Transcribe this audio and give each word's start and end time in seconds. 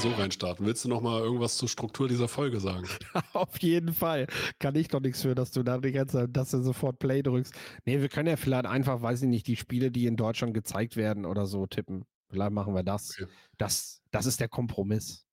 so 0.00 0.10
reinstarten. 0.12 0.64
Willst 0.64 0.84
du 0.84 0.88
noch 0.88 1.00
mal 1.00 1.20
irgendwas 1.20 1.56
zur 1.56 1.68
Struktur 1.68 2.06
dieser 2.06 2.28
Folge 2.28 2.60
sagen? 2.60 2.86
Auf 3.32 3.60
jeden 3.60 3.92
Fall. 3.92 4.28
Kann 4.60 4.76
ich 4.76 4.88
doch 4.88 5.00
nichts 5.00 5.22
für, 5.22 5.34
dass 5.34 5.50
du 5.50 5.64
da 5.64 5.78
die 5.78 5.90
ganze 5.90 6.18
Zeit, 6.18 6.36
dass 6.36 6.52
du 6.52 6.62
sofort 6.62 7.00
Play 7.00 7.22
drückst. 7.22 7.52
Nee, 7.84 8.00
wir 8.00 8.08
können 8.08 8.28
ja 8.28 8.36
vielleicht 8.36 8.66
einfach, 8.66 9.02
weiß 9.02 9.22
ich 9.22 9.28
nicht, 9.28 9.46
die 9.48 9.56
Spiele, 9.56 9.90
die 9.90 10.06
in 10.06 10.16
Deutschland 10.16 10.54
gezeigt 10.54 10.96
werden 10.96 11.24
oder 11.24 11.46
so 11.46 11.66
tippen. 11.66 12.04
Vielleicht 12.30 12.52
machen 12.52 12.74
wir 12.74 12.84
das. 12.84 13.18
Okay. 13.18 13.30
Das, 13.56 14.00
das 14.12 14.26
ist 14.26 14.38
der 14.38 14.48
Kompromiss. 14.48 15.26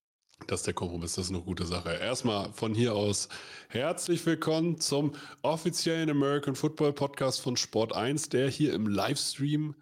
Das 0.48 0.62
ist 0.62 0.67
der 0.67 0.73
Kompromiss, 0.73 1.13
das 1.13 1.25
ist 1.25 1.31
eine 1.31 1.44
gute 1.44 1.66
Sache. 1.66 1.94
Erstmal 1.94 2.52
von 2.52 2.73
hier 2.73 2.95
aus 2.95 3.30
herzlich 3.70 4.25
willkommen 4.25 4.80
zum 4.80 5.13
offiziellen 5.44 6.09
American 6.09 6.55
Football 6.55 6.94
Podcast 6.94 7.39
von 7.39 7.55
Sport 7.55 7.95
1, 7.95 8.30
der 8.30 8.50
hier 8.50 8.73
im 8.73 8.88
Livestream 8.88 9.75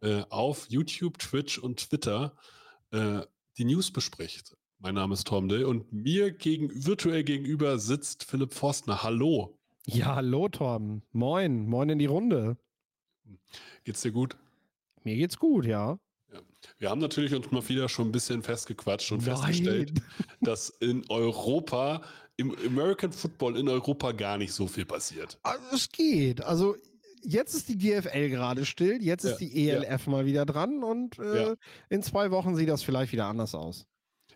äh, 0.00 0.22
auf 0.30 0.66
YouTube, 0.70 1.18
Twitch 1.18 1.58
und 1.58 1.88
Twitter 1.88 2.34
äh, 2.92 3.20
die 3.58 3.64
News 3.64 3.90
bespricht. 3.90 4.56
Mein 4.78 4.94
Name 4.94 5.14
ist 5.14 5.26
Tom 5.26 5.48
Dill 5.48 5.64
und 5.64 5.92
mir 5.92 6.32
gegen, 6.32 6.70
virtuell 6.86 7.22
gegenüber 7.22 7.78
sitzt 7.78 8.24
Philipp 8.24 8.52
Forstner. 8.52 9.02
Hallo. 9.02 9.58
Ja, 9.86 10.16
hallo 10.16 10.48
Tom. 10.48 11.02
Moin. 11.12 11.68
Moin 11.68 11.88
in 11.88 11.98
die 11.98 12.06
Runde. 12.06 12.56
Geht's 13.84 14.02
dir 14.02 14.12
gut? 14.12 14.36
Mir 15.04 15.16
geht's 15.16 15.38
gut, 15.38 15.66
ja. 15.66 15.98
Wir 16.78 16.90
haben 16.90 17.00
natürlich 17.00 17.34
uns 17.34 17.50
mal 17.50 17.68
wieder 17.68 17.88
schon 17.88 18.08
ein 18.08 18.12
bisschen 18.12 18.42
festgequatscht 18.42 19.12
und 19.12 19.26
Nein. 19.26 19.36
festgestellt, 19.36 19.92
dass 20.40 20.70
in 20.70 21.04
Europa, 21.08 22.02
im 22.36 22.56
American 22.66 23.12
Football 23.12 23.56
in 23.56 23.68
Europa 23.68 24.12
gar 24.12 24.38
nicht 24.38 24.52
so 24.52 24.66
viel 24.66 24.86
passiert. 24.86 25.38
Also 25.42 25.64
es 25.72 25.88
geht. 25.90 26.42
Also 26.42 26.76
jetzt 27.22 27.54
ist 27.54 27.68
die 27.68 27.78
GFL 27.78 28.28
gerade 28.28 28.64
still, 28.64 29.02
jetzt 29.02 29.24
ist 29.24 29.40
ja, 29.40 29.48
die 29.48 29.68
ELF 29.68 30.06
ja. 30.06 30.10
mal 30.10 30.26
wieder 30.26 30.46
dran 30.46 30.82
und 30.82 31.18
äh, 31.18 31.42
ja. 31.42 31.54
in 31.88 32.02
zwei 32.02 32.30
Wochen 32.30 32.56
sieht 32.56 32.68
das 32.68 32.82
vielleicht 32.82 33.12
wieder 33.12 33.26
anders 33.26 33.54
aus. 33.54 33.86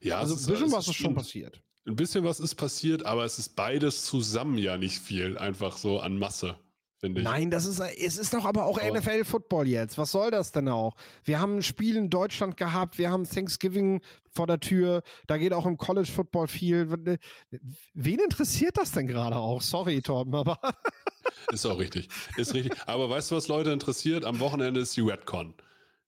Ja, 0.01 0.19
also 0.19 0.35
ein 0.35 0.47
bisschen 0.47 0.73
was 0.73 0.89
ist 0.89 0.95
schon 0.95 1.15
passiert. 1.15 1.63
Ein 1.87 1.97
bisschen 1.97 2.25
was 2.25 2.41
ist 2.41 2.57
passiert, 2.57 3.07
aber 3.07 3.25
es 3.25 3.39
ist 3.39 3.57
beides 3.57 4.05
zusammen 4.05 4.59
ja 4.59 4.77
nicht 4.77 4.99
viel, 4.99 5.39
einfach 5.39 5.77
so 5.77 6.01
an 6.01 6.19
Masse 6.19 6.57
finde 6.99 7.21
ich. 7.21 7.25
Nein, 7.25 7.51
das 7.51 7.67
ist, 7.67 7.81
es 7.81 8.19
ist 8.19 8.35
doch 8.35 8.45
aber 8.45 8.65
auch 8.65 8.81
NFL-Football 8.83 9.69
jetzt. 9.69 9.99
Was 9.99 10.13
soll 10.13 10.31
das 10.31 10.53
denn 10.53 10.69
auch? 10.69 10.97
Wir 11.25 11.41
haben 11.41 11.59
ein 11.59 11.63
Spiel 11.63 11.97
in 11.97 12.11
Deutschland 12.11 12.57
gehabt, 12.57 12.99
wir 12.99 13.11
haben 13.11 13.29
Thanksgiving 13.29 14.01
vor 14.31 14.47
der 14.47 14.61
Tür, 14.61 15.03
da 15.27 15.39
geht 15.39 15.53
auch 15.53 15.67
im 15.67 15.77
College-Football 15.77 16.49
viel. 16.49 17.19
Wen 17.95 18.19
interessiert 18.19 18.77
das 18.77 18.93
denn 18.93 19.07
gerade 19.07 19.37
auch? 19.37 19.63
Sorry, 19.63 20.03
Torben, 20.03 20.35
aber. 20.35 20.59
ist 21.53 21.67
auch 21.67 21.79
richtig. 21.79 22.09
Ist 22.37 22.55
richtig. 22.55 22.73
Aber 22.87 23.09
weißt 23.11 23.31
du, 23.31 23.37
was 23.37 23.49
Leute 23.49 23.73
interessiert? 23.73 24.25
Am 24.25 24.41
Wochenende 24.41 24.81
ist 24.81 24.97
die 24.97 25.03
Redcon. 25.03 25.55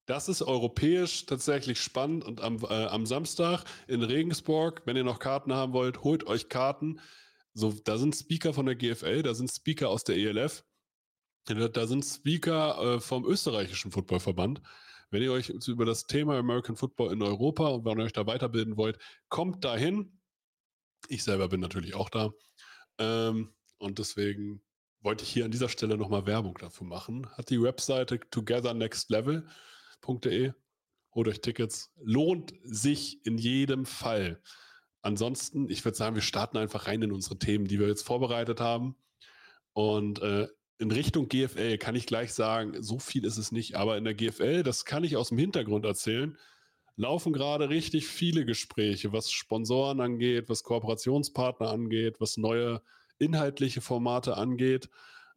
Das 0.06 0.28
ist 0.28 0.40
europäisch 0.40 1.26
tatsächlich 1.26 1.82
spannend 1.82 2.24
und 2.24 2.40
am, 2.40 2.58
äh, 2.62 2.86
am 2.86 3.04
Samstag 3.04 3.64
in 3.88 4.02
Regensburg, 4.02 4.80
wenn 4.86 4.96
ihr 4.96 5.04
noch 5.04 5.18
Karten 5.18 5.52
haben 5.52 5.74
wollt, 5.74 6.02
holt 6.02 6.26
euch 6.26 6.48
Karten. 6.48 7.00
So, 7.52 7.72
da 7.84 7.98
sind 7.98 8.16
Speaker 8.16 8.54
von 8.54 8.64
der 8.64 8.74
GFL, 8.74 9.22
da 9.22 9.34
sind 9.34 9.50
Speaker 9.50 9.90
aus 9.90 10.04
der 10.04 10.16
ELF. 10.16 10.64
Da 11.44 11.86
sind 11.86 12.04
Speaker 12.04 12.96
äh, 12.96 13.00
vom 13.00 13.26
österreichischen 13.26 13.90
Footballverband. 13.90 14.62
Wenn 15.10 15.22
ihr 15.22 15.32
euch 15.32 15.50
über 15.66 15.84
das 15.84 16.04
Thema 16.04 16.38
American 16.38 16.76
Football 16.76 17.12
in 17.12 17.22
Europa 17.22 17.68
und 17.68 17.84
wenn 17.84 17.98
ihr 17.98 18.04
euch 18.04 18.12
da 18.12 18.26
weiterbilden 18.26 18.76
wollt, 18.76 18.98
kommt 19.28 19.64
dahin. 19.64 20.18
Ich 21.08 21.22
selber 21.22 21.48
bin 21.48 21.60
natürlich 21.60 21.94
auch 21.94 22.10
da. 22.10 22.32
Ähm, 22.98 23.54
und 23.78 23.98
deswegen 23.98 24.62
wollte 25.00 25.24
ich 25.24 25.30
hier 25.30 25.44
an 25.44 25.50
dieser 25.50 25.68
Stelle 25.68 25.96
nochmal 25.96 26.26
Werbung 26.26 26.56
dafür 26.58 26.86
machen. 26.86 27.28
Hat 27.36 27.50
die 27.50 27.62
Webseite 27.62 28.20
togethernextlevel.de. 28.30 30.52
Holt 31.14 31.28
euch 31.28 31.40
Tickets. 31.40 31.92
Lohnt 32.02 32.52
sich 32.62 33.24
in 33.24 33.38
jedem 33.38 33.86
Fall. 33.86 34.40
Ansonsten, 35.02 35.70
ich 35.70 35.84
würde 35.84 35.96
sagen, 35.96 36.16
wir 36.16 36.22
starten 36.22 36.56
einfach 36.56 36.86
rein 36.86 37.02
in 37.02 37.12
unsere 37.12 37.38
Themen, 37.38 37.66
die 37.66 37.78
wir 37.78 37.88
jetzt 37.88 38.06
vorbereitet 38.06 38.60
haben. 38.60 38.96
Und 39.72 40.20
äh, 40.20 40.48
in 40.78 40.90
Richtung 40.90 41.28
GFL 41.28 41.78
kann 41.78 41.94
ich 41.94 42.06
gleich 42.06 42.32
sagen, 42.32 42.82
so 42.82 42.98
viel 42.98 43.24
ist 43.24 43.38
es 43.38 43.52
nicht, 43.52 43.74
aber 43.74 43.96
in 43.96 44.04
der 44.04 44.14
GFL, 44.14 44.62
das 44.62 44.84
kann 44.84 45.04
ich 45.04 45.16
aus 45.16 45.30
dem 45.30 45.38
Hintergrund 45.38 45.84
erzählen, 45.84 46.36
laufen 46.96 47.32
gerade 47.32 47.68
richtig 47.68 48.06
viele 48.06 48.44
Gespräche, 48.44 49.12
was 49.12 49.30
Sponsoren 49.30 50.00
angeht, 50.00 50.48
was 50.48 50.64
Kooperationspartner 50.64 51.70
angeht, 51.70 52.20
was 52.20 52.36
neue 52.36 52.82
inhaltliche 53.18 53.80
Formate 53.80 54.36
angeht. 54.36 54.88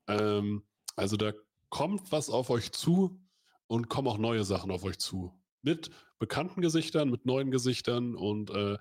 Ähm, 0.08 0.64
also 0.96 1.18
da 1.18 1.34
kommt 1.70 2.12
was 2.12 2.30
auf 2.30 2.50
euch 2.50 2.72
zu 2.72 3.20
und 3.68 3.90
kommen 3.90 4.08
auch 4.08 4.18
neue 4.18 4.44
Sachen 4.44 4.72
auf 4.72 4.84
euch 4.84 5.00
zu. 5.00 5.34
Mit 5.62 5.92
bekannten 6.20 6.62
Gesichtern, 6.62 7.10
mit 7.10 7.26
neuen 7.26 7.52
Gesichtern 7.52 8.16
und 8.16 8.50
äh, 8.52 8.78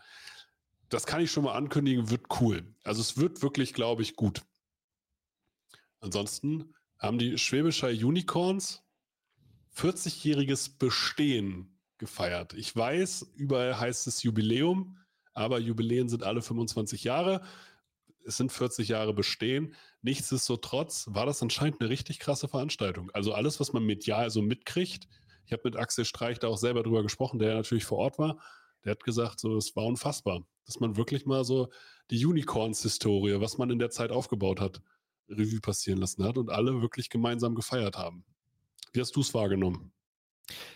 das 0.89 1.07
kann 1.07 1.21
ich 1.21 1.31
schon 1.31 1.45
mal 1.45 1.55
ankündigen, 1.55 2.11
wird 2.11 2.27
cool. 2.41 2.75
Also 2.83 3.01
es 3.01 3.17
wird 3.17 3.43
wirklich, 3.43 3.73
glaube 3.73 4.03
ich, 4.03 4.17
gut. 4.17 4.43
Ansonsten 6.01 6.75
haben 6.99 7.19
die 7.19 7.39
Schwäbischer 7.39 7.89
Unicorns 7.89 8.83
40-jähriges 9.77 10.79
Bestehen 10.79 11.79
gefeiert. 11.99 12.55
Ich 12.55 12.75
weiß, 12.75 13.33
überall 13.37 13.79
heißt 13.79 14.07
es 14.07 14.23
Jubiläum, 14.23 14.99
aber 15.33 15.59
Jubiläen 15.59 16.09
sind 16.09 16.25
alle 16.25 16.43
25 16.43 17.05
Jahre. 17.05 17.43
Es 18.25 18.37
sind 18.37 18.53
40 18.53 18.89
Jahre 18.89 19.15
Bestehen. 19.15 19.75
Nichtsdestotrotz 20.03 21.07
war 21.09 21.27
das 21.27 21.43
anscheinend 21.43 21.81
eine 21.81 21.91
richtig 21.91 22.19
krasse 22.19 22.49
Veranstaltung. 22.49 23.11
Also 23.13 23.33
alles, 23.33 23.61
was 23.61 23.73
man 23.73 23.85
medial 23.85 24.31
so 24.31 24.43
mitkriegt. 24.43 25.09
Ich 25.47 25.53
habe 25.53 25.63
mit 25.65 25.77
Axel 25.77 26.05
Streich 26.05 26.39
da 26.39 26.49
auch 26.49 26.59
selber 26.59 26.83
drüber 26.83 27.03
gesprochen, 27.03 27.39
der 27.39 27.55
natürlich 27.55 27.85
vor 27.85 27.99
Ort 27.99 28.19
war. 28.19 28.39
Der 28.85 28.93
hat 28.93 29.05
gesagt, 29.05 29.41
so, 29.41 29.57
es 29.57 29.75
war 29.77 29.85
unfassbar, 29.85 30.47
dass 30.65 30.81
man 30.81 30.97
wirklich 30.97 31.27
mal 31.27 31.45
so 31.45 31.69
die 32.11 32.25
Unicorns-Historie, 32.25 33.41
was 33.41 33.59
man 33.59 33.71
in 33.71 33.79
der 33.79 33.91
Zeit 33.91 34.11
aufgebaut 34.11 34.61
hat, 34.61 34.81
Revue 35.29 35.61
passieren 35.61 35.99
lassen 36.01 36.25
hat 36.25 36.39
und 36.39 36.51
alle 36.51 36.81
wirklich 36.83 37.11
gemeinsam 37.11 37.55
gefeiert 37.55 37.97
haben. 37.97 38.25
Wie 38.93 39.01
hast 39.01 39.15
du 39.15 39.21
es 39.21 39.35
wahrgenommen? 39.35 39.93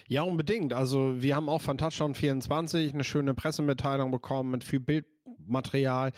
Ja, 0.06 0.22
unbedingt. 0.22 0.72
Also 0.72 1.20
wir 1.20 1.34
haben 1.34 1.48
auch 1.48 1.60
von 1.60 1.78
Touchdown 1.78 2.14
24 2.14 2.94
eine 2.94 3.04
schöne 3.04 3.34
Pressemitteilung 3.34 4.10
bekommen 4.10 4.50
mit 4.50 4.64
viel 4.64 4.80
Bildmaterial. 4.80 6.12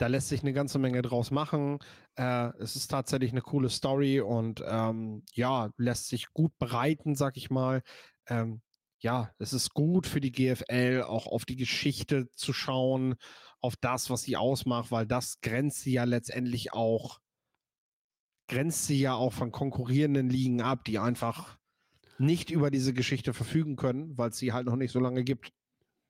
Da 0.00 0.06
lässt 0.06 0.30
sich 0.30 0.40
eine 0.40 0.54
ganze 0.54 0.78
Menge 0.78 1.02
draus 1.02 1.30
machen. 1.30 1.78
Äh, 2.16 2.56
es 2.58 2.74
ist 2.74 2.88
tatsächlich 2.88 3.32
eine 3.32 3.42
coole 3.42 3.68
Story 3.68 4.22
und 4.22 4.64
ähm, 4.66 5.24
ja, 5.34 5.68
lässt 5.76 6.08
sich 6.08 6.32
gut 6.32 6.56
bereiten, 6.58 7.14
sag 7.14 7.36
ich 7.36 7.50
mal. 7.50 7.82
Ähm, 8.26 8.62
ja, 9.00 9.30
es 9.38 9.52
ist 9.52 9.74
gut 9.74 10.06
für 10.06 10.22
die 10.22 10.32
GFL, 10.32 11.04
auch 11.06 11.26
auf 11.26 11.44
die 11.44 11.56
Geschichte 11.56 12.30
zu 12.32 12.54
schauen, 12.54 13.16
auf 13.60 13.76
das, 13.76 14.08
was 14.08 14.22
sie 14.22 14.38
ausmacht, 14.38 14.90
weil 14.90 15.06
das 15.06 15.42
grenzt 15.42 15.82
sie 15.82 15.92
ja 15.92 16.04
letztendlich 16.04 16.72
auch 16.72 17.20
grenzt 18.48 18.86
sie 18.86 19.00
ja 19.00 19.14
auch 19.14 19.34
von 19.34 19.52
konkurrierenden 19.52 20.30
Ligen 20.30 20.62
ab, 20.62 20.82
die 20.86 20.98
einfach 20.98 21.58
nicht 22.16 22.50
über 22.50 22.70
diese 22.70 22.94
Geschichte 22.94 23.34
verfügen 23.34 23.76
können, 23.76 24.16
weil 24.16 24.30
es 24.30 24.38
sie 24.38 24.54
halt 24.54 24.64
noch 24.64 24.76
nicht 24.76 24.92
so 24.92 24.98
lange 24.98 25.24
gibt. 25.24 25.52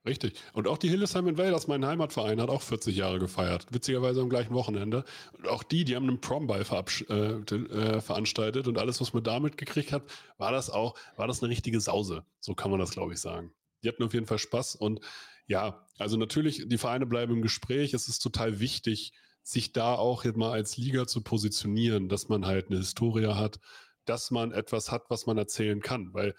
Richtig. 0.06 0.33
Und 0.55 0.66
auch 0.66 0.78
die 0.78 0.88
Hillesheim 0.88 1.28
Invaders, 1.28 1.69
mein 1.69 1.84
Heimatverein, 1.84 2.41
hat 2.41 2.49
auch 2.49 2.62
40 2.62 2.97
Jahre 2.97 3.19
gefeiert. 3.19 3.66
Witzigerweise 3.71 4.22
am 4.22 4.31
gleichen 4.31 4.55
Wochenende. 4.55 5.05
Und 5.37 5.47
auch 5.47 5.62
die, 5.62 5.84
die 5.84 5.94
haben 5.94 6.09
einen 6.09 6.21
Promball 6.22 6.62
äh, 6.62 7.15
äh, 7.15 8.01
veranstaltet 8.01 8.66
und 8.66 8.78
alles, 8.78 9.01
was 9.03 9.13
man 9.13 9.22
damit 9.22 9.59
gekriegt 9.59 9.92
hat, 9.92 10.03
war 10.39 10.53
das 10.53 10.71
auch, 10.71 10.95
war 11.16 11.27
das 11.27 11.42
eine 11.42 11.51
richtige 11.51 11.80
Sause. 11.80 12.25
So 12.41 12.54
kann 12.54 12.71
man 12.71 12.80
das, 12.80 12.92
glaube 12.92 13.13
ich, 13.13 13.21
sagen. 13.21 13.53
Die 13.83 13.89
hatten 13.89 14.03
auf 14.03 14.15
jeden 14.15 14.27
Fall 14.27 14.39
Spaß 14.39 14.77
und 14.77 15.01
ja, 15.47 15.84
also 15.98 16.16
natürlich, 16.16 16.65
die 16.66 16.78
Vereine 16.78 17.07
bleiben 17.07 17.34
im 17.34 17.42
Gespräch. 17.42 17.92
Es 17.92 18.09
ist 18.09 18.21
total 18.21 18.60
wichtig, 18.60 19.13
sich 19.42 19.72
da 19.72 19.97
auch 19.97 20.25
jetzt 20.25 20.36
mal 20.36 20.53
als 20.53 20.77
Liga 20.77 21.07
zu 21.07 21.22
positionieren, 21.22 22.09
dass 22.09 22.28
man 22.28 22.47
halt 22.47 22.69
eine 22.69 22.78
Historie 22.78 23.27
hat, 23.27 23.59
dass 24.04 24.30
man 24.30 24.53
etwas 24.53 24.92
hat, 24.92 25.10
was 25.10 25.27
man 25.27 25.36
erzählen 25.39 25.80
kann. 25.80 26.15
Weil 26.15 26.34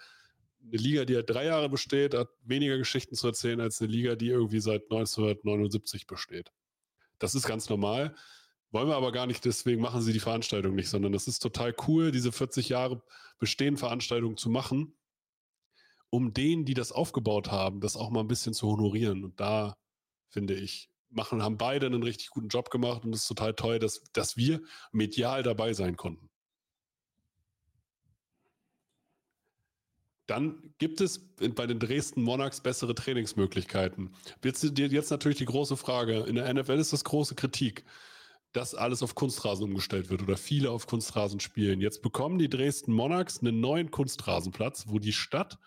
eine 0.64 0.78
Liga, 0.78 1.06
die 1.06 1.14
ja 1.14 1.22
drei 1.22 1.46
Jahre 1.46 1.70
besteht, 1.70 2.14
hat 2.14 2.30
weniger 2.44 2.78
Geschichten 2.78 3.16
zu 3.16 3.28
erzählen 3.28 3.60
als 3.60 3.82
eine 3.82 3.92
Liga, 3.92 4.16
die 4.16 4.28
irgendwie 4.28 4.60
seit 4.60 4.84
1979 4.84 6.08
besteht. 6.08 6.52
Das 7.20 7.36
ist 7.36 7.48
ganz 7.48 7.70
normal. 7.70 8.16
Wollen 8.72 8.88
wir 8.88 8.96
aber 8.96 9.12
gar 9.12 9.28
nicht, 9.28 9.44
deswegen 9.44 9.82
machen 9.82 10.02
sie 10.02 10.14
die 10.14 10.20
Veranstaltung 10.20 10.76
nicht, 10.76 10.90
sondern 10.90 11.12
das 11.12 11.28
ist 11.28 11.40
total 11.40 11.76
cool, 11.88 12.12
diese 12.12 12.32
40 12.32 12.70
Jahre 12.70 13.04
bestehen 13.38 13.76
Veranstaltung 13.76 14.38
zu 14.38 14.50
machen, 14.50 14.96
um 16.10 16.34
denen, 16.34 16.64
die 16.64 16.74
das 16.74 16.94
aufgebaut 16.94 17.52
haben, 17.52 17.82
das 17.82 17.98
auch 17.98 18.10
mal 18.12 18.22
ein 18.22 18.28
bisschen 18.30 18.54
zu 18.54 18.68
honorieren. 18.68 19.26
Und 19.26 19.40
da 19.40 19.76
finde 20.30 20.54
ich, 20.54 20.90
machen, 21.10 21.44
haben 21.44 21.58
beide 21.58 21.86
einen 21.86 22.04
richtig 22.04 22.30
guten 22.30 22.48
Job 22.48 22.70
gemacht 22.70 23.04
und 23.04 23.14
es 23.14 23.22
ist 23.22 23.28
total 23.28 23.54
toll, 23.54 23.80
dass, 23.80 24.04
dass 24.14 24.38
wir 24.38 24.62
medial 24.94 25.44
dabei 25.44 25.74
sein 25.74 25.98
konnten. 25.98 26.31
Dann 30.32 30.74
gibt 30.78 31.02
es 31.02 31.20
bei 31.56 31.68
den 31.68 31.78
Dresden 31.78 32.24
Monarchs 32.24 32.62
bessere 32.62 32.96
Trainingsmöglichkeiten. 32.96 34.12
Jetzt, 34.42 34.64
jetzt 34.78 35.12
natürlich 35.12 35.40
die 35.40 35.46
große 35.46 35.76
Frage. 35.76 36.20
In 36.22 36.36
der 36.36 36.54
NFL 36.54 36.80
ist 36.80 36.94
das 36.94 37.04
große 37.04 37.36
Kritik. 37.36 37.84
dass 38.54 38.76
alles 38.76 39.02
auf 39.02 39.16
Kunstrasen 39.16 39.66
umgestellt 39.66 40.10
wird 40.10 40.22
oder 40.22 40.36
viele 40.36 40.72
auf 40.72 40.86
Kunstrasen 40.86 41.40
spielen. 41.40 41.80
Jetzt 41.80 42.02
bekommen 42.02 42.38
die 42.38 42.50
Dresden 42.50 42.94
Monarchs 42.94 43.40
einen 43.40 43.62
neuen 43.62 43.92
Kunstrasenplatz, 43.92 44.86
wo 44.88 45.00
die 45.00 45.14
Stadt 45.14 45.58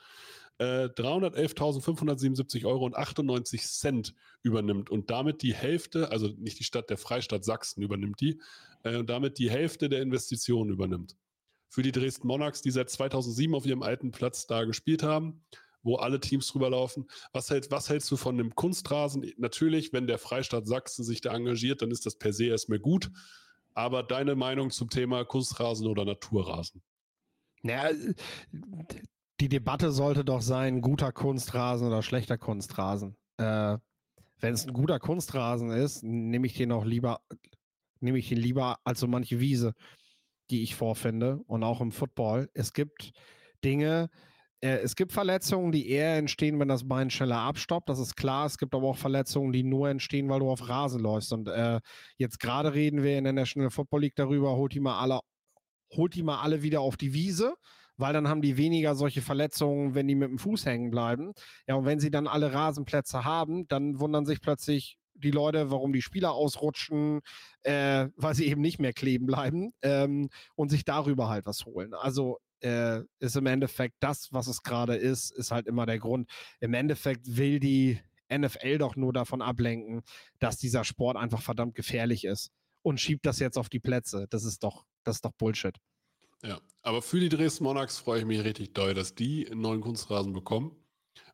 äh, 0.58 0.86
311.577 0.86 2.66
Euro 2.66 2.84
und 2.84 2.94
98 2.94 3.66
Cent 3.66 4.14
übernimmt 4.42 4.90
und 4.90 5.10
damit 5.10 5.42
die 5.42 5.54
Hälfte, 5.54 6.10
also 6.10 6.28
nicht 6.38 6.58
die 6.58 6.64
Stadt, 6.64 6.90
der 6.90 6.98
Freistaat 6.98 7.44
Sachsen 7.44 7.82
übernimmt 7.82 8.20
die, 8.20 8.40
äh, 8.82 8.96
und 8.96 9.08
damit 9.08 9.38
die 9.38 9.50
Hälfte 9.50 9.88
der 9.88 10.02
Investitionen 10.02 10.70
übernimmt. 10.70 11.16
Für 11.74 11.82
die 11.82 11.90
Dresden 11.90 12.28
Monarchs, 12.28 12.62
die 12.62 12.70
seit 12.70 12.88
2007 12.88 13.52
auf 13.52 13.66
ihrem 13.66 13.82
alten 13.82 14.12
Platz 14.12 14.46
da 14.46 14.62
gespielt 14.62 15.02
haben, 15.02 15.44
wo 15.82 15.96
alle 15.96 16.20
Teams 16.20 16.46
drüber 16.46 16.70
laufen. 16.70 17.08
Was, 17.32 17.50
hält, 17.50 17.72
was 17.72 17.88
hältst 17.88 18.08
du 18.12 18.16
von 18.16 18.38
dem 18.38 18.54
Kunstrasen? 18.54 19.28
Natürlich, 19.38 19.92
wenn 19.92 20.06
der 20.06 20.18
Freistaat 20.18 20.68
Sachsen 20.68 21.02
sich 21.02 21.20
da 21.20 21.34
engagiert, 21.34 21.82
dann 21.82 21.90
ist 21.90 22.06
das 22.06 22.16
per 22.16 22.32
se 22.32 22.44
erstmal 22.44 22.78
gut. 22.78 23.10
Aber 23.74 24.04
deine 24.04 24.36
Meinung 24.36 24.70
zum 24.70 24.88
Thema 24.88 25.24
Kunstrasen 25.24 25.88
oder 25.88 26.04
Naturrasen? 26.04 26.80
Naja, 27.62 27.92
die 29.40 29.48
Debatte 29.48 29.90
sollte 29.90 30.24
doch 30.24 30.42
sein, 30.42 30.80
guter 30.80 31.10
Kunstrasen 31.10 31.88
oder 31.88 32.04
schlechter 32.04 32.38
Kunstrasen. 32.38 33.16
Äh, 33.38 33.78
wenn 34.38 34.54
es 34.54 34.64
ein 34.64 34.74
guter 34.74 35.00
Kunstrasen 35.00 35.70
ist, 35.72 36.04
nehme 36.04 36.46
ich 36.46 36.54
den 36.54 36.70
auch 36.70 36.84
lieber, 36.84 37.20
nehme 37.98 38.18
ich 38.18 38.28
den 38.28 38.38
lieber 38.38 38.78
als 38.84 39.00
so 39.00 39.08
manche 39.08 39.40
Wiese, 39.40 39.74
die 40.50 40.62
ich 40.62 40.74
vorfinde. 40.74 41.40
Und 41.46 41.62
auch 41.62 41.80
im 41.80 41.92
Football. 41.92 42.48
Es 42.54 42.72
gibt 42.72 43.12
Dinge, 43.64 44.10
äh, 44.60 44.78
es 44.78 44.96
gibt 44.96 45.12
Verletzungen, 45.12 45.72
die 45.72 45.88
eher 45.88 46.16
entstehen, 46.16 46.58
wenn 46.58 46.68
das 46.68 46.88
Bein 46.88 47.10
schneller 47.10 47.38
abstoppt. 47.38 47.88
Das 47.88 47.98
ist 47.98 48.16
klar. 48.16 48.46
Es 48.46 48.58
gibt 48.58 48.74
aber 48.74 48.88
auch 48.88 48.96
Verletzungen, 48.96 49.52
die 49.52 49.62
nur 49.62 49.88
entstehen, 49.88 50.28
weil 50.28 50.40
du 50.40 50.50
auf 50.50 50.68
Rasen 50.68 51.00
läufst. 51.00 51.32
Und 51.32 51.48
äh, 51.48 51.80
jetzt 52.16 52.40
gerade 52.40 52.74
reden 52.74 53.02
wir 53.02 53.18
in 53.18 53.24
der 53.24 53.32
National 53.32 53.70
Football 53.70 54.02
League 54.02 54.16
darüber, 54.16 54.56
holt 54.56 54.74
die 54.74 54.80
mal 54.80 54.98
alle, 54.98 55.20
holt 55.96 56.14
die 56.14 56.22
mal 56.22 56.40
alle 56.40 56.62
wieder 56.62 56.80
auf 56.80 56.96
die 56.96 57.14
Wiese 57.14 57.54
weil 57.96 58.12
dann 58.12 58.28
haben 58.28 58.42
die 58.42 58.56
weniger 58.56 58.94
solche 58.94 59.22
Verletzungen, 59.22 59.94
wenn 59.94 60.08
die 60.08 60.14
mit 60.14 60.28
dem 60.28 60.38
Fuß 60.38 60.66
hängen 60.66 60.90
bleiben. 60.90 61.32
Ja, 61.66 61.76
und 61.76 61.84
wenn 61.84 62.00
sie 62.00 62.10
dann 62.10 62.26
alle 62.26 62.52
Rasenplätze 62.52 63.24
haben, 63.24 63.68
dann 63.68 64.00
wundern 64.00 64.26
sich 64.26 64.40
plötzlich 64.40 64.98
die 65.14 65.30
Leute, 65.30 65.70
warum 65.70 65.92
die 65.92 66.02
Spieler 66.02 66.32
ausrutschen, 66.32 67.20
äh, 67.62 68.08
weil 68.16 68.34
sie 68.34 68.46
eben 68.46 68.60
nicht 68.60 68.78
mehr 68.78 68.92
kleben 68.92 69.26
bleiben 69.26 69.72
ähm, 69.82 70.28
und 70.54 70.70
sich 70.70 70.84
darüber 70.84 71.28
halt 71.28 71.46
was 71.46 71.64
holen. 71.64 71.94
Also 71.94 72.38
äh, 72.60 73.02
ist 73.18 73.36
im 73.36 73.46
Endeffekt 73.46 73.96
das, 74.00 74.32
was 74.32 74.46
es 74.46 74.62
gerade 74.62 74.96
ist, 74.96 75.30
ist 75.32 75.50
halt 75.50 75.66
immer 75.66 75.86
der 75.86 75.98
Grund. 75.98 76.30
Im 76.60 76.74
Endeffekt 76.74 77.36
will 77.36 77.60
die 77.60 78.00
NFL 78.32 78.78
doch 78.78 78.96
nur 78.96 79.12
davon 79.12 79.42
ablenken, 79.42 80.02
dass 80.38 80.56
dieser 80.56 80.84
Sport 80.84 81.16
einfach 81.16 81.42
verdammt 81.42 81.74
gefährlich 81.74 82.24
ist 82.24 82.50
und 82.82 83.00
schiebt 83.00 83.26
das 83.26 83.38
jetzt 83.38 83.58
auf 83.58 83.68
die 83.68 83.80
Plätze. 83.80 84.26
Das 84.30 84.44
ist 84.44 84.62
doch, 84.62 84.86
das 85.04 85.16
ist 85.16 85.24
doch 85.24 85.32
Bullshit. 85.32 85.76
Ja, 86.42 86.60
aber 86.82 87.00
für 87.00 87.20
die 87.20 87.28
Dresden 87.28 87.64
Monarchs 87.64 87.98
freue 87.98 88.20
ich 88.20 88.26
mich 88.26 88.44
richtig 88.44 88.74
doll, 88.74 88.94
dass 88.94 89.14
die 89.14 89.50
einen 89.50 89.62
neuen 89.62 89.80
Kunstrasen 89.80 90.32
bekommen. 90.32 90.76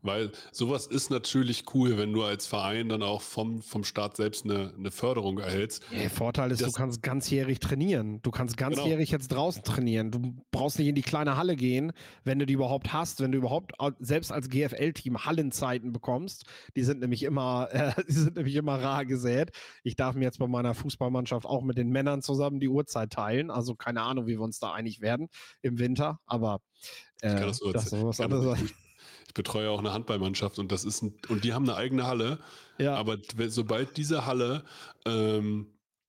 Weil 0.03 0.32
sowas 0.50 0.87
ist 0.87 1.11
natürlich 1.11 1.65
cool, 1.75 1.99
wenn 1.99 2.12
du 2.12 2.25
als 2.25 2.47
Verein 2.47 2.88
dann 2.88 3.03
auch 3.03 3.21
vom, 3.21 3.62
vom 3.62 3.85
Staat 3.85 4.17
selbst 4.17 4.44
eine, 4.44 4.73
eine 4.77 4.91
Förderung 4.91 5.38
erhältst. 5.38 5.82
Der 5.93 6.09
Vorteil 6.09 6.50
ist, 6.50 6.62
das, 6.62 6.73
du 6.73 6.79
kannst 6.79 7.03
ganzjährig 7.03 7.61
trainieren. 7.61 8.23
Du 8.23 8.31
kannst 8.31 8.56
genau. 8.56 8.71
ganzjährig 8.71 9.11
genau. 9.11 9.21
jetzt 9.21 9.29
draußen 9.29 9.62
trainieren. 9.62 10.11
Du 10.11 10.35
brauchst 10.50 10.79
nicht 10.79 10.88
in 10.88 10.94
die 10.94 11.03
kleine 11.03 11.37
Halle 11.37 11.55
gehen, 11.55 11.93
wenn 12.25 12.38
du 12.38 12.47
die 12.47 12.55
überhaupt 12.55 12.93
hast, 12.93 13.21
wenn 13.21 13.32
du 13.32 13.38
überhaupt 13.38 13.73
selbst 13.99 14.32
als 14.32 14.49
GFL-Team 14.49 15.25
Hallenzeiten 15.27 15.93
bekommst. 15.93 16.47
Die 16.76 16.83
sind 16.83 17.00
nämlich 17.00 17.23
immer, 17.23 17.69
äh, 17.73 17.93
die 18.09 18.12
sind 18.12 18.37
nämlich 18.37 18.55
immer 18.55 18.81
rar 18.81 19.05
gesät. 19.05 19.50
Ich 19.85 19.97
darf 19.97 20.15
mir 20.15 20.25
jetzt 20.25 20.38
bei 20.38 20.47
meiner 20.47 20.75
Fußballmannschaft 20.75 21.44
auch 21.44 21.62
mit 21.62 21.76
den 21.76 21.91
Männern 21.91 22.23
zusammen 22.23 22.59
die 22.59 22.69
Uhrzeit 22.69 23.11
teilen. 23.11 23.50
Also 23.50 23.75
keine 23.75 24.03
Ahnung, 24.03 24.26
wie 24.26 24.38
wir 24.38 24.43
uns 24.43 24.59
da 24.59 24.73
einig 24.73 25.03
werden 25.03 25.29
im 25.61 25.79
Winter, 25.79 26.21
aber 26.25 26.61
äh, 27.21 27.35
das, 27.37 27.61
das 27.61 27.93
ist 27.93 27.93
was 27.93 28.21
anderes 28.21 28.59
ich 29.31 29.35
betreue 29.35 29.71
auch 29.71 29.79
eine 29.79 29.93
Handballmannschaft 29.93 30.59
und 30.59 30.73
das 30.73 30.85
ist 30.85 31.03
ein, 31.03 31.15
und 31.29 31.44
die 31.44 31.53
haben 31.53 31.69
eine 31.69 31.77
eigene 31.77 32.05
Halle. 32.09 32.41
Ja. 32.79 32.97
Aber 32.97 33.17
sobald 33.47 33.97
diese 33.97 34.27
Halle, 34.27 34.65
ähm, 35.06 35.69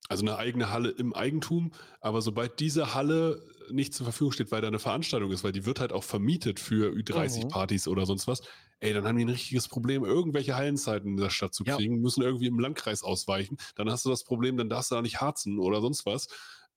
also 0.09 0.23
eine 0.23 0.38
eigene 0.38 0.71
Halle 0.71 0.89
im 0.89 1.13
Eigentum, 1.13 1.71
aber 2.00 2.23
sobald 2.23 2.59
diese 2.59 2.95
Halle 2.95 3.44
nicht 3.69 3.94
zur 3.94 4.06
Verfügung 4.06 4.31
steht, 4.31 4.51
weil 4.51 4.62
da 4.62 4.69
eine 4.69 4.79
Veranstaltung 4.79 5.31
ist, 5.31 5.44
weil 5.44 5.51
die 5.51 5.68
wird 5.68 5.79
halt 5.79 5.94
auch 5.94 6.03
vermietet 6.03 6.59
für 6.59 6.91
Ü30-Partys 6.91 7.85
mhm. 7.85 7.91
oder 7.91 8.07
sonst 8.07 8.25
was, 8.25 8.41
ey, 8.79 8.91
dann 8.91 9.06
haben 9.07 9.18
die 9.18 9.25
ein 9.25 9.29
richtiges 9.29 9.67
Problem, 9.67 10.03
irgendwelche 10.03 10.56
Hallenzeiten 10.56 11.12
in 11.12 11.17
der 11.17 11.29
Stadt 11.29 11.53
zu 11.53 11.63
kriegen, 11.63 11.97
ja. 11.97 12.01
müssen 12.01 12.24
irgendwie 12.24 12.47
im 12.47 12.57
Landkreis 12.57 13.03
ausweichen. 13.03 13.57
Dann 13.75 13.88
hast 13.91 14.03
du 14.03 14.09
das 14.09 14.24
Problem, 14.24 14.57
dann 14.57 14.67
darfst 14.67 14.89
du 14.89 14.95
da 14.95 15.03
nicht 15.03 15.21
harzen 15.21 15.59
oder 15.59 15.79
sonst 15.79 16.07
was. 16.07 16.27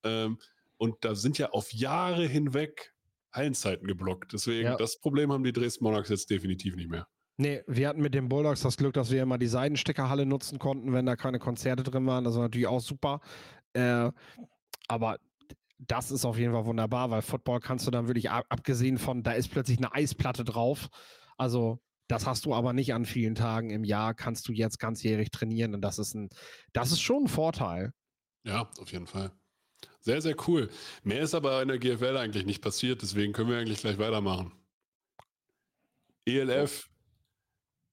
Ähm, 0.03 0.37
und 0.77 0.97
da 1.03 1.15
sind 1.15 1.39
ja 1.39 1.49
auf 1.49 1.73
Jahre 1.73 2.27
hinweg 2.27 2.94
Hallenzeiten 3.35 3.87
geblockt. 3.87 4.33
Deswegen, 4.33 4.65
ja. 4.65 4.75
das 4.75 4.99
Problem 4.99 5.31
haben 5.31 5.43
die 5.43 5.53
Dresden 5.53 5.83
Monarchs 5.83 6.09
jetzt 6.09 6.29
definitiv 6.29 6.75
nicht 6.75 6.89
mehr. 6.89 7.07
Nee, 7.37 7.63
wir 7.67 7.89
hatten 7.89 8.01
mit 8.01 8.13
den 8.13 8.29
Bulldogs 8.29 8.61
das 8.61 8.77
Glück, 8.77 8.93
dass 8.93 9.11
wir 9.11 9.21
immer 9.21 9.37
die 9.37 9.47
Seidensteckerhalle 9.47 10.25
nutzen 10.25 10.57
konnten, 10.57 10.93
wenn 10.93 11.05
da 11.05 11.15
keine 11.17 11.39
Konzerte 11.39 11.83
drin 11.83 12.05
waren. 12.05 12.23
Das 12.23 12.35
war 12.35 12.43
natürlich 12.43 12.67
auch 12.67 12.79
super. 12.79 13.19
Äh, 13.73 14.09
aber 14.87 15.17
das 15.77 16.11
ist 16.11 16.25
auf 16.25 16.37
jeden 16.37 16.53
Fall 16.53 16.65
wunderbar, 16.65 17.11
weil 17.11 17.21
Football 17.21 17.59
kannst 17.59 17.85
du 17.85 17.91
dann 17.91 18.07
wirklich, 18.07 18.31
abgesehen 18.31 18.97
von, 18.97 19.23
da 19.23 19.33
ist 19.33 19.49
plötzlich 19.49 19.77
eine 19.77 19.93
Eisplatte 19.93 20.45
drauf. 20.45 20.87
Also, 21.37 21.79
das 22.07 22.25
hast 22.25 22.45
du 22.45 22.53
aber 22.53 22.71
nicht 22.71 22.93
an 22.93 23.05
vielen 23.05 23.35
Tagen 23.35 23.69
im 23.69 23.83
Jahr, 23.83 24.13
kannst 24.13 24.47
du 24.47 24.53
jetzt 24.53 24.79
ganzjährig 24.79 25.31
trainieren. 25.31 25.73
Und 25.73 25.81
das 25.81 25.99
ist 25.99 26.13
ein, 26.13 26.29
das 26.71 26.91
ist 26.91 27.01
schon 27.01 27.23
ein 27.23 27.27
Vorteil. 27.27 27.91
Ja, 28.45 28.69
auf 28.79 28.91
jeden 28.91 29.07
Fall. 29.07 29.31
Sehr, 30.01 30.21
sehr 30.21 30.35
cool. 30.47 30.69
Mehr 31.03 31.21
ist 31.21 31.33
aber 31.33 31.61
in 31.61 31.67
der 31.67 31.79
GFL 31.79 32.17
eigentlich 32.17 32.45
nicht 32.45 32.61
passiert, 32.61 33.01
deswegen 33.01 33.33
können 33.33 33.49
wir 33.49 33.57
eigentlich 33.57 33.79
gleich 33.79 33.97
weitermachen. 33.97 34.51
ELF. 36.25 36.89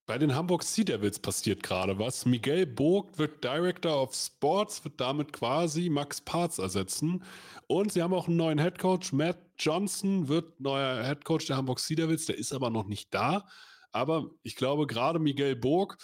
Bei 0.04 0.18
den 0.18 0.34
Hamburg 0.34 0.64
Sea 0.64 0.84
Devils 0.84 1.20
passiert 1.20 1.62
gerade 1.62 1.98
was. 1.98 2.26
Miguel 2.26 2.66
Burg 2.66 3.16
wird 3.18 3.42
Director 3.42 4.02
of 4.02 4.14
Sports, 4.14 4.84
wird 4.84 5.00
damit 5.00 5.32
quasi 5.32 5.88
Max 5.88 6.20
Parts 6.20 6.58
ersetzen. 6.58 7.24
Und 7.66 7.92
sie 7.92 8.02
haben 8.02 8.12
auch 8.12 8.26
einen 8.26 8.36
neuen 8.36 8.58
Headcoach. 8.58 9.12
Matt 9.12 9.38
Johnson 9.58 10.28
wird 10.28 10.60
neuer 10.60 11.04
Headcoach 11.04 11.46
der 11.46 11.56
Hamburg 11.56 11.78
Sea 11.78 11.96
Devils. 11.96 12.26
Der 12.26 12.36
ist 12.36 12.52
aber 12.52 12.68
noch 12.68 12.86
nicht 12.86 13.14
da. 13.14 13.46
Aber 13.92 14.30
ich 14.42 14.56
glaube, 14.56 14.86
gerade 14.86 15.18
Miguel 15.18 15.56
Burg 15.56 15.96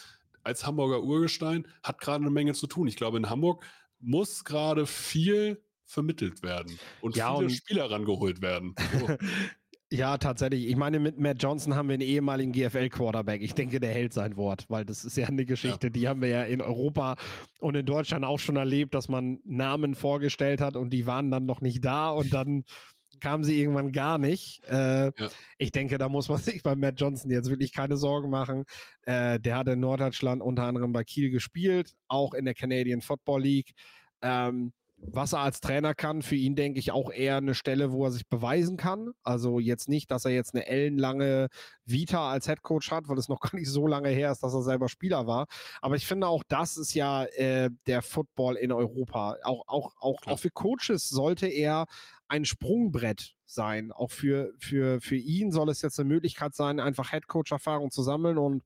als 0.42 0.64
Hamburger 0.64 1.02
Urgestein 1.02 1.66
hat 1.82 2.00
gerade 2.00 2.23
eine 2.23 2.30
Menge 2.30 2.54
zu 2.54 2.66
tun. 2.66 2.87
Ich 2.87 2.97
glaube, 2.97 3.18
in 3.18 3.28
Hamburg 3.28 3.64
muss 3.99 4.44
gerade 4.44 4.87
viel 4.87 5.62
vermittelt 5.88 6.42
werden 6.42 6.78
und 7.00 7.16
ja, 7.16 7.35
viele 7.35 7.47
und 7.47 7.50
Spieler 7.50 7.90
rangeholt 7.90 8.42
werden. 8.42 8.75
So. 9.00 9.09
ja, 9.90 10.18
tatsächlich. 10.18 10.68
Ich 10.68 10.76
meine, 10.76 11.00
mit 11.00 11.18
Matt 11.18 11.42
Johnson 11.42 11.75
haben 11.75 11.88
wir 11.88 11.95
einen 11.95 12.02
ehemaligen 12.02 12.52
GFL-Quarterback. 12.52 13.40
Ich 13.40 13.54
denke, 13.54 13.80
der 13.80 13.92
hält 13.92 14.12
sein 14.12 14.37
Wort, 14.37 14.66
weil 14.68 14.85
das 14.85 15.07
ist 15.07 15.16
ja 15.16 15.26
eine 15.26 15.47
Geschichte, 15.47 15.87
ja. 15.87 15.90
die 15.90 16.09
haben 16.09 16.21
wir 16.21 16.28
ja 16.28 16.42
in 16.45 16.61
Europa 16.61 17.16
und 17.59 17.75
in 17.75 17.87
Deutschland 17.87 18.25
auch 18.25 18.38
schon 18.38 18.57
erlebt, 18.57 18.95
dass 18.95 19.09
man 19.09 19.40
Namen 19.45 19.95
vorgestellt 19.95 20.61
hat 20.61 20.76
und 20.76 20.90
die 20.90 21.07
waren 21.07 21.30
dann 21.30 21.47
noch 21.47 21.62
nicht 21.62 21.83
da 21.83 22.11
und 22.11 22.35
dann 22.35 22.64
kamen 23.21 23.42
sie 23.42 23.59
irgendwann 23.59 23.90
gar 23.90 24.18
nicht. 24.18 24.62
Äh, 24.68 25.07
ja. 25.07 25.28
Ich 25.57 25.73
denke, 25.73 25.97
da 25.97 26.11
muss 26.11 26.28
man 26.28 26.38
sich 26.38 26.62
bei 26.62 26.76
Matt 26.76 27.00
Johnson 27.00 27.30
jetzt 27.30 27.49
wirklich 27.49 27.73
keine 27.73 27.97
Sorgen 27.97 28.28
machen. 28.28 28.64
Äh, 29.07 29.40
der 29.40 29.57
hat 29.57 29.68
in 29.68 29.80
Norddeutschland 29.80 30.42
unter 30.42 30.64
anderem 30.64 30.92
bei 30.92 31.02
Kiel 31.02 31.30
gespielt, 31.30 31.95
auch 32.09 32.35
in 32.35 32.45
der 32.45 32.54
Canadian 32.54 33.00
Football 33.00 33.42
League. 33.42 33.73
Ähm, 34.21 34.73
was 35.00 35.32
er 35.32 35.40
als 35.40 35.60
Trainer 35.60 35.94
kann, 35.94 36.22
für 36.22 36.34
ihn 36.34 36.56
denke 36.56 36.78
ich 36.78 36.90
auch 36.90 37.10
eher 37.10 37.36
eine 37.36 37.54
Stelle, 37.54 37.92
wo 37.92 38.04
er 38.04 38.10
sich 38.10 38.26
beweisen 38.28 38.76
kann. 38.76 39.12
Also 39.22 39.60
jetzt 39.60 39.88
nicht, 39.88 40.10
dass 40.10 40.24
er 40.24 40.32
jetzt 40.32 40.54
eine 40.54 40.66
ellenlange 40.66 41.48
Vita 41.84 42.30
als 42.30 42.48
Headcoach 42.48 42.90
hat, 42.90 43.08
weil 43.08 43.18
es 43.18 43.28
noch 43.28 43.40
gar 43.40 43.54
nicht 43.54 43.68
so 43.68 43.86
lange 43.86 44.08
her 44.08 44.32
ist, 44.32 44.42
dass 44.42 44.54
er 44.54 44.62
selber 44.62 44.88
Spieler 44.88 45.26
war. 45.26 45.46
Aber 45.80 45.96
ich 45.96 46.06
finde 46.06 46.26
auch, 46.26 46.42
das 46.48 46.76
ist 46.76 46.94
ja 46.94 47.24
äh, 47.24 47.70
der 47.86 48.02
Football 48.02 48.56
in 48.56 48.72
Europa. 48.72 49.36
Auch, 49.44 49.64
auch, 49.66 49.94
auch, 50.00 50.26
auch 50.26 50.38
für 50.38 50.50
Coaches 50.50 51.08
sollte 51.08 51.46
er 51.46 51.86
ein 52.26 52.44
Sprungbrett 52.44 53.34
sein. 53.46 53.92
Auch 53.92 54.10
für, 54.10 54.52
für, 54.58 55.00
für 55.00 55.16
ihn 55.16 55.52
soll 55.52 55.70
es 55.70 55.80
jetzt 55.80 55.98
eine 55.98 56.08
Möglichkeit 56.08 56.54
sein, 56.54 56.80
einfach 56.80 57.12
Headcoach-Erfahrung 57.12 57.90
zu 57.90 58.02
sammeln 58.02 58.36
und 58.36 58.62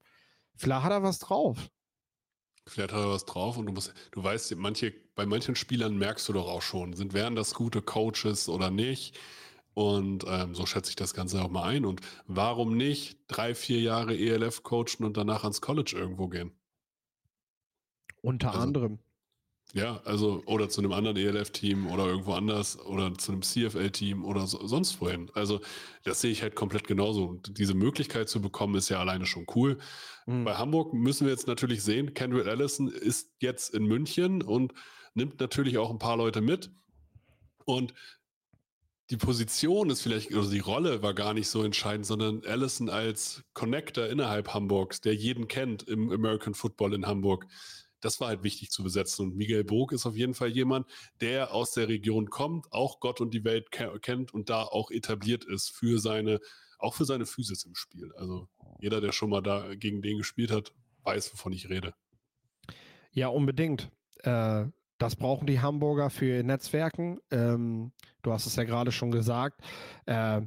vielleicht 0.56 0.84
hat 0.84 0.92
er 0.92 1.02
was 1.02 1.18
drauf. 1.18 1.68
Vielleicht 2.66 2.92
hat 2.92 3.00
er 3.00 3.10
was 3.10 3.24
drauf 3.24 3.56
und 3.56 3.66
du 3.66 3.72
musst, 3.72 3.92
du 4.12 4.22
weißt, 4.22 4.54
manche, 4.56 4.92
bei 5.14 5.26
manchen 5.26 5.56
Spielern 5.56 5.96
merkst 5.96 6.28
du 6.28 6.32
doch 6.32 6.48
auch 6.48 6.62
schon, 6.62 6.94
sind 6.94 7.12
wären 7.12 7.34
das 7.34 7.54
gute 7.54 7.82
Coaches 7.82 8.48
oder 8.48 8.70
nicht. 8.70 9.18
Und 9.74 10.24
ähm, 10.28 10.54
so 10.54 10.66
schätze 10.66 10.90
ich 10.90 10.96
das 10.96 11.14
Ganze 11.14 11.42
auch 11.42 11.48
mal 11.48 11.64
ein. 11.64 11.86
Und 11.86 12.02
warum 12.26 12.76
nicht 12.76 13.18
drei, 13.26 13.54
vier 13.54 13.80
Jahre 13.80 14.16
ELF 14.16 14.62
coachen 14.62 15.04
und 15.04 15.16
danach 15.16 15.44
ans 15.44 15.60
College 15.60 15.94
irgendwo 15.96 16.28
gehen? 16.28 16.52
Unter 18.20 18.50
also, 18.50 18.60
anderem. 18.60 18.98
Ja, 19.74 20.02
also 20.04 20.42
oder 20.44 20.68
zu 20.68 20.82
einem 20.82 20.92
anderen 20.92 21.16
ELF-Team 21.16 21.86
oder 21.86 22.06
irgendwo 22.06 22.34
anders 22.34 22.78
oder 22.78 23.14
zu 23.14 23.32
einem 23.32 23.40
CFL-Team 23.40 24.22
oder 24.22 24.46
so, 24.46 24.66
sonst 24.66 25.00
wohin. 25.00 25.30
Also 25.32 25.60
das 26.04 26.20
sehe 26.20 26.30
ich 26.30 26.42
halt 26.42 26.54
komplett 26.54 26.86
genauso. 26.86 27.24
Und 27.24 27.58
diese 27.58 27.72
Möglichkeit 27.72 28.28
zu 28.28 28.42
bekommen, 28.42 28.74
ist 28.74 28.90
ja 28.90 29.00
alleine 29.00 29.24
schon 29.24 29.46
cool. 29.54 29.78
Mhm. 30.26 30.44
Bei 30.44 30.56
Hamburg 30.56 30.92
müssen 30.92 31.26
wir 31.26 31.32
jetzt 31.32 31.46
natürlich 31.46 31.82
sehen, 31.82 32.12
Kendrick 32.12 32.46
Allison 32.46 32.88
ist 32.88 33.30
jetzt 33.40 33.74
in 33.74 33.86
München 33.86 34.42
und 34.42 34.74
nimmt 35.14 35.40
natürlich 35.40 35.78
auch 35.78 35.90
ein 35.90 35.98
paar 35.98 36.18
Leute 36.18 36.42
mit. 36.42 36.70
Und 37.64 37.94
die 39.08 39.16
Position 39.16 39.88
ist 39.88 40.02
vielleicht, 40.02 40.34
also 40.34 40.50
die 40.50 40.58
Rolle 40.58 41.02
war 41.02 41.14
gar 41.14 41.32
nicht 41.32 41.48
so 41.48 41.62
entscheidend, 41.62 42.06
sondern 42.06 42.42
Allison 42.44 42.90
als 42.90 43.42
Connector 43.54 44.06
innerhalb 44.06 44.52
Hamburgs, 44.52 45.00
der 45.00 45.14
jeden 45.14 45.48
kennt 45.48 45.82
im 45.82 46.10
American 46.10 46.54
Football 46.54 46.94
in 46.94 47.06
Hamburg. 47.06 47.46
Das 48.02 48.20
war 48.20 48.28
halt 48.28 48.42
wichtig 48.42 48.70
zu 48.70 48.82
besetzen. 48.82 49.26
Und 49.26 49.36
Miguel 49.36 49.64
Bog 49.64 49.92
ist 49.92 50.04
auf 50.04 50.16
jeden 50.16 50.34
Fall 50.34 50.50
jemand, 50.50 50.86
der 51.20 51.54
aus 51.54 51.72
der 51.72 51.88
Region 51.88 52.28
kommt, 52.28 52.70
auch 52.72 53.00
Gott 53.00 53.20
und 53.20 53.32
die 53.32 53.44
Welt 53.44 53.70
kennt 53.70 54.34
und 54.34 54.50
da 54.50 54.64
auch 54.64 54.90
etabliert 54.90 55.44
ist 55.44 55.70
für 55.70 55.98
seine, 55.98 56.40
auch 56.78 56.94
für 56.94 57.04
seine 57.04 57.26
Physis 57.26 57.64
im 57.64 57.74
Spiel. 57.74 58.12
Also 58.16 58.48
jeder, 58.78 59.00
der 59.00 59.12
schon 59.12 59.30
mal 59.30 59.42
da 59.42 59.74
gegen 59.74 60.02
den 60.02 60.18
gespielt 60.18 60.50
hat, 60.50 60.72
weiß, 61.04 61.32
wovon 61.32 61.52
ich 61.52 61.70
rede. 61.70 61.94
Ja, 63.12 63.28
unbedingt. 63.28 63.90
Äh, 64.24 64.66
das 64.98 65.16
brauchen 65.16 65.46
die 65.46 65.60
Hamburger 65.60 66.10
für 66.10 66.42
Netzwerken. 66.44 67.18
Ähm, 67.30 67.92
du 68.22 68.32
hast 68.32 68.46
es 68.46 68.56
ja 68.56 68.64
gerade 68.64 68.92
schon 68.92 69.10
gesagt. 69.10 69.60
Äh, 70.06 70.42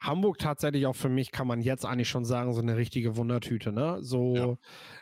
Hamburg 0.00 0.38
tatsächlich 0.38 0.86
auch 0.86 0.96
für 0.96 1.08
mich 1.08 1.32
kann 1.32 1.46
man 1.46 1.60
jetzt 1.60 1.84
eigentlich 1.84 2.08
schon 2.08 2.24
sagen, 2.24 2.54
so 2.54 2.60
eine 2.60 2.76
richtige 2.76 3.16
Wundertüte. 3.16 3.72
Ne? 3.72 3.98
So 4.00 4.36
ja. 4.36 4.56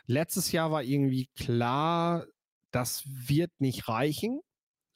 letztes 0.05 0.51
Jahr 0.51 0.71
war 0.71 0.83
irgendwie 0.83 1.29
klar, 1.35 2.25
das 2.71 3.03
wird 3.05 3.51
nicht 3.59 3.87
reichen. 3.87 4.41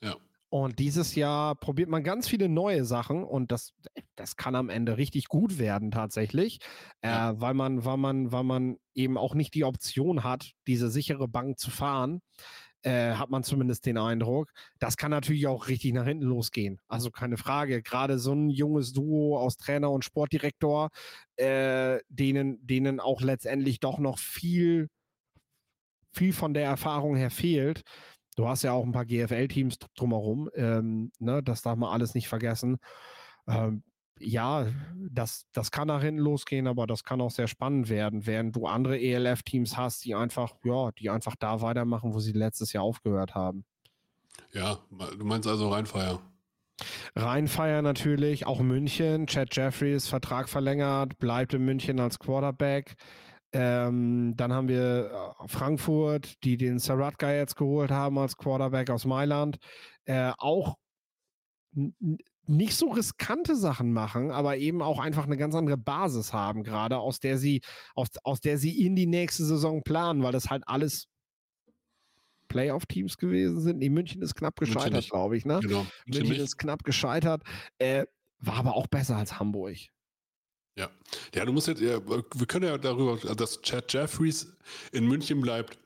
Ja. 0.03 0.15
Und 0.49 0.79
dieses 0.79 1.15
Jahr 1.15 1.55
probiert 1.55 1.87
man 1.87 2.03
ganz 2.03 2.27
viele 2.27 2.49
neue 2.49 2.83
Sachen 2.83 3.23
und 3.23 3.51
das, 3.53 3.73
das 4.15 4.35
kann 4.35 4.55
am 4.55 4.69
Ende 4.69 4.97
richtig 4.97 5.27
gut 5.27 5.59
werden 5.59 5.91
tatsächlich, 5.91 6.59
ja. 7.03 7.31
äh, 7.31 7.39
weil 7.39 7.53
man, 7.53 7.85
weil 7.85 7.97
man, 7.97 8.31
weil 8.33 8.43
man 8.43 8.77
eben 8.93 9.17
auch 9.17 9.33
nicht 9.33 9.53
die 9.53 9.63
Option 9.63 10.23
hat, 10.25 10.51
diese 10.67 10.89
sichere 10.89 11.29
Bank 11.29 11.57
zu 11.57 11.71
fahren. 11.71 12.21
Äh, 12.83 13.13
hat 13.13 13.29
man 13.29 13.43
zumindest 13.43 13.85
den 13.85 13.97
Eindruck. 13.97 14.51
Das 14.79 14.97
kann 14.97 15.11
natürlich 15.11 15.45
auch 15.45 15.67
richtig 15.67 15.93
nach 15.93 16.05
hinten 16.05 16.25
losgehen. 16.25 16.79
Also 16.87 17.11
keine 17.11 17.37
Frage. 17.37 17.83
Gerade 17.83 18.17
so 18.17 18.33
ein 18.33 18.49
junges 18.49 18.91
Duo 18.91 19.37
aus 19.37 19.57
Trainer 19.57 19.91
und 19.91 20.03
Sportdirektor, 20.03 20.89
äh, 21.35 21.99
denen, 22.09 22.65
denen 22.65 22.99
auch 22.99 23.21
letztendlich 23.21 23.79
doch 23.79 23.99
noch 23.99 24.17
viel, 24.17 24.87
viel 26.11 26.33
von 26.33 26.55
der 26.55 26.65
Erfahrung 26.65 27.15
her 27.15 27.29
fehlt. 27.29 27.81
Du 28.35 28.47
hast 28.47 28.63
ja 28.63 28.71
auch 28.71 28.85
ein 28.85 28.93
paar 28.93 29.05
GFL-Teams 29.05 29.77
drumherum. 29.95 30.49
Ähm, 30.55 31.11
ne, 31.19 31.43
das 31.43 31.61
darf 31.61 31.77
man 31.77 31.91
alles 31.91 32.15
nicht 32.15 32.27
vergessen. 32.27 32.77
Ähm, 33.47 33.83
ja, 34.23 34.67
das, 35.09 35.45
das 35.51 35.71
kann 35.71 35.87
nach 35.87 36.01
hinten 36.01 36.21
losgehen, 36.21 36.67
aber 36.67 36.87
das 36.87 37.03
kann 37.03 37.21
auch 37.21 37.31
sehr 37.31 37.47
spannend 37.47 37.89
werden, 37.89 38.25
während 38.25 38.55
du 38.55 38.67
andere 38.67 38.99
ELF-Teams 38.99 39.77
hast, 39.77 40.05
die 40.05 40.15
einfach, 40.15 40.55
ja, 40.63 40.91
die 40.91 41.09
einfach 41.09 41.35
da 41.35 41.61
weitermachen, 41.61 42.13
wo 42.13 42.19
sie 42.19 42.31
letztes 42.31 42.73
Jahr 42.73 42.83
aufgehört 42.83 43.35
haben. 43.35 43.65
Ja, 44.53 44.79
du 45.17 45.25
meinst 45.25 45.47
also 45.47 45.69
Rheinfeier. 45.69 46.21
Rheinfeier 47.15 47.81
natürlich, 47.81 48.45
auch 48.47 48.61
München. 48.61 49.27
Chad 49.27 49.55
Jeffries, 49.55 50.07
Vertrag 50.07 50.49
verlängert, 50.49 51.17
bleibt 51.19 51.53
in 51.53 51.63
München 51.63 51.99
als 51.99 52.19
Quarterback. 52.19 52.95
Ähm, 53.53 54.33
dann 54.37 54.53
haben 54.53 54.69
wir 54.69 55.11
äh, 55.11 55.47
Frankfurt, 55.47 56.43
die 56.43 56.57
den 56.57 56.79
Saratka 56.79 57.33
jetzt 57.33 57.57
geholt 57.57 57.91
haben 57.91 58.17
als 58.17 58.37
Quarterback 58.37 58.89
aus 58.89 59.05
Mailand. 59.05 59.57
Äh, 60.05 60.31
auch 60.37 60.77
nicht 61.73 62.75
so 62.75 62.89
riskante 62.91 63.55
Sachen 63.55 63.93
machen, 63.93 64.31
aber 64.31 64.57
eben 64.57 64.81
auch 64.81 64.99
einfach 64.99 65.25
eine 65.25 65.37
ganz 65.37 65.55
andere 65.55 65.77
Basis 65.77 66.33
haben, 66.33 66.63
gerade 66.63 66.97
aus 66.97 67.19
der 67.19 67.37
sie, 67.37 67.61
aus, 67.95 68.09
aus 68.23 68.41
der 68.41 68.57
sie 68.57 68.85
in 68.85 68.95
die 68.95 69.07
nächste 69.07 69.45
Saison 69.45 69.83
planen, 69.83 70.23
weil 70.23 70.33
das 70.33 70.49
halt 70.49 70.63
alles 70.67 71.07
Playoff-Teams 72.49 73.17
gewesen 73.17 73.61
sind. 73.61 73.79
Nee, 73.79 73.89
München 73.89 74.21
ist 74.21 74.35
knapp 74.35 74.59
gescheitert, 74.59 75.09
glaube 75.09 75.37
ich. 75.37 75.45
Ne? 75.45 75.59
Genau. 75.61 75.85
München, 76.05 76.27
München 76.27 76.43
ist 76.43 76.57
knapp 76.57 76.83
gescheitert, 76.83 77.43
äh, 77.77 78.05
war 78.39 78.55
aber 78.55 78.75
auch 78.75 78.87
besser 78.87 79.15
als 79.15 79.39
Hamburg. 79.39 79.77
Ja, 80.77 80.89
ja, 81.35 81.45
du 81.45 81.51
musst 81.51 81.67
jetzt, 81.67 81.81
ja, 81.81 81.99
wir 82.07 82.47
können 82.47 82.65
ja 82.65 82.77
darüber, 82.77 83.17
dass 83.35 83.61
Chad 83.61 83.91
Jeffries 83.91 84.53
in 84.91 85.05
München 85.05 85.41
bleibt, 85.41 85.77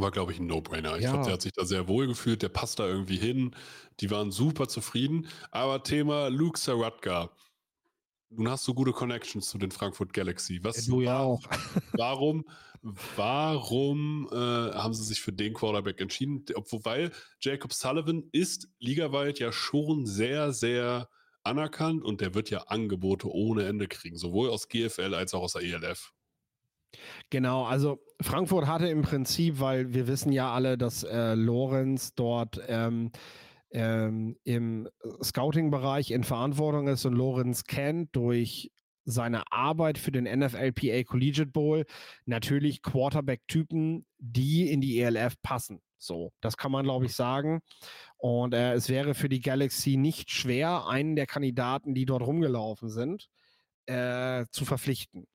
war, 0.00 0.10
glaube 0.10 0.32
ich, 0.32 0.38
ein 0.38 0.46
No-Brainer. 0.46 0.96
Ich 0.96 1.04
ja. 1.04 1.10
glaube, 1.10 1.24
der 1.24 1.34
hat 1.34 1.42
sich 1.42 1.52
da 1.52 1.64
sehr 1.64 1.88
wohl 1.88 2.06
gefühlt, 2.06 2.42
der 2.42 2.48
passt 2.48 2.78
da 2.78 2.86
irgendwie 2.86 3.18
hin. 3.18 3.54
Die 4.00 4.10
waren 4.10 4.30
super 4.30 4.68
zufrieden. 4.68 5.28
Aber 5.50 5.82
Thema 5.82 6.28
Luke 6.28 6.58
Saratka. 6.58 7.30
Nun 8.30 8.48
hast 8.48 8.66
du 8.66 8.72
gute 8.72 8.92
Connections 8.92 9.48
zu 9.48 9.58
den 9.58 9.70
Frankfurt 9.70 10.12
Galaxy. 10.12 10.60
Was, 10.62 10.86
du 10.86 11.02
ja 11.02 11.18
auch. 11.18 11.42
warum 11.92 12.44
warum 13.16 14.28
äh, 14.32 14.36
haben 14.36 14.94
sie 14.94 15.04
sich 15.04 15.20
für 15.20 15.32
den 15.32 15.54
Quarterback 15.54 16.00
entschieden? 16.00 16.44
Obwohl 16.54 17.12
Jacob 17.40 17.72
Sullivan 17.72 18.24
ist 18.32 18.68
ligaweit 18.80 19.38
ja 19.38 19.52
schon 19.52 20.06
sehr, 20.06 20.52
sehr 20.52 21.08
anerkannt 21.44 22.04
und 22.04 22.20
der 22.20 22.34
wird 22.34 22.50
ja 22.50 22.62
Angebote 22.62 23.28
ohne 23.28 23.66
Ende 23.66 23.88
kriegen, 23.88 24.16
sowohl 24.16 24.50
aus 24.50 24.68
GFL 24.68 25.14
als 25.14 25.34
auch 25.34 25.42
aus 25.42 25.52
der 25.52 25.62
ELF. 25.62 26.12
Genau, 27.30 27.64
also 27.64 27.98
Frankfurt 28.20 28.66
hatte 28.66 28.88
im 28.88 29.02
Prinzip, 29.02 29.60
weil 29.60 29.94
wir 29.94 30.06
wissen 30.06 30.32
ja 30.32 30.52
alle, 30.52 30.76
dass 30.76 31.04
äh, 31.04 31.34
Lorenz 31.34 32.14
dort 32.14 32.60
ähm, 32.68 33.10
ähm, 33.70 34.36
im 34.44 34.88
Scouting-Bereich 35.22 36.10
in 36.10 36.24
Verantwortung 36.24 36.88
ist 36.88 37.04
und 37.04 37.14
Lorenz 37.14 37.64
kennt 37.64 38.14
durch 38.14 38.70
seine 39.04 39.50
Arbeit 39.50 39.98
für 39.98 40.12
den 40.12 40.24
NFLPA 40.24 41.02
Collegiate 41.04 41.50
Bowl 41.50 41.84
natürlich 42.24 42.82
Quarterback-Typen, 42.82 44.06
die 44.18 44.70
in 44.70 44.80
die 44.80 45.00
ELF 45.00 45.34
passen. 45.42 45.80
So, 45.98 46.32
das 46.40 46.56
kann 46.56 46.72
man, 46.72 46.84
glaube 46.84 47.06
ich, 47.06 47.14
sagen. 47.14 47.60
Und 48.16 48.54
äh, 48.54 48.74
es 48.74 48.88
wäre 48.88 49.14
für 49.14 49.28
die 49.28 49.40
Galaxy 49.40 49.96
nicht 49.96 50.30
schwer, 50.30 50.86
einen 50.88 51.16
der 51.16 51.26
Kandidaten, 51.26 51.94
die 51.94 52.06
dort 52.06 52.22
rumgelaufen 52.22 52.88
sind, 52.88 53.28
äh, 53.86 54.44
zu 54.50 54.64
verpflichten. 54.64 55.26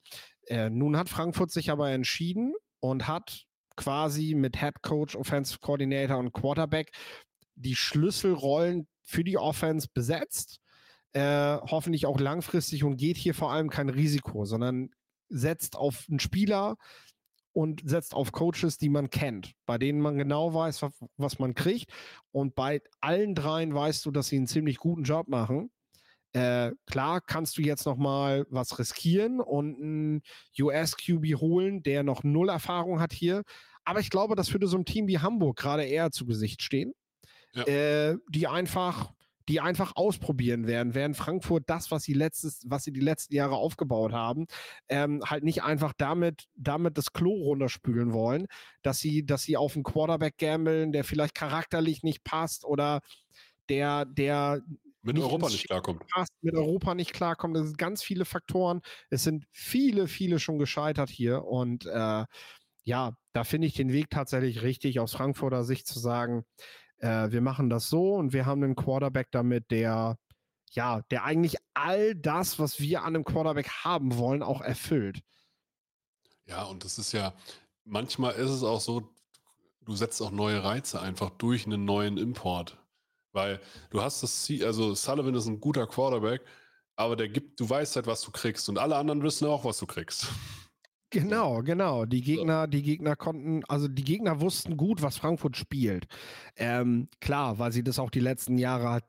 Äh, 0.48 0.70
nun 0.70 0.98
hat 0.98 1.10
Frankfurt 1.10 1.52
sich 1.52 1.70
aber 1.70 1.92
entschieden 1.92 2.54
und 2.80 3.08
hat 3.08 3.46
quasi 3.76 4.34
mit 4.34 4.58
Head 4.60 4.82
Coach, 4.82 5.16
Offensive 5.16 5.60
Coordinator 5.60 6.18
und 6.18 6.34
Quarterback 6.34 6.92
die 7.56 7.76
Schlüsselrollen 7.76 8.88
für 9.04 9.24
die 9.24 9.38
Offense 9.38 9.88
besetzt. 9.94 10.60
Äh, 11.14 11.58
hoffentlich 11.62 12.06
auch 12.06 12.20
langfristig 12.20 12.84
und 12.84 12.98
geht 12.98 13.18
hier 13.18 13.34
vor 13.34 13.52
allem 13.52 13.70
kein 13.70 13.90
Risiko, 13.90 14.46
sondern 14.46 14.90
setzt 15.30 15.76
auf 15.76 16.06
einen 16.10 16.20
Spieler 16.20 16.78
und 17.54 17.82
setzt 17.90 18.14
auf 18.14 18.32
Coaches, 18.32 18.78
die 18.78 18.90
man 18.90 19.10
kennt, 19.10 19.54
bei 19.66 19.78
denen 19.78 20.00
man 20.00 20.18
genau 20.18 20.54
weiß, 20.54 20.84
was, 20.84 20.92
was 21.18 21.40
man 21.40 21.56
kriegt. 21.56 21.92
Und 22.32 22.54
bei 22.54 22.82
allen 23.02 23.34
dreien 23.34 23.74
weißt 23.74 24.06
du, 24.06 24.12
dass 24.12 24.28
sie 24.28 24.36
einen 24.36 24.48
ziemlich 24.48 24.78
guten 24.78 25.04
Job 25.04 25.28
machen. 25.28 25.72
Äh, 26.34 26.72
klar 26.86 27.22
kannst 27.22 27.58
du 27.58 27.62
jetzt 27.62 27.86
noch 27.86 27.98
mal 27.98 28.46
was 28.50 28.78
riskieren 28.80 29.40
und 29.40 29.82
einen 29.82 30.22
US-QB 30.60 31.40
holen, 31.40 31.84
der 31.84 32.04
noch 32.04 32.24
null 32.24 32.50
Erfahrung 32.50 33.00
hat 33.00 33.14
hier. 33.14 33.44
Aber 33.86 34.00
ich 34.00 34.10
glaube, 34.10 34.36
das 34.36 34.52
würde 34.54 34.68
so 34.68 34.76
einem 34.76 34.86
Team 34.86 35.08
wie 35.08 35.20
Hamburg 35.20 35.58
gerade 35.58 35.86
eher 35.86 36.12
zu 36.12 36.26
Gesicht 36.26 36.62
stehen, 36.62 36.94
ja. 37.54 37.64
äh, 37.64 38.18
die 38.30 38.48
einfach 38.48 39.14
die 39.48 39.62
einfach 39.62 39.96
ausprobieren 39.96 40.68
werden, 40.68 40.94
während 40.94 41.16
Frankfurt 41.16 41.64
das, 41.68 41.90
was 41.90 42.04
sie 42.04 42.14
letztes, 42.14 42.64
was 42.66 42.84
sie 42.84 42.92
die 42.92 43.00
letzten 43.00 43.34
Jahre 43.34 43.56
aufgebaut 43.56 44.12
haben, 44.12 44.46
ähm, 44.90 45.24
halt 45.26 45.44
nicht 45.44 45.64
einfach 45.64 45.94
damit, 45.98 46.48
damit 46.56 46.98
das 46.98 47.14
Klo 47.14 47.32
runterspülen 47.32 48.12
wollen, 48.12 48.48
dass 48.82 49.00
sie, 49.00 49.26
dass 49.26 49.44
sie 49.44 49.56
auf 49.56 49.76
einen 49.76 49.84
Quarterback 49.84 50.38
gambeln, 50.38 50.92
der 50.92 51.04
vielleicht 51.06 51.34
charakterlich 51.34 52.04
nicht 52.04 52.24
passt 52.26 52.66
oder 52.66 53.00
der, 53.70 54.06
der 54.06 54.62
mit 55.02 55.18
Europa 55.20 55.48
nicht 55.48 55.68
klarkommt. 55.68 56.04
Mit 56.42 56.56
Europa 56.56 56.96
nicht 56.96 57.14
klarkommt. 57.14 57.56
Das 57.56 57.68
sind 57.68 57.78
ganz 57.78 58.04
viele 58.04 58.26
Faktoren. 58.26 58.82
Es 59.10 59.24
sind 59.24 59.46
viele, 59.52 60.08
viele 60.08 60.40
schon 60.40 60.60
gescheitert 60.60 61.10
hier. 61.10 61.46
Und 61.46 61.86
äh, 61.86 62.26
ja, 62.84 63.14
da 63.34 63.44
finde 63.44 63.68
ich 63.68 63.74
den 63.74 63.92
Weg 63.92 64.10
tatsächlich 64.10 64.64
richtig, 64.64 65.00
aus 65.00 65.14
Frankfurter 65.14 65.64
Sicht 65.64 65.88
zu 65.88 66.00
sagen, 66.00 66.46
äh, 66.98 67.32
wir 67.32 67.42
machen 67.42 67.70
das 67.70 67.90
so 67.90 68.16
und 68.16 68.34
wir 68.34 68.46
haben 68.46 68.64
einen 68.64 68.76
Quarterback 68.76 69.28
damit, 69.32 69.72
der 69.72 70.18
ja, 70.72 71.02
der 71.12 71.24
eigentlich 71.24 71.56
all 71.74 72.16
das, 72.16 72.60
was 72.60 72.80
wir 72.80 73.02
an 73.02 73.16
einem 73.16 73.24
Quarterback 73.24 73.70
haben 73.84 74.18
wollen, 74.18 74.44
auch 74.44 74.62
erfüllt. 74.62 75.22
Ja, 76.46 76.64
und 76.64 76.84
das 76.84 76.98
ist 76.98 77.12
ja, 77.14 77.34
manchmal 77.84 78.34
ist 78.34 78.50
es 78.50 78.64
auch 78.64 78.82
so, 78.82 79.10
du 79.82 79.96
setzt 79.96 80.22
auch 80.22 80.32
neue 80.32 80.64
Reize 80.64 81.02
einfach 81.02 81.30
durch 81.32 81.66
einen 81.66 81.86
neuen 81.86 82.18
Import. 82.18 82.78
Weil 83.38 83.62
du 83.92 84.02
hast 84.02 84.24
das 84.24 84.46
Ziel, 84.46 84.66
also 84.66 84.96
Sullivan 84.96 85.36
ist 85.36 85.46
ein 85.46 85.60
guter 85.60 85.86
Quarterback, 85.86 86.42
aber 86.96 87.16
der 87.16 87.30
gibt, 87.30 87.60
du 87.60 87.70
weißt 87.70 87.96
halt, 87.96 88.08
was 88.08 88.22
du 88.22 88.32
kriegst. 88.32 88.68
Und 88.68 88.80
alle 88.80 88.96
anderen 88.96 89.22
wissen 89.22 89.48
auch, 89.48 89.64
was 89.64 89.78
du 89.78 89.86
kriegst. 89.86 90.28
Genau, 91.12 91.62
genau. 91.62 92.06
Die 92.06 92.22
Gegner, 92.22 92.68
die 92.68 92.82
Gegner 92.82 93.16
konnten, 93.16 93.64
also 93.66 93.88
die 93.88 94.04
Gegner 94.04 94.42
wussten 94.42 94.76
gut, 94.76 95.04
was 95.04 95.18
Frankfurt 95.18 95.56
spielt. 95.56 96.08
Ähm, 96.56 97.10
klar, 97.22 97.60
weil 97.60 97.72
sie 97.72 97.84
das 97.84 98.00
auch 98.00 98.10
die 98.10 98.20
letzten 98.20 98.58
Jahre 98.58 98.90
halt 98.90 99.06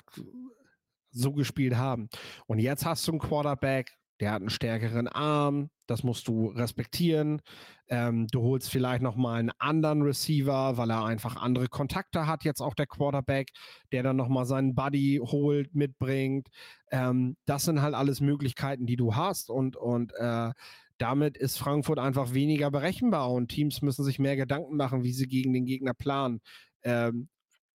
so 1.10 1.32
gespielt 1.32 1.76
haben. 1.76 2.10
Und 2.46 2.58
jetzt 2.58 2.84
hast 2.84 3.08
du 3.08 3.12
einen 3.12 3.20
Quarterback, 3.20 3.96
der 4.20 4.32
hat 4.32 4.42
einen 4.42 4.50
stärkeren 4.50 5.08
Arm, 5.08 5.70
Das 5.88 6.04
musst 6.04 6.28
du 6.28 6.48
respektieren. 6.48 7.40
Ähm, 7.88 8.26
du 8.28 8.42
holst 8.42 8.70
vielleicht 8.70 9.02
nochmal 9.02 9.40
einen 9.40 9.52
anderen 9.58 10.02
Receiver, 10.02 10.76
weil 10.76 10.90
er 10.90 11.04
einfach 11.04 11.36
andere 11.36 11.68
Kontakte 11.68 12.26
hat, 12.26 12.44
jetzt 12.44 12.60
auch 12.60 12.74
der 12.74 12.86
Quarterback, 12.86 13.50
der 13.92 14.02
dann 14.02 14.16
nochmal 14.16 14.44
seinen 14.44 14.74
Buddy 14.74 15.20
holt, 15.22 15.74
mitbringt. 15.74 16.48
Ähm, 16.90 17.36
das 17.46 17.64
sind 17.64 17.80
halt 17.80 17.94
alles 17.94 18.20
Möglichkeiten, 18.20 18.86
die 18.86 18.96
du 18.96 19.16
hast 19.16 19.50
und, 19.50 19.76
und 19.76 20.12
äh, 20.14 20.52
damit 20.98 21.36
ist 21.36 21.58
Frankfurt 21.58 21.98
einfach 21.98 22.34
weniger 22.34 22.70
berechenbar 22.70 23.30
und 23.30 23.48
Teams 23.48 23.82
müssen 23.82 24.04
sich 24.04 24.18
mehr 24.18 24.36
Gedanken 24.36 24.76
machen, 24.76 25.04
wie 25.04 25.12
sie 25.12 25.28
gegen 25.28 25.52
den 25.52 25.64
Gegner 25.64 25.94
planen. 25.94 26.40
Ähm, 26.82 27.28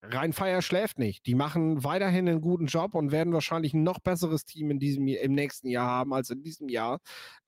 Rheinfeier 0.03 0.61
schläft 0.61 0.99
nicht. 0.99 1.25
Die 1.25 1.35
machen 1.35 1.83
weiterhin 1.83 2.27
einen 2.27 2.41
guten 2.41 2.65
Job 2.65 2.93
und 2.93 3.11
werden 3.11 3.33
wahrscheinlich 3.33 3.73
ein 3.73 3.83
noch 3.83 3.99
besseres 3.99 4.43
Team 4.43 4.69
in 4.69 4.79
diesem, 4.79 5.07
im 5.07 5.33
nächsten 5.33 5.69
Jahr 5.69 5.87
haben 5.87 6.13
als 6.13 6.29
in 6.29 6.43
diesem 6.43 6.67
Jahr. 6.67 6.99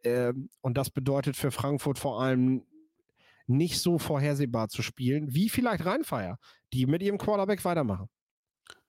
Ähm, 0.04 0.50
und 0.62 0.78
das 0.78 0.90
bedeutet 0.90 1.36
für 1.36 1.52
Frankfurt 1.52 2.00
vor 2.00 2.22
allem 2.22 2.64
nicht 3.48 3.80
so 3.80 4.00
vorhersehbar 4.00 4.70
zu 4.70 4.82
spielen, 4.82 5.34
wie 5.36 5.50
vielleicht 5.50 5.86
Rheinfeier, 5.86 6.40
die 6.74 6.86
mit 6.86 7.04
ihrem 7.04 7.18
Quarterback 7.18 7.64
weitermachen. 7.66 8.08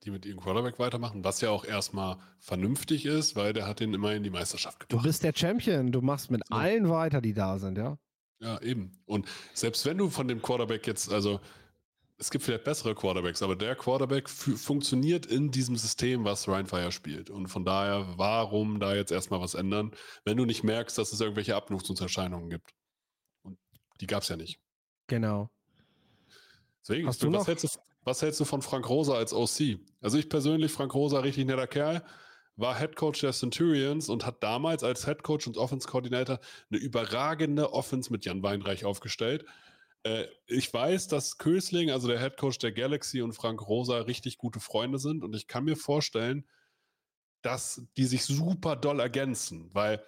Die 0.04 0.11
mit 0.11 0.25
ihrem 0.25 0.40
Quarterback 0.40 0.78
weitermachen, 0.78 1.25
was 1.25 1.40
ja 1.40 1.50
auch 1.50 1.64
erstmal 1.64 2.16
vernünftig 2.38 3.04
ist, 3.04 3.37
weil 3.37 3.52
der 3.52 3.66
hat 3.66 3.80
den 3.80 3.92
immerhin 3.92 4.23
die 4.23 4.30
Meisterschaft 4.30 4.80
gebracht. 4.80 5.02
Du 5.02 5.06
bist 5.06 5.25
der 5.25 5.32
Champion, 5.35 5.90
du 5.90 6.00
machst 6.00 6.30
mit 6.30 6.42
ja. 6.49 6.56
allen 6.56 6.88
weiter, 6.88 7.20
die 7.20 7.35
da 7.35 7.58
sind, 7.58 7.76
ja. 7.76 7.99
Ja, 8.38 8.61
eben. 8.61 8.92
Und 9.06 9.26
selbst 9.54 9.85
wenn 9.87 9.99
du 9.99 10.11
von 10.11 10.28
dem 10.28 10.40
Quarterback 10.42 10.87
jetzt, 10.87 11.11
also 11.12 11.40
es 12.18 12.30
gibt 12.30 12.44
vielleicht 12.44 12.64
bessere 12.64 12.94
Quarterbacks, 12.94 13.42
aber 13.42 13.56
der 13.56 13.76
Quarterback 13.76 14.28
funktioniert 14.28 15.26
in 15.26 15.50
diesem 15.50 15.76
System, 15.76 16.25
was 16.25 16.49
Ryan 16.49 16.66
Fire 16.66 16.92
spielt. 16.92 17.28
Und 17.28 17.49
von 17.49 17.64
daher, 17.64 18.06
warum 18.16 18.80
da 18.80 18.94
jetzt 18.94 19.12
erstmal 19.12 19.40
was 19.40 19.54
ändern, 19.54 19.92
wenn 20.25 20.37
du 20.37 20.46
nicht 20.46 20.64
merkst, 20.64 20.96
dass 20.96 21.12
es 21.12 21.20
irgendwelche 21.20 21.54
Abnutzungserscheinungen 21.54 22.49
gibt? 22.49 22.75
Und 23.42 23.58
die 24.00 24.06
gab 24.06 24.23
es 24.23 24.28
ja 24.28 24.37
nicht. 24.37 24.58
Genau. 25.08 25.50
Deswegen, 26.80 27.06
Hast 27.06 27.23
du 27.23 27.30
was, 27.32 27.46
hältst 27.46 27.64
du, 27.64 27.68
was 28.04 28.23
hältst 28.23 28.40
du 28.40 28.44
von 28.44 28.62
Frank 28.62 28.88
Rosa 28.88 29.14
als 29.14 29.35
OC? 29.35 29.78
Also 30.00 30.16
ich 30.16 30.30
persönlich, 30.30 30.73
Frank 30.73 30.94
Rosa, 30.94 31.20
richtig 31.20 31.46
netter 31.46 31.66
Kerl, 31.66 32.02
war 32.56 32.78
Head 32.78 32.96
Coach 32.96 33.20
der 33.20 33.32
Centurions 33.32 34.08
und 34.08 34.25
hat 34.25 34.42
damals 34.42 34.82
als 34.82 35.04
Head 35.04 35.23
Coach 35.23 35.46
und 35.46 35.58
Offense 35.58 35.87
Coordinator 35.87 36.40
eine 36.70 36.80
überragende 36.80 37.75
Offense 37.75 38.11
mit 38.11 38.25
Jan 38.25 38.42
Weinreich 38.42 38.87
aufgestellt 38.87 39.44
äh, 40.07 40.29
ich 40.47 40.73
weiß, 40.73 41.09
dass 41.09 41.39
Kösling, 41.39 41.91
also 41.91 42.07
der 42.07 42.21
Head 42.21 42.37
Coach 42.37 42.59
der 42.59 42.73
Galaxy 42.73 43.23
und 43.23 43.33
Frank 43.33 43.67
Rosa 43.67 43.99
richtig 43.99 44.39
gute 44.39 44.61
Freunde 44.61 44.99
sind 44.99 45.25
und 45.25 45.35
ich 45.35 45.49
kann 45.49 45.65
mir 45.65 45.77
vorstellen, 45.77 46.47
dass 47.43 47.83
die 47.97 48.05
sich 48.05 48.25
super 48.25 48.77
doll 48.77 49.01
ergänzen, 49.01 49.71
weil 49.73 50.05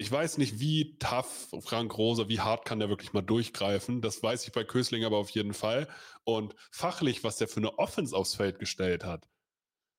ich 0.00 0.10
weiß 0.10 0.38
nicht, 0.38 0.60
wie 0.60 0.96
tough 0.98 1.48
Frank 1.60 1.98
Rosa, 1.98 2.28
wie 2.28 2.40
hart 2.40 2.64
kann 2.64 2.78
der 2.78 2.88
wirklich 2.88 3.12
mal 3.12 3.22
durchgreifen. 3.22 4.00
Das 4.00 4.22
weiß 4.22 4.46
ich 4.46 4.52
bei 4.52 4.62
Kösling 4.62 5.04
aber 5.04 5.16
auf 5.16 5.30
jeden 5.30 5.54
Fall. 5.54 5.88
Und 6.22 6.54
fachlich, 6.70 7.24
was 7.24 7.36
der 7.36 7.48
für 7.48 7.58
eine 7.58 7.78
Offense 7.80 8.16
aufs 8.16 8.36
Feld 8.36 8.60
gestellt 8.60 9.04
hat, 9.04 9.28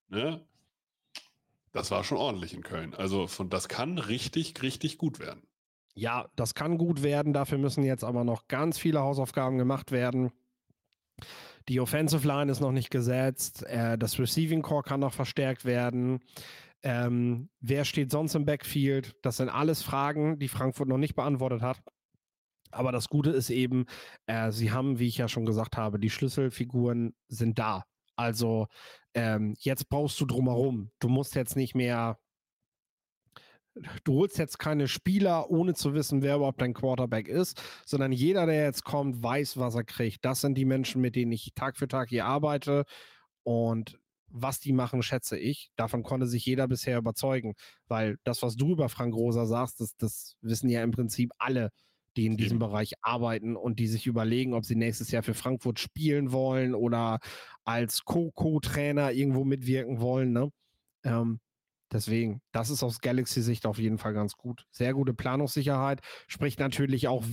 ne, 0.08 0.48
das 1.74 1.92
war 1.92 2.06
schon 2.06 2.18
ordentlich 2.18 2.54
in 2.54 2.64
Köln. 2.64 2.94
Also 2.94 3.28
von 3.28 3.50
das 3.50 3.68
kann 3.68 3.98
richtig, 3.98 4.62
richtig 4.62 4.98
gut 4.98 5.20
werden. 5.20 5.49
Ja, 6.00 6.30
das 6.38 6.54
kann 6.54 6.78
gut 6.78 7.04
werden. 7.04 7.34
Dafür 7.34 7.58
müssen 7.58 7.84
jetzt 7.84 8.06
aber 8.06 8.24
noch 8.24 8.48
ganz 8.48 8.80
viele 8.80 9.02
Hausaufgaben 9.02 9.58
gemacht 9.58 9.92
werden. 9.92 10.32
Die 11.68 11.82
Offensive 11.82 12.26
Line 12.26 12.50
ist 12.50 12.62
noch 12.62 12.72
nicht 12.72 12.90
gesetzt. 12.90 13.64
Äh, 13.64 13.98
das 13.98 14.18
Receiving 14.18 14.62
Core 14.62 14.84
kann 14.84 15.02
noch 15.02 15.14
verstärkt 15.14 15.66
werden. 15.66 16.22
Ähm, 16.84 17.50
wer 17.60 17.84
steht 17.84 18.12
sonst 18.12 18.34
im 18.34 18.46
Backfield? 18.46 19.18
Das 19.24 19.36
sind 19.38 19.50
alles 19.50 19.84
Fragen, 19.84 20.40
die 20.40 20.48
Frankfurt 20.48 20.88
noch 20.88 20.98
nicht 20.98 21.16
beantwortet 21.16 21.62
hat. 21.62 21.82
Aber 22.72 22.94
das 22.94 23.10
Gute 23.10 23.32
ist 23.32 23.50
eben, 23.50 23.86
äh, 24.26 24.54
sie 24.54 24.72
haben, 24.72 25.00
wie 25.00 25.08
ich 25.08 25.18
ja 25.18 25.28
schon 25.28 25.46
gesagt 25.46 25.76
habe, 25.76 26.00
die 26.00 26.10
Schlüsselfiguren 26.10 27.14
sind 27.28 27.60
da. 27.60 27.84
Also 28.16 28.68
ähm, 29.14 29.54
jetzt 29.60 29.90
brauchst 29.90 30.18
du 30.22 30.26
drumherum. 30.26 30.92
Du 31.00 31.10
musst 31.10 31.36
jetzt 31.36 31.58
nicht 31.58 31.76
mehr 31.76 32.18
du 34.04 34.14
holst 34.16 34.38
jetzt 34.38 34.60
keine 34.60 34.88
Spieler, 34.88 35.50
ohne 35.50 35.74
zu 35.74 35.94
wissen, 35.94 36.22
wer 36.22 36.38
überhaupt 36.38 36.62
dein 36.62 36.74
Quarterback 36.74 37.28
ist, 37.28 37.62
sondern 37.86 38.12
jeder, 38.12 38.46
der 38.46 38.64
jetzt 38.64 38.84
kommt, 38.84 39.22
weiß, 39.22 39.58
was 39.58 39.76
er 39.76 39.84
kriegt. 39.84 40.26
Das 40.26 40.42
sind 40.42 40.56
die 40.56 40.66
Menschen, 40.66 41.02
mit 41.02 41.16
denen 41.16 41.32
ich 41.32 41.54
Tag 41.56 41.78
für 41.78 41.88
Tag 41.88 42.10
hier 42.10 42.26
arbeite. 42.26 42.86
Und 43.44 44.00
was 44.32 44.60
die 44.60 44.74
machen, 44.74 45.02
schätze 45.02 45.38
ich. 45.38 45.72
Davon 45.76 46.04
konnte 46.04 46.28
sich 46.28 46.46
jeder 46.46 46.68
bisher 46.68 46.98
überzeugen. 46.98 47.56
Weil 47.88 48.18
das, 48.24 48.42
was 48.42 48.56
du 48.56 48.72
über 48.74 48.90
Frank 48.90 49.16
Rosa 49.16 49.46
sagst, 49.46 49.80
das, 49.80 49.96
das 49.98 50.36
wissen 50.42 50.70
ja 50.70 50.84
im 50.84 50.92
Prinzip 50.92 51.32
alle, 51.38 51.72
die 52.16 52.26
in 52.26 52.38
diesem 52.38 52.60
Bereich 52.60 52.94
arbeiten 53.02 53.56
und 53.56 53.80
die 53.80 53.88
sich 53.88 54.08
überlegen, 54.08 54.54
ob 54.54 54.66
sie 54.66 54.76
nächstes 54.76 55.12
Jahr 55.12 55.24
für 55.24 55.34
Frankfurt 55.34 55.80
spielen 55.80 56.32
wollen 56.32 56.76
oder 56.76 57.20
als 57.64 58.04
Co-Co-Trainer 58.04 59.12
irgendwo 59.12 59.46
mitwirken 59.46 60.00
wollen. 60.02 60.32
Ne? 60.32 60.52
Ähm, 61.04 61.40
Deswegen, 61.92 62.42
das 62.52 62.70
ist 62.70 62.84
aus 62.84 63.02
Galaxy-Sicht 63.02 63.66
auf 63.66 63.80
jeden 63.80 63.98
Fall 63.98 64.14
ganz 64.14 64.34
gut. 64.34 64.66
Sehr 64.72 64.94
gute 64.94 65.14
Planungssicherheit, 65.14 66.02
spricht 66.28 66.60
natürlich 66.60 67.08
auch 67.08 67.24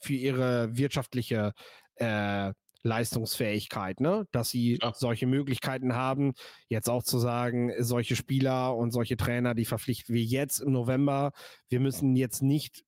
für 0.00 0.14
ihre 0.14 0.76
wirtschaftliche 0.76 1.52
äh, 1.96 2.52
Leistungsfähigkeit, 2.82 4.00
ne? 4.00 4.26
dass 4.32 4.50
sie 4.50 4.78
ja. 4.82 4.92
solche 4.94 5.26
Möglichkeiten 5.26 5.94
haben, 5.94 6.32
jetzt 6.68 6.90
auch 6.90 7.02
zu 7.02 7.18
sagen, 7.18 7.72
solche 7.78 8.16
Spieler 8.16 8.76
und 8.76 8.90
solche 8.90 9.16
Trainer, 9.16 9.54
die 9.54 9.64
verpflichten 9.64 10.14
wir 10.14 10.22
jetzt 10.22 10.60
im 10.60 10.72
November. 10.72 11.32
Wir 11.68 11.80
müssen 11.80 12.16
jetzt 12.16 12.42
nicht 12.42 12.82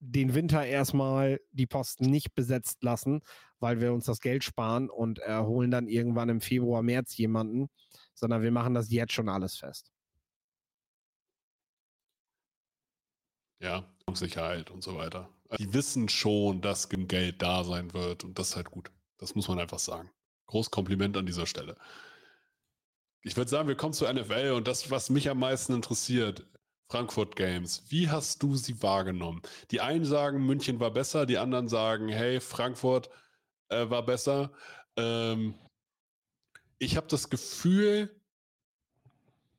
den 0.00 0.34
Winter 0.34 0.66
erstmal 0.66 1.40
die 1.52 1.66
Posten 1.66 2.06
nicht 2.10 2.34
besetzt 2.34 2.82
lassen, 2.82 3.22
weil 3.60 3.80
wir 3.80 3.92
uns 3.92 4.04
das 4.04 4.20
Geld 4.20 4.44
sparen 4.44 4.90
und 4.90 5.20
äh, 5.20 5.38
holen 5.38 5.70
dann 5.70 5.88
irgendwann 5.88 6.28
im 6.28 6.40
Februar, 6.40 6.82
März 6.82 7.16
jemanden, 7.16 7.68
sondern 8.14 8.42
wir 8.42 8.50
machen 8.50 8.74
das 8.74 8.90
jetzt 8.90 9.12
schon 9.12 9.28
alles 9.28 9.56
fest. 9.56 9.90
Ja, 13.60 13.84
Sicherheit 14.14 14.70
und 14.70 14.82
so 14.82 14.96
weiter. 14.96 15.28
Die 15.58 15.72
wissen 15.72 16.08
schon, 16.08 16.60
dass 16.60 16.88
Geld 16.88 17.42
da 17.42 17.64
sein 17.64 17.92
wird 17.92 18.24
und 18.24 18.38
das 18.38 18.50
ist 18.50 18.56
halt 18.56 18.70
gut. 18.70 18.90
Das 19.18 19.34
muss 19.34 19.48
man 19.48 19.58
einfach 19.58 19.78
sagen. 19.78 20.10
Groß 20.46 20.70
Kompliment 20.70 21.16
an 21.16 21.26
dieser 21.26 21.46
Stelle. 21.46 21.76
Ich 23.22 23.36
würde 23.36 23.50
sagen, 23.50 23.68
wir 23.68 23.76
kommen 23.76 23.94
zur 23.94 24.12
NFL 24.12 24.52
und 24.56 24.68
das, 24.68 24.90
was 24.90 25.10
mich 25.10 25.28
am 25.28 25.38
meisten 25.38 25.74
interessiert, 25.74 26.46
Frankfurt 26.88 27.34
Games. 27.34 27.84
Wie 27.88 28.08
hast 28.08 28.42
du 28.42 28.54
sie 28.54 28.80
wahrgenommen? 28.82 29.42
Die 29.70 29.80
einen 29.80 30.04
sagen, 30.04 30.44
München 30.44 30.78
war 30.78 30.92
besser, 30.92 31.26
die 31.26 31.38
anderen 31.38 31.68
sagen, 31.68 32.08
hey, 32.08 32.40
Frankfurt 32.40 33.10
äh, 33.68 33.90
war 33.90 34.04
besser. 34.04 34.52
Ähm, 34.96 35.54
ich 36.78 36.96
habe 36.96 37.08
das 37.08 37.30
Gefühl, 37.30 38.14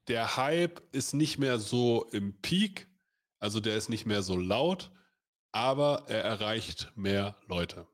der 0.07 0.37
Hype 0.37 0.81
ist 0.93 1.13
nicht 1.13 1.37
mehr 1.37 1.59
so 1.59 2.05
im 2.11 2.39
Peak 2.41 2.87
also 3.39 3.59
der 3.59 3.77
ist 3.77 3.89
nicht 3.89 4.05
mehr 4.05 4.21
so 4.21 4.37
laut, 4.37 4.91
aber 5.51 6.05
er 6.07 6.23
erreicht 6.23 6.91
mehr 6.95 7.35
Leute. 7.47 7.87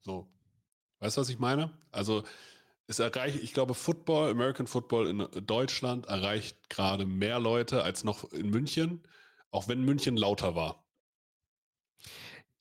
So. 0.00 0.28
Weißt 1.00 1.16
du, 1.16 1.20
was 1.22 1.28
ich 1.28 1.38
meine? 1.38 1.70
Also 1.92 2.24
es 2.86 2.98
erreicht, 2.98 3.38
ich 3.42 3.54
glaube, 3.54 3.74
Football, 3.74 4.30
American 4.30 4.66
Football 4.66 5.06
in 5.06 5.46
Deutschland 5.46 6.06
erreicht 6.06 6.68
gerade 6.68 7.06
mehr 7.06 7.38
Leute 7.38 7.82
als 7.82 8.04
noch 8.04 8.30
in 8.32 8.50
München, 8.50 9.02
auch 9.50 9.68
wenn 9.68 9.82
München 9.82 10.16
lauter 10.16 10.54
war. 10.54 10.84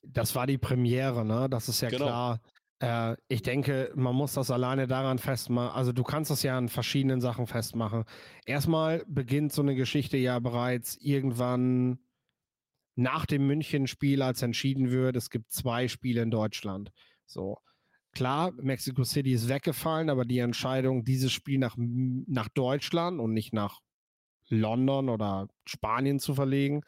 Das 0.01 0.35
war 0.35 0.47
die 0.47 0.57
Premiere, 0.57 1.25
ne? 1.25 1.49
Das 1.49 1.67
ist 1.67 1.81
ja 1.81 1.89
genau. 1.89 2.05
klar. 2.05 2.41
Äh, 2.79 3.15
ich 3.27 3.41
denke, 3.41 3.91
man 3.95 4.15
muss 4.15 4.33
das 4.33 4.51
alleine 4.51 4.87
daran 4.87 5.19
festmachen. 5.19 5.75
Also 5.75 5.91
du 5.91 6.03
kannst 6.03 6.31
das 6.31 6.43
ja 6.43 6.57
an 6.57 6.69
verschiedenen 6.69 7.21
Sachen 7.21 7.47
festmachen. 7.47 8.05
Erstmal 8.45 9.03
beginnt 9.07 9.53
so 9.53 9.61
eine 9.61 9.75
Geschichte 9.75 10.17
ja 10.17 10.39
bereits 10.39 10.97
irgendwann 10.97 11.99
nach 12.95 13.25
dem 13.25 13.47
München-Spiel, 13.47 14.21
als 14.21 14.41
entschieden 14.41 14.91
wird, 14.91 15.15
es 15.15 15.29
gibt 15.29 15.51
zwei 15.51 15.87
Spiele 15.87 16.21
in 16.21 16.31
Deutschland. 16.31 16.91
So. 17.25 17.57
Klar, 18.11 18.51
Mexico 18.53 19.03
City 19.03 19.31
ist 19.31 19.47
weggefallen, 19.47 20.09
aber 20.09 20.25
die 20.25 20.39
Entscheidung, 20.39 21.05
dieses 21.05 21.31
Spiel 21.31 21.59
nach, 21.59 21.75
nach 21.77 22.49
Deutschland 22.49 23.19
und 23.21 23.33
nicht 23.33 23.53
nach 23.53 23.79
London 24.49 25.09
oder 25.09 25.47
Spanien 25.65 26.19
zu 26.19 26.33
verlegen, 26.33 26.81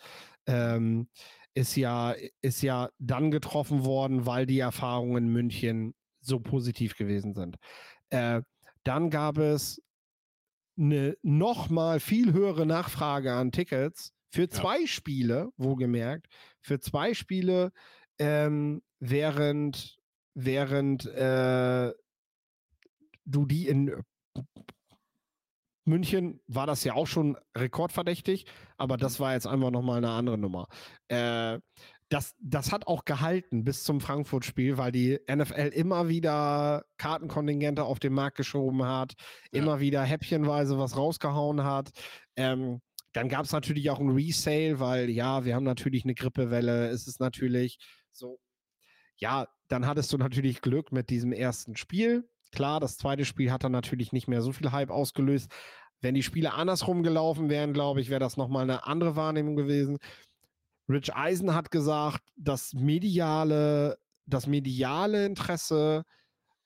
ähm, 0.48 1.08
ist 1.54 1.76
ja, 1.76 2.16
ist 2.42 2.62
ja 2.62 2.90
dann 3.00 3.32
getroffen 3.32 3.86
worden, 3.86 4.26
weil 4.26 4.46
die 4.46 4.60
Erfahrungen 4.60 5.26
in 5.26 5.34
München 5.34 5.94
so 6.22 6.40
positiv 6.40 6.96
gewesen 6.96 7.34
sind. 7.34 7.58
Äh, 8.10 8.42
dann 8.84 9.10
gab 9.10 9.38
es 9.38 9.82
eine 10.78 11.18
nochmal 11.22 12.00
viel 12.00 12.34
höhere 12.34 12.66
Nachfrage 12.66 13.34
an 13.34 13.52
Tickets 13.52 14.14
für 14.30 14.50
zwei 14.50 14.82
ja. 14.82 14.88
Spiele, 14.88 15.52
wohlgemerkt, 15.58 16.28
für 16.62 16.80
zwei 16.80 17.14
Spiele, 17.14 17.72
ähm, 18.18 18.82
während, 19.00 19.98
während 20.34 21.06
äh, 21.06 21.92
du 23.26 23.46
die 23.46 23.68
in 23.68 23.94
München 25.86 26.42
war 26.48 26.68
das 26.68 26.84
ja 26.84 26.94
auch 26.94 27.08
schon 27.08 27.38
rekordverdächtig, 27.58 28.46
aber 28.78 28.98
das 28.98 29.20
war 29.20 29.34
jetzt 29.34 29.48
einfach 29.48 29.72
nochmal 29.72 29.98
eine 29.98 30.12
andere 30.12 30.38
Nummer. 30.38 30.68
Äh, 31.08 31.60
das, 32.10 32.36
das 32.42 32.74
hat 32.74 32.88
auch 32.88 33.06
gehalten 33.06 33.64
bis 33.64 33.84
zum 33.84 34.02
Frankfurt-Spiel, 34.02 34.78
weil 34.78 34.92
die 34.92 35.20
NFL 35.34 35.72
immer 35.74 36.10
wieder 36.10 36.84
Kartenkontingente 36.98 37.86
auf 37.86 38.00
den 38.00 38.14
Markt 38.14 38.36
geschoben 38.36 38.84
hat, 38.84 39.14
ja. 39.52 39.62
immer 39.62 39.80
wieder 39.80 40.04
häppchenweise 40.04 40.78
was 40.78 40.98
rausgehauen 40.98 41.64
hat. 41.64 41.92
Ähm, 42.36 42.82
dann 43.14 43.30
gab 43.30 43.46
es 43.46 43.54
natürlich 43.54 43.90
auch 43.90 44.00
ein 44.00 44.10
Resale, 44.10 44.80
weil 44.80 45.10
ja, 45.10 45.46
wir 45.46 45.56
haben 45.56 45.64
natürlich 45.64 46.04
eine 46.04 46.14
Grippewelle. 46.14 46.90
Es 46.90 47.08
ist 47.08 47.22
natürlich 47.22 47.78
so, 48.12 48.40
ja, 49.16 49.48
dann 49.70 49.88
hattest 49.88 50.12
du 50.12 50.18
natürlich 50.18 50.62
Glück 50.62 50.92
mit 50.92 51.10
diesem 51.10 51.32
ersten 51.32 51.78
Spiel. 51.78 52.30
Klar, 52.52 52.80
das 52.80 52.98
zweite 52.98 53.26
Spiel 53.26 53.52
hat 53.52 53.64
dann 53.64 53.72
natürlich 53.72 54.12
nicht 54.12 54.28
mehr 54.28 54.42
so 54.42 54.52
viel 54.52 54.72
Hype 54.72 54.90
ausgelöst. 54.90 55.52
Wenn 56.02 56.16
die 56.16 56.24
Spiele 56.24 56.54
andersrum 56.54 57.04
gelaufen 57.04 57.50
wären, 57.50 57.74
glaube 57.74 58.02
ich, 58.02 58.10
wäre 58.10 58.20
das 58.20 58.38
nochmal 58.38 58.64
eine 58.64 58.86
andere 58.88 59.16
Wahrnehmung 59.16 59.56
gewesen. 59.56 59.98
Rich 60.90 61.16
Eisen 61.16 61.54
hat 61.54 61.72
gesagt, 61.72 62.22
das 62.36 62.74
mediale, 62.74 63.98
das 64.26 64.48
mediale 64.48 65.26
Interesse 65.26 66.04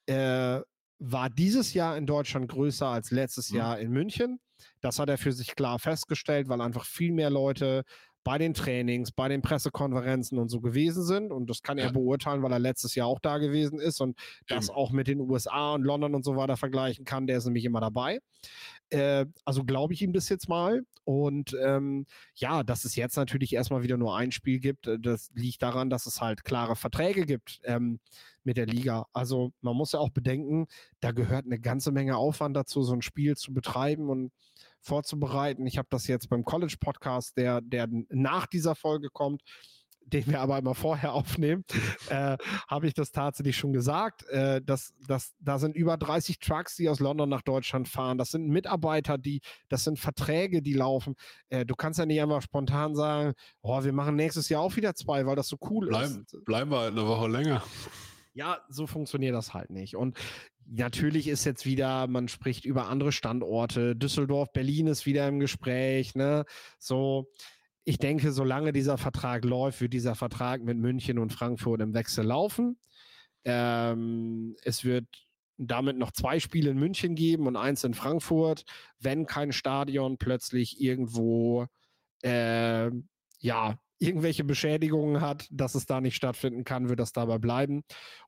äh, 0.07 0.61
war 0.99 1.29
dieses 1.29 1.73
Jahr 1.73 1.97
in 1.97 2.05
Deutschland 2.05 2.49
größer 2.49 2.87
als 2.87 3.11
letztes 3.11 3.51
mhm. 3.51 3.57
Jahr 3.57 3.79
in 3.79 3.91
München. 3.91 4.39
Das 4.81 4.99
hat 4.99 5.09
er 5.09 5.17
für 5.17 5.33
sich 5.33 5.55
klar 5.55 5.79
festgestellt, 5.79 6.47
weil 6.47 6.61
einfach 6.61 6.85
viel 6.85 7.11
mehr 7.11 7.29
Leute 7.29 7.83
bei 8.25 8.39
den 8.39 8.55
Trainings, 8.55 9.11
bei 9.11 9.29
den 9.29 9.43
Pressekonferenzen 9.43 10.39
und 10.39 10.49
so 10.49 10.59
gewesen 10.59 11.03
sind. 11.03 11.31
Und 11.31 11.47
das 11.47 11.61
kann 11.61 11.77
er 11.77 11.93
beurteilen, 11.93 12.41
weil 12.41 12.51
er 12.51 12.59
letztes 12.59 12.95
Jahr 12.95 13.07
auch 13.07 13.19
da 13.19 13.37
gewesen 13.37 13.79
ist 13.79 14.01
und 14.01 14.17
das 14.47 14.69
auch 14.69 14.91
mit 14.91 15.07
den 15.07 15.21
USA 15.21 15.75
und 15.75 15.83
London 15.83 16.15
und 16.15 16.25
so 16.25 16.35
weiter 16.35 16.57
vergleichen 16.57 17.05
kann. 17.05 17.27
Der 17.27 17.37
ist 17.37 17.45
nämlich 17.45 17.65
immer 17.65 17.79
dabei. 17.79 18.19
Äh, 18.89 19.27
also 19.45 19.63
glaube 19.63 19.93
ich 19.93 20.01
ihm 20.01 20.11
das 20.11 20.27
jetzt 20.27 20.49
mal. 20.49 20.81
Und 21.03 21.55
ähm, 21.63 22.07
ja, 22.33 22.63
dass 22.63 22.83
es 22.83 22.95
jetzt 22.95 23.15
natürlich 23.15 23.53
erstmal 23.53 23.83
wieder 23.83 23.95
nur 23.95 24.17
ein 24.17 24.31
Spiel 24.31 24.59
gibt, 24.59 24.87
äh, 24.87 24.97
das 24.99 25.29
liegt 25.35 25.61
daran, 25.61 25.91
dass 25.91 26.07
es 26.07 26.19
halt 26.19 26.43
klare 26.43 26.75
Verträge 26.75 27.27
gibt 27.27 27.59
ähm, 27.63 27.99
mit 28.43 28.57
der 28.57 28.65
Liga. 28.65 29.05
Also 29.13 29.53
man 29.61 29.75
muss 29.75 29.91
ja 29.91 29.99
auch 29.99 30.09
bedenken, 30.09 30.65
da 30.99 31.11
gehört 31.11 31.45
eine 31.45 31.59
ganze 31.59 31.91
Menge 31.91 32.17
Aufwand 32.17 32.57
dazu, 32.57 32.81
so 32.81 32.93
ein 32.93 33.03
Spiel 33.03 33.37
zu 33.37 33.53
betreiben 33.53 34.09
und 34.09 34.31
vorzubereiten. 34.85 35.65
Ich 35.65 35.77
habe 35.77 35.87
das 35.89 36.07
jetzt 36.07 36.29
beim 36.29 36.43
College 36.43 36.75
Podcast, 36.79 37.37
der, 37.37 37.61
der 37.61 37.87
nach 38.09 38.45
dieser 38.45 38.75
Folge 38.75 39.09
kommt, 39.09 39.41
den 40.05 40.27
wir 40.27 40.39
aber 40.39 40.57
immer 40.57 40.75
vorher 40.75 41.13
aufnehmen, 41.13 41.65
äh, 42.09 42.37
habe 42.67 42.87
ich 42.87 42.93
das 42.93 43.11
tatsächlich 43.11 43.57
schon 43.57 43.73
gesagt. 43.73 44.27
Äh, 44.29 44.61
dass, 44.61 44.93
dass, 45.07 45.33
da 45.39 45.59
sind 45.59 45.75
über 45.75 45.97
30 45.97 46.39
Trucks, 46.39 46.75
die 46.75 46.89
aus 46.89 46.99
London 46.99 47.29
nach 47.29 47.41
Deutschland 47.41 47.87
fahren. 47.87 48.17
Das 48.17 48.31
sind 48.31 48.47
Mitarbeiter, 48.47 49.17
die, 49.17 49.41
das 49.69 49.83
sind 49.83 49.99
Verträge, 49.99 50.61
die 50.61 50.73
laufen. 50.73 51.15
Äh, 51.49 51.65
du 51.65 51.75
kannst 51.75 51.99
ja 51.99 52.05
nicht 52.05 52.21
einfach 52.21 52.41
spontan 52.41 52.95
sagen, 52.95 53.33
oh, 53.61 53.83
wir 53.83 53.93
machen 53.93 54.15
nächstes 54.15 54.49
Jahr 54.49 54.61
auch 54.61 54.75
wieder 54.75 54.93
zwei, 54.95 55.25
weil 55.25 55.35
das 55.35 55.47
so 55.47 55.57
cool 55.69 55.87
Bleib, 55.87 56.05
ist. 56.05 56.45
Bleiben 56.45 56.71
wir 56.71 56.79
halt 56.79 56.91
eine 56.91 57.07
Woche 57.07 57.27
länger. 57.27 57.63
Ja, 58.33 58.59
so 58.67 58.85
funktioniert 58.85 59.33
das 59.33 59.53
halt 59.53 59.69
nicht. 59.69 59.95
Und 59.95 60.17
natürlich 60.65 61.27
ist 61.27 61.45
jetzt 61.45 61.65
wieder, 61.65 62.07
man 62.07 62.27
spricht 62.27 62.65
über 62.65 62.87
andere 62.87 63.11
Standorte. 63.11 63.95
Düsseldorf, 63.95 64.51
Berlin 64.53 64.87
ist 64.87 65.05
wieder 65.05 65.27
im 65.27 65.39
Gespräch, 65.39 66.15
ne? 66.15 66.45
So, 66.79 67.31
ich 67.83 67.99
denke, 67.99 68.31
solange 68.31 68.73
dieser 68.73 68.97
Vertrag 68.97 69.45
läuft, 69.45 69.81
wird 69.81 69.93
dieser 69.93 70.15
Vertrag 70.15 70.63
mit 70.63 70.77
München 70.77 71.19
und 71.19 71.31
Frankfurt 71.31 71.81
im 71.81 71.93
Wechsel 71.93 72.25
laufen. 72.25 72.77
Ähm, 73.43 74.55
es 74.63 74.83
wird 74.83 75.05
damit 75.57 75.97
noch 75.97 76.11
zwei 76.11 76.39
Spiele 76.39 76.71
in 76.71 76.79
München 76.79 77.15
geben 77.15 77.47
und 77.47 77.55
eins 77.55 77.83
in 77.83 77.93
Frankfurt, 77.93 78.65
wenn 78.99 79.25
kein 79.25 79.51
Stadion 79.51 80.17
plötzlich 80.17 80.81
irgendwo 80.81 81.67
äh, 82.23 82.89
ja 83.39 83.77
irgendwelche 83.99 84.43
Beschädigungen 84.43 85.21
hat, 85.21 85.47
dass 85.51 85.75
es 85.75 85.85
da 85.85 86.01
nicht 86.01 86.15
stattfinden 86.15 86.63
kann, 86.63 86.89
wird 86.89 86.99
das 86.99 87.13
dabei 87.13 87.37
bleiben. 87.37 87.83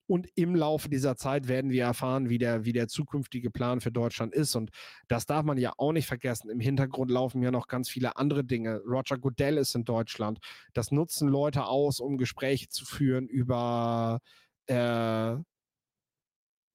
Und 0.08 0.28
im 0.36 0.56
Laufe 0.56 0.88
dieser 0.90 1.18
Zeit 1.18 1.50
werden 1.50 1.70
wir 1.70 1.84
erfahren, 1.84 2.30
wie 2.30 2.38
der, 2.38 2.64
wie 2.64 2.72
der 2.72 2.88
zukünftige 2.88 3.52
Plan 3.52 3.82
für 3.82 3.92
Deutschland 3.92 4.34
ist. 4.34 4.56
Und 4.56 4.72
das 5.10 5.26
darf 5.26 5.44
man 5.44 5.58
ja 5.58 5.74
auch 5.78 5.92
nicht 5.92 6.08
vergessen. 6.08 6.50
Im 6.50 6.62
Hintergrund 6.62 7.12
laufen 7.12 7.42
ja 7.42 7.52
noch 7.52 7.68
ganz 7.68 7.90
viele 7.90 8.16
andere 8.16 8.46
Dinge. 8.46 8.82
Roger 8.86 9.18
Goodell 9.18 9.58
ist 9.58 9.76
in 9.76 9.84
Deutschland. 9.84 10.40
Das 10.74 10.92
nutzen 10.92 11.28
Leute 11.28 11.66
aus, 11.66 12.00
um 12.00 12.18
Gespräche 12.18 12.70
zu 12.70 12.86
führen 12.86 13.28
über 13.28 14.20
äh, 14.68 15.36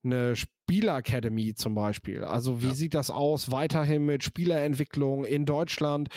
eine 0.04 0.36
Spieleracademy 0.36 1.54
zum 1.54 1.74
Beispiel. 1.74 2.24
Also 2.24 2.62
wie 2.62 2.68
ja. 2.68 2.74
sieht 2.74 2.94
das 2.94 3.10
aus 3.10 3.50
weiterhin 3.50 4.04
mit 4.04 4.24
Spielerentwicklung 4.24 5.24
in 5.24 5.46
Deutschland? 5.46 6.08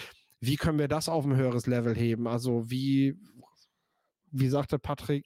Wie 0.45 0.57
können 0.57 0.79
wir 0.79 0.87
das 0.87 1.09
auf 1.09 1.25
ein 1.25 1.35
höheres 1.35 1.67
Level 1.67 1.95
heben? 1.95 2.27
Also 2.27 2.69
wie, 2.69 3.17
wie 4.31 4.49
sagte 4.49 4.79
Patrick 4.79 5.25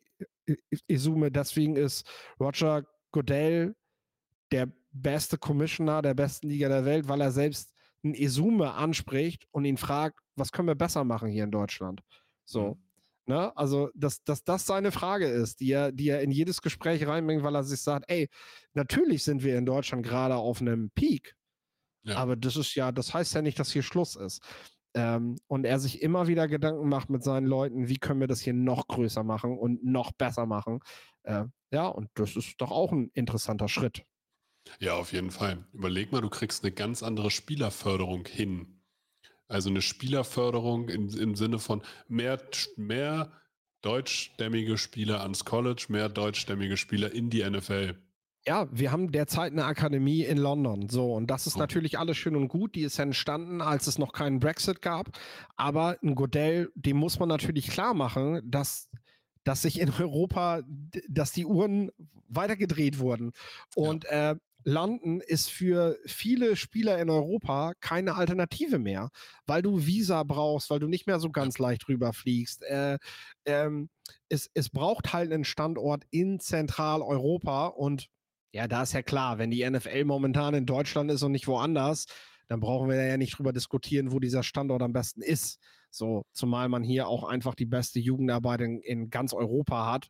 Isume, 0.87 1.31
deswegen 1.31 1.75
ist 1.75 2.07
Roger 2.39 2.85
Goodell 3.11 3.75
der 4.51 4.71
beste 4.91 5.37
Commissioner 5.37 6.01
der 6.01 6.13
besten 6.13 6.49
Liga 6.49 6.69
der 6.69 6.85
Welt, 6.85 7.07
weil 7.07 7.21
er 7.21 7.31
selbst 7.31 7.73
einen 8.03 8.13
Isume 8.13 8.73
anspricht 8.73 9.47
und 9.51 9.65
ihn 9.65 9.77
fragt, 9.77 10.19
was 10.35 10.51
können 10.51 10.67
wir 10.67 10.75
besser 10.75 11.03
machen 11.03 11.29
hier 11.29 11.43
in 11.43 11.51
Deutschland? 11.51 12.01
So. 12.45 12.75
Mhm. 12.75 12.83
Ne? 13.29 13.55
Also, 13.55 13.91
dass, 13.93 14.23
dass 14.23 14.43
das 14.43 14.65
seine 14.65 14.91
Frage 14.91 15.27
ist, 15.27 15.59
die 15.59 15.71
er, 15.71 15.91
die 15.91 16.09
er 16.09 16.21
in 16.21 16.31
jedes 16.31 16.63
Gespräch 16.63 17.05
reinbringt, 17.05 17.43
weil 17.43 17.55
er 17.55 17.63
sich 17.63 17.79
sagt, 17.79 18.05
ey, 18.07 18.27
natürlich 18.73 19.23
sind 19.23 19.43
wir 19.43 19.55
in 19.55 19.67
Deutschland 19.67 20.03
gerade 20.03 20.35
auf 20.35 20.61
einem 20.61 20.89
Peak. 20.91 21.35
Ja. 22.03 22.15
Aber 22.15 22.35
das 22.35 22.55
ist 22.55 22.73
ja, 22.73 22.91
das 22.91 23.13
heißt 23.13 23.35
ja 23.35 23.43
nicht, 23.43 23.59
dass 23.59 23.71
hier 23.71 23.83
Schluss 23.83 24.15
ist. 24.15 24.41
Ähm, 24.95 25.37
und 25.47 25.65
er 25.65 25.79
sich 25.79 26.01
immer 26.01 26.27
wieder 26.27 26.47
Gedanken 26.47 26.89
macht 26.89 27.09
mit 27.09 27.23
seinen 27.23 27.45
Leuten, 27.45 27.89
wie 27.89 27.97
können 27.97 28.19
wir 28.19 28.27
das 28.27 28.41
hier 28.41 28.53
noch 28.53 28.87
größer 28.87 29.23
machen 29.23 29.57
und 29.57 29.83
noch 29.83 30.11
besser 30.11 30.45
machen. 30.45 30.79
Äh, 31.23 31.45
ja, 31.71 31.87
und 31.87 32.09
das 32.15 32.35
ist 32.35 32.55
doch 32.59 32.71
auch 32.71 32.91
ein 32.91 33.09
interessanter 33.13 33.67
Schritt. 33.67 34.03
Ja, 34.79 34.95
auf 34.95 35.13
jeden 35.13 35.31
Fall. 35.31 35.65
Überleg 35.73 36.11
mal, 36.11 36.21
du 36.21 36.29
kriegst 36.29 36.63
eine 36.63 36.71
ganz 36.71 37.03
andere 37.03 37.31
Spielerförderung 37.31 38.25
hin. 38.25 38.81
Also 39.47 39.69
eine 39.69 39.81
Spielerförderung 39.81 40.89
im, 40.89 41.09
im 41.09 41.35
Sinne 41.35 41.59
von 41.59 41.81
mehr, 42.07 42.39
mehr 42.75 43.31
deutschstämmige 43.81 44.77
Spieler 44.77 45.21
ans 45.21 45.45
College, 45.45 45.85
mehr 45.89 46.09
deutschstämmige 46.09 46.77
Spieler 46.77 47.11
in 47.11 47.29
die 47.29 47.47
NFL. 47.47 47.95
Ja, 48.45 48.67
wir 48.71 48.91
haben 48.91 49.11
derzeit 49.11 49.51
eine 49.51 49.65
Akademie 49.65 50.23
in 50.23 50.37
London. 50.37 50.89
So, 50.89 51.13
und 51.13 51.27
das 51.27 51.45
ist 51.45 51.57
oh. 51.57 51.59
natürlich 51.59 51.99
alles 51.99 52.17
schön 52.17 52.35
und 52.35 52.47
gut. 52.47 52.75
Die 52.75 52.81
ist 52.81 52.97
entstanden, 52.99 53.61
als 53.61 53.87
es 53.87 53.97
noch 53.97 54.13
keinen 54.13 54.39
Brexit 54.39 54.81
gab. 54.81 55.09
Aber 55.55 55.97
ein 56.01 56.15
Godell, 56.15 56.71
dem 56.75 56.97
muss 56.97 57.19
man 57.19 57.29
natürlich 57.29 57.67
klar 57.67 57.93
machen, 57.93 58.41
dass, 58.45 58.89
dass 59.43 59.61
sich 59.61 59.79
in 59.79 59.91
Europa, 59.91 60.61
dass 61.09 61.31
die 61.31 61.45
Uhren 61.45 61.91
weitergedreht 62.27 62.99
wurden. 62.99 63.33
Und 63.75 64.05
ja. 64.05 64.31
äh, 64.31 64.35
London 64.63 65.21
ist 65.21 65.49
für 65.49 65.97
viele 66.05 66.55
Spieler 66.55 66.99
in 66.99 67.09
Europa 67.09 67.73
keine 67.79 68.15
Alternative 68.15 68.77
mehr, 68.77 69.09
weil 69.45 69.61
du 69.61 69.85
Visa 69.85 70.23
brauchst, 70.23 70.69
weil 70.69 70.79
du 70.79 70.87
nicht 70.87 71.07
mehr 71.07 71.19
so 71.19 71.29
ganz 71.31 71.59
leicht 71.59 71.87
rüberfliegst. 71.87 72.63
Äh, 72.63 72.99
ähm, 73.45 73.89
es, 74.27 74.49
es 74.53 74.69
braucht 74.69 75.13
halt 75.13 75.31
einen 75.31 75.45
Standort 75.45 76.03
in 76.11 76.39
Zentraleuropa 76.39 77.67
und 77.67 78.09
ja, 78.51 78.67
da 78.67 78.83
ist 78.83 78.93
ja 78.93 79.01
klar, 79.01 79.37
wenn 79.37 79.51
die 79.51 79.67
NFL 79.69 80.05
momentan 80.05 80.53
in 80.53 80.65
Deutschland 80.65 81.11
ist 81.11 81.23
und 81.23 81.31
nicht 81.31 81.47
woanders, 81.47 82.05
dann 82.47 82.59
brauchen 82.59 82.89
wir 82.89 83.03
ja 83.05 83.17
nicht 83.17 83.37
drüber 83.37 83.53
diskutieren, 83.53 84.11
wo 84.11 84.19
dieser 84.19 84.41
Standort 84.41 84.81
am 84.81 84.91
besten 84.91 85.21
ist. 85.21 85.59
So, 85.91 86.25
zumal 86.33 86.67
man 86.67 86.83
hier 86.83 87.07
auch 87.07 87.23
einfach 87.23 87.53
die 87.55 87.65
beste 87.65 87.99
Jugendarbeit 87.99 88.61
in, 88.61 88.81
in 88.81 89.09
ganz 89.09 89.33
Europa 89.33 89.91
hat. 89.91 90.09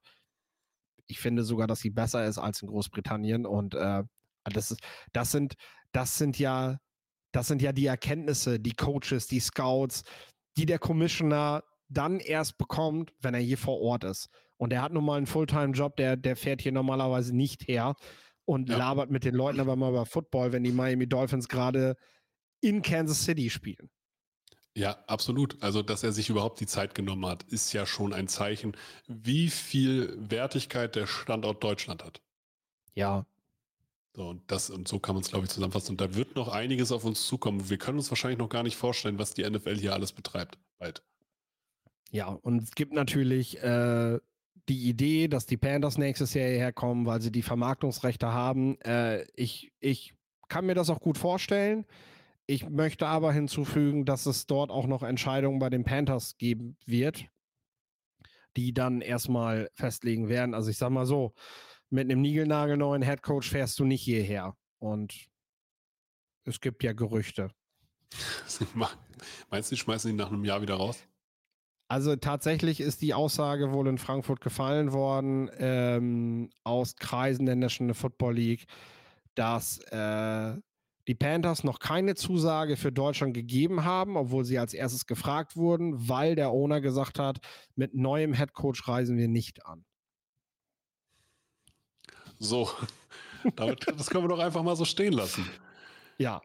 Ich 1.07 1.19
finde 1.19 1.43
sogar, 1.43 1.67
dass 1.67 1.81
sie 1.81 1.89
besser 1.89 2.25
ist 2.25 2.37
als 2.37 2.61
in 2.61 2.69
Großbritannien. 2.69 3.45
Und 3.45 3.75
äh, 3.75 4.03
das 4.45 4.71
ist, 4.71 4.81
das 5.11 5.31
sind, 5.31 5.55
das 5.91 6.17
sind 6.17 6.39
ja, 6.39 6.77
das 7.33 7.47
sind 7.47 7.61
ja 7.61 7.73
die 7.73 7.87
Erkenntnisse, 7.87 8.59
die 8.59 8.73
Coaches, 8.73 9.27
die 9.27 9.39
Scouts, 9.39 10.03
die 10.55 10.65
der 10.65 10.79
Commissioner 10.79 11.63
dann 11.89 12.19
erst 12.19 12.57
bekommt, 12.57 13.11
wenn 13.19 13.33
er 13.33 13.41
hier 13.41 13.57
vor 13.57 13.81
Ort 13.81 14.05
ist. 14.05 14.29
Und 14.57 14.71
er 14.71 14.81
hat 14.81 14.93
nun 14.93 15.05
mal 15.05 15.17
einen 15.17 15.25
Fulltime-Job, 15.25 15.95
der, 15.97 16.15
der 16.17 16.35
fährt 16.35 16.61
hier 16.61 16.71
normalerweise 16.71 17.35
nicht 17.35 17.67
her 17.67 17.95
und 18.49 18.67
ja. 18.67 18.77
labert 18.77 19.11
mit 19.11 19.23
den 19.23 19.35
Leuten 19.35 19.59
aber 19.59 19.75
mal 19.75 19.91
über 19.91 20.07
Football, 20.07 20.51
wenn 20.51 20.63
die 20.63 20.71
Miami 20.71 21.07
Dolphins 21.07 21.47
gerade 21.47 21.95
in 22.61 22.81
Kansas 22.81 23.23
City 23.23 23.51
spielen. 23.51 23.91
Ja, 24.75 25.03
absolut. 25.05 25.61
Also, 25.61 25.83
dass 25.83 26.01
er 26.01 26.11
sich 26.11 26.31
überhaupt 26.31 26.59
die 26.59 26.65
Zeit 26.65 26.95
genommen 26.95 27.27
hat, 27.27 27.43
ist 27.43 27.73
ja 27.73 27.85
schon 27.85 28.11
ein 28.11 28.27
Zeichen, 28.27 28.75
wie 29.07 29.51
viel 29.51 30.17
Wertigkeit 30.17 30.95
der 30.95 31.05
Standort 31.05 31.63
Deutschland 31.63 32.03
hat. 32.03 32.23
Ja. 32.95 33.27
So, 34.15 34.29
und 34.29 34.49
das, 34.49 34.71
und 34.71 34.87
so 34.87 34.97
kann 34.97 35.13
man 35.13 35.23
es, 35.23 35.29
glaube 35.29 35.45
ich, 35.45 35.51
zusammenfassen. 35.51 35.91
Und 35.91 36.01
da 36.01 36.15
wird 36.15 36.35
noch 36.35 36.47
einiges 36.47 36.91
auf 36.91 37.05
uns 37.05 37.27
zukommen. 37.27 37.69
Wir 37.69 37.77
können 37.77 37.99
uns 37.99 38.09
wahrscheinlich 38.09 38.39
noch 38.39 38.49
gar 38.49 38.63
nicht 38.63 38.77
vorstellen, 38.77 39.19
was 39.19 39.35
die 39.35 39.47
NFL 39.47 39.77
hier 39.77 39.93
alles 39.93 40.11
betreibt. 40.11 40.57
Bald. 40.79 41.03
Ja, 42.09 42.29
und 42.29 42.63
es 42.63 42.71
gibt 42.71 42.93
natürlich 42.93 43.61
äh, 43.61 44.17
die 44.69 44.87
Idee, 44.87 45.27
dass 45.27 45.45
die 45.45 45.57
Panthers 45.57 45.97
nächstes 45.97 46.33
Jahr 46.33 46.47
hierher 46.47 46.71
kommen, 46.71 47.05
weil 47.05 47.21
sie 47.21 47.31
die 47.31 47.41
Vermarktungsrechte 47.41 48.31
haben. 48.31 48.79
Äh, 48.81 49.25
ich, 49.35 49.71
ich 49.79 50.13
kann 50.47 50.65
mir 50.65 50.75
das 50.75 50.89
auch 50.89 51.01
gut 51.01 51.17
vorstellen. 51.17 51.85
Ich 52.45 52.67
möchte 52.69 53.07
aber 53.07 53.33
hinzufügen, 53.33 54.05
dass 54.05 54.25
es 54.25 54.47
dort 54.47 54.71
auch 54.71 54.87
noch 54.87 55.03
Entscheidungen 55.03 55.59
bei 55.59 55.69
den 55.69 55.83
Panthers 55.83 56.37
geben 56.37 56.77
wird, 56.85 57.25
die 58.57 58.73
dann 58.73 59.01
erstmal 59.01 59.69
festlegen 59.73 60.29
werden. 60.29 60.53
Also 60.53 60.69
ich 60.69 60.77
sag 60.77 60.89
mal 60.89 61.05
so, 61.05 61.33
mit 61.89 62.05
einem 62.05 62.21
niegelnagelneuen 62.21 63.01
Headcoach 63.01 63.45
fährst 63.45 63.77
du 63.79 63.85
nicht 63.85 64.03
hierher. 64.03 64.55
Und 64.79 65.29
es 66.45 66.61
gibt 66.61 66.83
ja 66.83 66.93
Gerüchte. 66.93 67.49
Meinst 69.49 69.71
du, 69.71 69.75
die 69.75 69.81
schmeißen 69.81 70.09
ihn 70.09 70.15
nach 70.15 70.31
einem 70.31 70.45
Jahr 70.45 70.61
wieder 70.61 70.75
raus? 70.75 71.03
Also 71.89 72.15
tatsächlich 72.15 72.81
ist 72.81 73.01
die 73.01 73.15
Aussage 73.15 73.71
wohl 73.71 73.87
in 73.87 73.97
Frankfurt 73.97 74.41
gefallen 74.41 74.93
worden 74.93 75.49
ähm, 75.57 76.51
aus 76.63 76.95
Kreisen 76.95 77.47
der 77.47 77.55
National 77.55 77.95
Football 77.95 78.35
League, 78.35 78.67
dass 79.33 79.79
äh, 79.91 80.53
die 81.07 81.15
Panthers 81.15 81.63
noch 81.63 81.79
keine 81.79 82.13
Zusage 82.13 82.77
für 82.77 82.91
Deutschland 82.91 83.33
gegeben 83.33 83.85
haben, 83.85 84.17
obwohl 84.17 84.45
sie 84.45 84.59
als 84.59 84.75
erstes 84.75 85.07
gefragt 85.07 85.55
wurden, 85.55 86.07
weil 86.07 86.35
der 86.35 86.51
Owner 86.51 86.79
gesagt 86.79 87.17
hat, 87.17 87.39
mit 87.75 87.95
neuem 87.95 88.33
Headcoach 88.33 88.87
reisen 88.87 89.17
wir 89.17 89.27
nicht 89.27 89.65
an. 89.65 89.83
So, 92.37 92.69
damit, 93.55 93.87
das 93.87 94.11
können 94.11 94.25
wir 94.25 94.29
doch 94.29 94.39
einfach 94.39 94.61
mal 94.61 94.75
so 94.75 94.85
stehen 94.85 95.13
lassen. 95.13 95.43
Ja, 96.19 96.39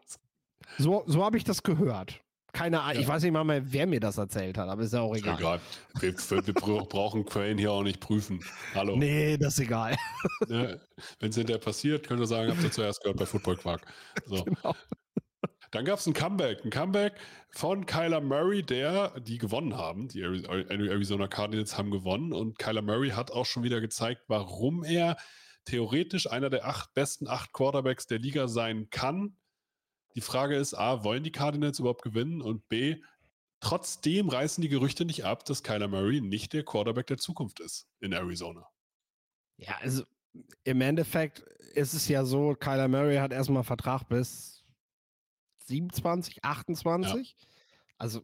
so, 0.79 1.03
so 1.05 1.23
habe 1.23 1.37
ich 1.37 1.43
das 1.43 1.61
gehört. 1.61 2.24
Keine 2.55 2.79
Ahnung, 2.79 2.95
ja. 2.95 3.01
ich 3.01 3.07
weiß 3.07 3.21
nicht 3.21 3.33
mal 3.33 3.43
mehr, 3.43 3.61
wer 3.65 3.85
mir 3.85 3.99
das 3.99 4.17
erzählt 4.17 4.57
hat, 4.57 4.69
aber 4.69 4.81
ist 4.81 4.93
ja 4.93 5.01
auch 5.01 5.13
egal. 5.13 5.37
egal. 5.37 5.59
Wir, 5.99 6.13
wir, 6.13 6.53
brauchen 6.53 7.25
Quellen 7.25 7.57
hier 7.57 7.69
auch 7.73 7.83
nicht 7.83 7.99
prüfen. 7.99 8.39
Hallo. 8.73 8.95
Nee, 8.95 9.37
das 9.37 9.55
ist 9.55 9.65
egal. 9.65 9.95
Ne? 10.47 10.79
Wenn 11.19 11.29
es 11.29 11.35
hinterher 11.35 11.59
passiert, 11.59 12.07
könnt 12.07 12.21
ihr 12.21 12.27
sagen, 12.27 12.49
habt 12.49 12.63
ihr 12.63 12.71
zuerst 12.71 13.01
gehört 13.01 13.17
bei 13.17 13.25
Football 13.25 13.57
Quark. 13.57 13.81
So. 14.25 14.43
Genau. 14.43 14.73
Dann 15.71 15.83
gab 15.83 15.99
es 15.99 16.07
ein 16.07 16.13
Comeback, 16.13 16.63
ein 16.63 16.69
Comeback 16.69 17.13
von 17.49 17.85
Kyler 17.85 18.21
Murray, 18.21 18.63
der 18.63 19.19
die 19.19 19.37
gewonnen 19.37 19.75
haben. 19.75 20.07
Die 20.07 20.21
Arizona 20.21 21.27
Cardinals 21.27 21.77
haben 21.77 21.91
gewonnen 21.91 22.31
und 22.31 22.57
Kyler 22.57 22.81
Murray 22.81 23.09
hat 23.09 23.31
auch 23.31 23.45
schon 23.45 23.63
wieder 23.63 23.81
gezeigt, 23.81 24.21
warum 24.27 24.85
er 24.85 25.17
theoretisch 25.65 26.31
einer 26.31 26.49
der 26.49 26.65
acht 26.65 26.93
besten 26.93 27.27
acht 27.27 27.51
Quarterbacks 27.51 28.07
der 28.07 28.19
Liga 28.19 28.47
sein 28.47 28.89
kann 28.89 29.35
die 30.15 30.21
Frage 30.21 30.55
ist, 30.55 30.73
A, 30.73 31.03
wollen 31.03 31.23
die 31.23 31.31
Cardinals 31.31 31.79
überhaupt 31.79 32.01
gewinnen? 32.01 32.41
Und 32.41 32.67
B, 32.69 32.97
trotzdem 33.59 34.29
reißen 34.29 34.61
die 34.61 34.69
Gerüchte 34.69 35.05
nicht 35.05 35.25
ab, 35.25 35.45
dass 35.45 35.63
Kyler 35.63 35.87
Murray 35.87 36.21
nicht 36.21 36.53
der 36.53 36.63
Quarterback 36.63 37.07
der 37.07 37.17
Zukunft 37.17 37.59
ist 37.59 37.87
in 37.99 38.13
Arizona. 38.13 38.67
Ja, 39.57 39.77
also 39.81 40.03
im 40.63 40.81
Endeffekt 40.81 41.39
ist 41.73 41.93
es 41.93 42.07
ja 42.07 42.25
so, 42.25 42.55
Kyler 42.55 42.87
Murray 42.87 43.17
hat 43.17 43.33
erstmal 43.33 43.63
Vertrag 43.63 44.03
bis 44.07 44.63
27, 45.65 46.43
28. 46.43 47.35
Ja. 47.37 47.47
Also 47.97 48.21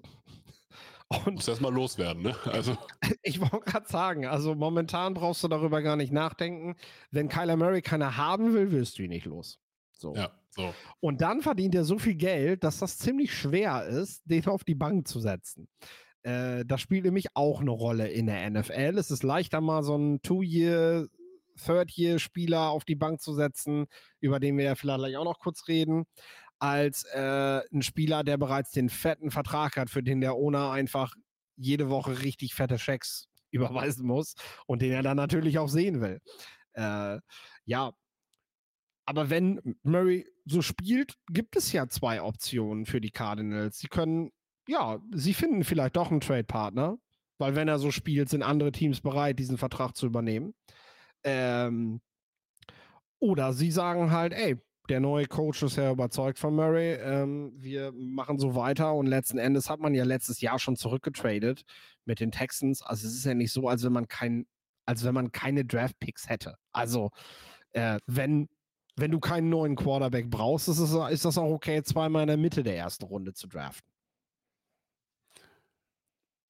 und 1.25 1.35
Muss 1.35 1.47
erstmal 1.47 1.73
loswerden, 1.73 2.23
ne? 2.23 2.35
Also. 2.45 2.77
Ich 3.23 3.39
wollte 3.39 3.59
gerade 3.59 3.87
sagen, 3.87 4.25
also 4.25 4.55
momentan 4.55 5.13
brauchst 5.13 5.43
du 5.43 5.47
darüber 5.47 5.81
gar 5.81 5.95
nicht 5.95 6.11
nachdenken. 6.11 6.75
Wenn 7.11 7.29
Kyler 7.29 7.55
Murray 7.57 7.81
keiner 7.81 8.17
haben 8.17 8.53
will, 8.53 8.71
wirst 8.71 8.97
du 8.97 9.03
ihn 9.03 9.09
nicht 9.09 9.25
los. 9.25 9.59
So. 10.01 10.15
Ja. 10.15 10.31
So. 10.49 10.73
Und 10.99 11.21
dann 11.21 11.41
verdient 11.41 11.75
er 11.75 11.85
so 11.85 11.97
viel 11.97 12.15
Geld, 12.15 12.63
dass 12.63 12.79
das 12.79 12.97
ziemlich 12.97 13.33
schwer 13.33 13.85
ist, 13.85 14.21
den 14.25 14.45
auf 14.47 14.65
die 14.65 14.75
Bank 14.75 15.07
zu 15.07 15.21
setzen. 15.21 15.69
Äh, 16.23 16.65
das 16.65 16.81
spielt 16.81 17.05
nämlich 17.05 17.27
auch 17.35 17.61
eine 17.61 17.71
Rolle 17.71 18.09
in 18.09 18.25
der 18.25 18.49
NFL. 18.49 18.97
Es 18.97 19.11
ist 19.11 19.23
leichter, 19.23 19.61
mal 19.61 19.83
so 19.83 19.95
einen 19.95 20.21
Two-Year, 20.21 21.07
Third-Year-Spieler 21.63 22.69
auf 22.69 22.83
die 22.83 22.95
Bank 22.95 23.21
zu 23.21 23.33
setzen, 23.33 23.85
über 24.19 24.39
den 24.39 24.57
wir 24.57 24.65
ja 24.65 24.75
vielleicht 24.75 25.15
auch 25.15 25.23
noch 25.23 25.39
kurz 25.39 25.67
reden, 25.67 26.05
als 26.59 27.05
äh, 27.13 27.61
ein 27.71 27.81
Spieler, 27.81 28.23
der 28.23 28.37
bereits 28.37 28.71
den 28.71 28.89
fetten 28.89 29.31
Vertrag 29.31 29.77
hat, 29.77 29.89
für 29.89 30.03
den 30.03 30.21
der 30.21 30.35
Owner 30.35 30.71
einfach 30.71 31.15
jede 31.55 31.89
Woche 31.89 32.21
richtig 32.21 32.53
fette 32.53 32.77
Schecks 32.77 33.27
überweisen 33.51 34.05
muss 34.05 34.35
und 34.65 34.81
den 34.81 34.91
er 34.91 35.03
dann 35.03 35.17
natürlich 35.17 35.59
auch 35.59 35.69
sehen 35.69 36.01
will. 36.01 36.19
Äh, 36.73 37.19
ja, 37.65 37.91
aber 39.05 39.29
wenn 39.29 39.77
Murray 39.83 40.27
so 40.45 40.61
spielt, 40.61 41.15
gibt 41.29 41.55
es 41.55 41.71
ja 41.71 41.87
zwei 41.87 42.21
Optionen 42.21 42.85
für 42.85 43.01
die 43.01 43.11
Cardinals. 43.11 43.79
Sie 43.79 43.87
können, 43.87 44.31
ja, 44.67 44.99
sie 45.13 45.33
finden 45.33 45.63
vielleicht 45.63 45.95
doch 45.95 46.11
einen 46.11 46.21
Trade-Partner, 46.21 46.97
weil 47.37 47.55
wenn 47.55 47.67
er 47.67 47.79
so 47.79 47.91
spielt, 47.91 48.29
sind 48.29 48.43
andere 48.43 48.71
Teams 48.71 49.01
bereit, 49.01 49.39
diesen 49.39 49.57
Vertrag 49.57 49.95
zu 49.95 50.05
übernehmen. 50.05 50.53
Ähm, 51.23 52.01
oder 53.19 53.53
sie 53.53 53.71
sagen 53.71 54.11
halt, 54.11 54.33
ey, 54.33 54.57
der 54.89 54.99
neue 54.99 55.25
Coach 55.25 55.63
ist 55.63 55.77
ja 55.77 55.91
überzeugt 55.91 56.39
von 56.39 56.55
Murray. 56.55 56.93
Ähm, 56.95 57.53
wir 57.55 57.91
machen 57.93 58.37
so 58.39 58.55
weiter 58.55 58.93
und 58.93 59.05
letzten 59.05 59.37
Endes 59.37 59.69
hat 59.69 59.79
man 59.79 59.93
ja 59.93 60.03
letztes 60.03 60.41
Jahr 60.41 60.59
schon 60.59 60.75
zurückgetradet 60.75 61.63
mit 62.05 62.19
den 62.19 62.31
Texans. 62.31 62.81
Also 62.81 63.07
es 63.07 63.15
ist 63.15 63.25
ja 63.25 63.33
nicht 63.33 63.53
so, 63.53 63.67
als 63.69 63.83
wenn 63.83 63.93
man 63.93 64.07
kein, 64.07 64.47
als 64.85 65.03
wenn 65.03 65.13
man 65.13 65.31
keine 65.31 65.65
Draft 65.65 65.99
Picks 65.99 66.29
hätte. 66.29 66.55
Also 66.71 67.11
äh, 67.73 67.99
wenn 68.07 68.49
wenn 68.95 69.11
du 69.11 69.19
keinen 69.19 69.49
neuen 69.49 69.75
Quarterback 69.75 70.29
brauchst, 70.29 70.67
ist, 70.67 70.79
es, 70.79 70.93
ist 71.11 71.25
das 71.25 71.37
auch 71.37 71.51
okay, 71.51 71.81
zweimal 71.83 72.23
in 72.23 72.27
der 72.27 72.37
Mitte 72.37 72.63
der 72.63 72.77
ersten 72.77 73.05
Runde 73.05 73.33
zu 73.33 73.47
draften. 73.47 73.89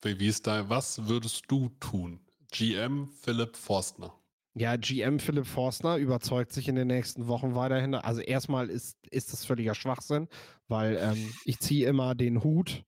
Wie 0.03 0.27
ist 0.27 0.47
da, 0.47 0.67
was 0.67 1.07
würdest 1.07 1.45
du 1.47 1.69
tun? 1.79 2.19
GM 2.51 3.07
Philipp 3.07 3.55
Forstner. 3.55 4.13
Ja, 4.55 4.75
GM 4.75 5.19
Philipp 5.19 5.45
Forstner 5.45 5.95
überzeugt 5.97 6.51
sich 6.51 6.67
in 6.67 6.75
den 6.75 6.87
nächsten 6.87 7.27
Wochen 7.27 7.55
weiterhin. 7.55 7.95
Also 7.95 8.19
erstmal 8.19 8.69
ist, 8.69 8.97
ist 9.09 9.31
das 9.31 9.45
völliger 9.45 9.75
Schwachsinn, 9.75 10.27
weil 10.67 10.97
ähm, 10.99 11.33
ich 11.45 11.59
ziehe 11.59 11.87
immer 11.87 12.15
den 12.15 12.43
Hut 12.43 12.83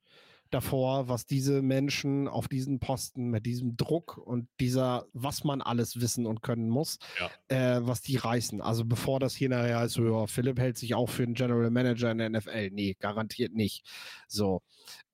davor, 0.54 1.08
was 1.10 1.26
diese 1.26 1.62
Menschen 1.62 2.28
auf 2.28 2.48
diesen 2.48 2.80
Posten 2.80 3.30
mit 3.30 3.46
diesem 3.46 3.76
Druck 3.78 4.18
und 4.18 4.48
dieser, 4.60 5.06
was 5.14 5.44
man 5.44 5.62
alles 5.62 6.00
wissen 6.00 6.26
und 6.26 6.42
können 6.42 6.70
muss, 6.70 7.00
ja. 7.20 7.78
äh, 7.78 7.86
was 7.86 8.02
die 8.02 8.18
reißen. 8.18 8.62
Also 8.62 8.86
bevor 8.86 9.20
das 9.20 9.36
hier 9.36 9.50
nachher 9.50 9.80
heißt, 9.80 9.96
so, 9.96 10.06
ja, 10.06 10.28
Philipp 10.28 10.60
hält 10.60 10.78
sich 10.78 10.96
auch 10.96 11.10
für 11.10 11.24
einen 11.24 11.34
General 11.34 11.70
Manager 11.70 12.12
in 12.12 12.18
der 12.18 12.30
NFL. 12.30 12.70
Nee, 12.72 12.96
garantiert 13.00 13.54
nicht. 13.54 13.86
So, 14.28 14.62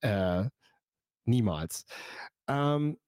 äh, 0.00 0.44
niemals. 1.24 1.84
Ähm, 2.48 2.98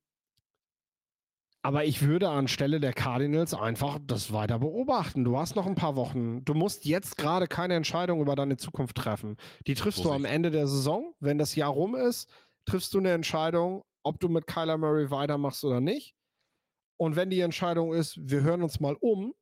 aber 1.62 1.84
ich 1.84 2.02
würde 2.02 2.28
anstelle 2.28 2.80
der 2.80 2.92
Cardinals 2.92 3.54
einfach 3.54 4.00
das 4.04 4.32
weiter 4.32 4.58
beobachten. 4.58 5.22
Du 5.22 5.38
hast 5.38 5.54
noch 5.54 5.66
ein 5.66 5.76
paar 5.76 5.94
Wochen. 5.94 6.44
Du 6.44 6.54
musst 6.54 6.84
jetzt 6.84 7.16
gerade 7.16 7.46
keine 7.46 7.74
Entscheidung 7.74 8.20
über 8.20 8.34
deine 8.34 8.56
Zukunft 8.56 8.96
treffen. 8.96 9.36
Die 9.68 9.74
triffst 9.74 9.98
Muss 9.98 10.08
du 10.08 10.12
am 10.12 10.24
Ende 10.24 10.50
der 10.50 10.66
Saison. 10.66 11.14
Wenn 11.20 11.38
das 11.38 11.54
Jahr 11.54 11.70
rum 11.70 11.94
ist, 11.94 12.28
triffst 12.64 12.92
du 12.94 12.98
eine 12.98 13.12
Entscheidung, 13.12 13.84
ob 14.02 14.18
du 14.18 14.28
mit 14.28 14.48
Kyler 14.48 14.76
Murray 14.76 15.10
weitermachst 15.10 15.64
oder 15.64 15.80
nicht. 15.80 16.16
Und 16.96 17.14
wenn 17.14 17.30
die 17.30 17.40
Entscheidung 17.40 17.94
ist, 17.94 18.18
wir 18.20 18.42
hören 18.42 18.62
uns 18.62 18.80
mal 18.80 18.96
um. 19.00 19.32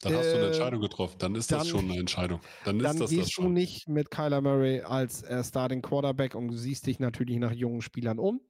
Dann 0.00 0.14
äh, 0.14 0.16
hast 0.16 0.32
du 0.32 0.34
eine 0.34 0.44
äh, 0.44 0.48
Entscheidung 0.48 0.80
getroffen. 0.80 1.16
Dann 1.18 1.36
ist 1.36 1.52
dann, 1.52 1.60
das 1.60 1.68
schon 1.68 1.90
eine 1.90 2.00
Entscheidung. 2.00 2.40
Dann, 2.64 2.80
dann 2.80 2.98
das 2.98 3.10
gehst 3.10 3.38
das 3.38 3.44
du 3.44 3.48
nicht 3.48 3.88
mit 3.88 4.10
Kyler 4.10 4.40
Murray 4.40 4.80
als 4.80 5.22
äh, 5.22 5.44
Starting 5.44 5.80
Quarterback 5.80 6.34
und 6.34 6.50
siehst 6.56 6.88
dich 6.88 6.98
natürlich 6.98 7.38
nach 7.38 7.52
jungen 7.52 7.82
Spielern 7.82 8.18
um. 8.18 8.40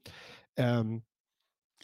Ähm, 0.56 1.02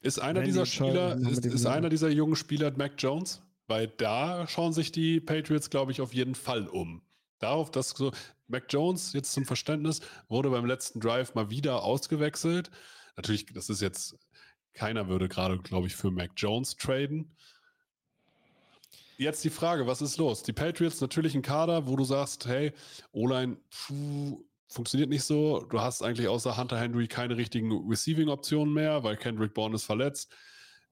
ist 0.03 0.21
einer 0.21 0.43
dieser 0.43 0.67
Spieler, 0.67 1.17
ist, 1.17 1.45
ist 1.45 1.67
einer 1.67 1.89
dieser 1.89 2.09
jungen 2.09 2.37
Spieler 2.37 2.71
Mac 2.77 2.93
Jones? 2.99 3.43
Weil 3.67 3.89
da 3.89 4.47
schauen 4.49 4.73
sich 4.73 4.93
die 4.93 5.21
Patriots, 5.21 5.69
glaube 5.69 5.93
ich, 5.93 6.01
auf 6.01 6.15
jeden 6.15 6.35
Fall 6.35 6.69
um. 6.69 7.03
Darauf, 7.39 7.71
dass 7.71 7.91
so, 7.91 8.13
Mac 8.47 8.65
Jones, 8.71 9.13
jetzt 9.13 9.33
zum 9.33 9.45
Verständnis, 9.45 10.01
wurde 10.29 10.51
beim 10.51 10.65
letzten 10.65 11.01
Drive 11.01 11.35
mal 11.35 11.51
wieder 11.51 11.83
ausgewechselt. 11.83 12.71
Natürlich, 13.17 13.47
das 13.47 13.69
ist 13.69 13.83
jetzt, 13.83 14.17
keiner 14.73 15.09
würde 15.09 15.29
gerade, 15.29 15.59
glaube 15.59 15.87
ich, 15.87 15.97
für 15.97 16.11
Mac 16.11 16.31
Jones 16.37 16.77
traden. 16.77 17.37
Jetzt 19.19 19.45
die 19.45 19.51
Frage, 19.51 19.87
was 19.87 20.01
ist 20.01 20.17
los? 20.17 20.45
Die 20.45 20.53
Patriots 20.53 21.01
natürlich 21.01 21.35
ein 21.35 21.43
Kader, 21.43 21.89
wo 21.89 21.97
du 21.97 22.05
sagst, 22.05 22.47
hey, 22.47 22.73
O-Line, 23.13 23.59
funktioniert 24.69 25.11
nicht 25.11 25.25
so. 25.25 25.65
Du 25.65 25.81
hast 25.81 26.03
eigentlich 26.03 26.29
außer 26.29 26.57
Hunter 26.57 26.79
Henry 26.79 27.09
keine 27.09 27.37
richtigen 27.37 27.73
Receiving-Optionen 27.89 28.73
mehr, 28.73 29.03
weil 29.03 29.17
Kendrick 29.17 29.55
Bourne 29.55 29.75
ist 29.75 29.85
verletzt. 29.85 30.33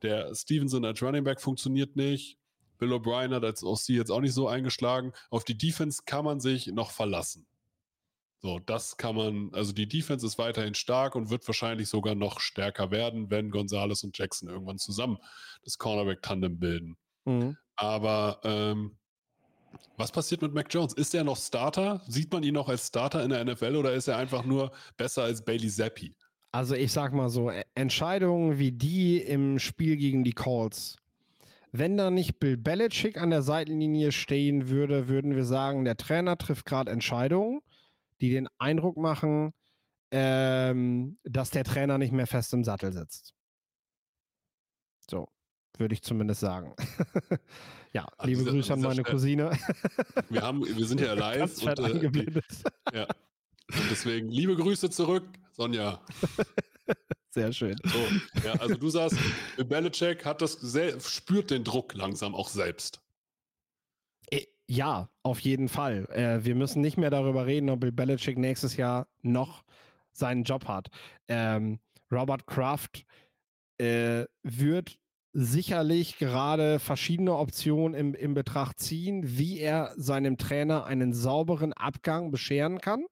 Der 0.03 0.35
Stevenson 0.35 0.85
als 0.85 1.03
Running 1.03 1.25
Back 1.25 1.41
funktioniert 1.41 1.97
nicht. 1.97 2.39
Bill 2.79 2.93
O'Brien 2.93 3.35
hat 3.35 3.45
als 3.45 3.63
OC 3.63 3.89
jetzt 3.89 4.11
auch 4.11 4.21
nicht 4.21 4.35
so 4.35 4.49
eingeschlagen. 4.49 5.13
Auf 5.31 5.45
die 5.45 5.57
Defense 5.57 6.03
kann 6.05 6.25
man 6.25 6.41
sich 6.41 6.67
noch 6.69 6.91
verlassen. 6.91 7.47
So, 8.43 8.59
das 8.59 8.97
kann 8.97 9.17
man, 9.17 9.51
also 9.55 9.73
die 9.73 9.89
Defense 9.89 10.27
ist 10.27 10.39
weiterhin 10.39 10.75
stark 10.75 11.15
und 11.15 11.31
wird 11.31 11.47
wahrscheinlich 11.49 11.89
sogar 11.89 12.15
noch 12.15 12.39
stärker 12.41 12.91
werden, 12.91 13.31
wenn 13.31 13.51
Gonzalez 13.51 14.05
und 14.05 14.17
Jackson 14.17 14.49
irgendwann 14.49 14.79
zusammen 14.79 15.19
das 15.65 15.79
Cornerback-Tandem 15.79 16.59
bilden. 16.59 16.97
Mhm. 17.25 17.57
Aber 17.77 18.41
ähm, 18.45 18.99
was 19.97 20.13
passiert 20.13 20.43
mit 20.43 20.53
Mac 20.53 20.67
Jones? 20.71 20.93
Ist 20.95 21.15
er 21.15 21.25
noch 21.25 21.37
Starter? 21.37 22.03
Sieht 22.07 22.33
man 22.33 22.43
ihn 22.43 22.55
noch 22.55 22.69
als 22.69 22.89
Starter 22.89 23.23
in 23.23 23.31
der 23.31 23.45
NFL 23.45 23.77
oder 23.77 23.93
ist 23.95 24.09
er 24.09 24.19
einfach 24.19 24.45
nur 24.45 24.73
besser 24.97 25.25
als 25.25 25.43
Bailey 25.43 25.69
Zappi? 25.69 26.15
Also 26.53 26.75
ich 26.75 26.93
sag 26.93 27.13
mal 27.13 27.29
so, 27.29 27.51
e, 27.51 27.65
Entscheidungen 27.75 28.59
wie 28.59 28.73
die 28.73 29.19
im 29.19 29.59
Spiel 29.59 29.97
gegen 29.97 30.25
die 30.25 30.33
Colts. 30.33 30.97
Wenn 31.73 31.97
da 31.97 32.11
nicht 32.11 32.39
Bill 32.39 32.57
Belichick 32.57 33.21
an 33.21 33.31
der 33.31 33.43
Seitenlinie 33.43 34.13
stehen 34.13 34.69
würde, 34.69 35.09
würden 35.09 35.35
wir 35.37 35.45
sagen, 35.45 35.85
der 35.85 35.97
Trainer 35.97 36.39
trifft 36.39 36.65
gerade 36.65 36.91
Entscheidungen, 36.91 37.61
die 38.21 38.31
den 38.31 38.49
Eindruck 38.59 38.97
machen, 38.97 39.53
ähm, 40.11 41.19
dass 41.25 41.51
der 41.51 41.65
Trainer 41.65 41.99
nicht 41.99 42.13
mehr 42.13 42.27
fest 42.27 42.55
im 42.55 42.65
Sattel 42.65 42.93
sitzt. 42.93 43.35
So, 45.11 45.29
würde 45.79 45.95
ich 45.95 46.03
zumindest 46.03 46.41
sagen. 46.41 46.75
ja, 47.93 48.07
an 48.19 48.29
liebe 48.29 48.41
dieser, 48.41 48.53
Grüße 48.53 48.73
an, 48.73 48.79
an 48.79 48.83
meine 48.83 49.01
Stelle. 49.01 49.11
Cousine. 49.11 49.51
wir, 50.29 50.43
haben, 50.43 50.65
wir 50.65 50.87
sind 50.87 51.01
ja 51.01 51.13
live. 51.15 51.63
und, 51.63 51.79
äh, 51.79 52.41
ja. 52.93 53.03
Und 53.05 53.91
deswegen 53.91 54.29
liebe 54.29 54.57
Grüße 54.57 54.91
zurück, 54.91 55.25
Sonja. 55.53 56.01
Sehr 57.31 57.53
schön. 57.53 57.77
So, 57.85 57.99
ja, 58.47 58.55
also 58.55 58.77
du 58.77 58.89
sagst, 58.89 59.19
Belichick 59.69 60.25
hat 60.25 60.41
das 60.41 60.59
spürt 61.01 61.51
den 61.51 61.65
Druck 61.65 61.95
langsam 61.95 62.35
auch 62.35 62.49
selbst. 62.49 63.01
Äh, 64.31 64.47
ja, 64.69 65.11
auf 65.23 65.41
jeden 65.41 65.69
Fall. 65.69 66.07
Äh, 66.11 66.45
wir 66.45 66.55
müssen 66.55 66.81
nicht 66.81 66.97
mehr 66.97 67.11
darüber 67.11 67.47
reden, 67.47 67.69
ob 67.71 67.81
Bill 67.81 67.93
Belichick 67.93 68.39
nächstes 68.39 68.77
Jahr 68.77 69.09
noch 69.23 69.65
seinen 70.13 70.45
Job 70.45 70.67
hat. 70.67 70.89
Ähm, 71.29 71.79
Robert 72.11 72.47
Kraft 72.47 73.05
äh, 73.79 74.25
wird 74.43 74.99
sicherlich 75.39 76.17
gerade 76.17 76.79
verschiedene 76.79 77.37
Optionen 77.37 77.95
im, 77.95 78.15
im 78.15 78.33
Betracht 78.33 78.81
ziehen, 78.81 79.23
wie 79.37 79.59
er 79.59 79.93
seinem 79.99 80.39
Trainer 80.39 80.87
einen 80.87 81.13
sauberen 81.13 81.75
Abgang 81.75 82.31
bescheren 82.31 82.79
kann. 82.79 83.05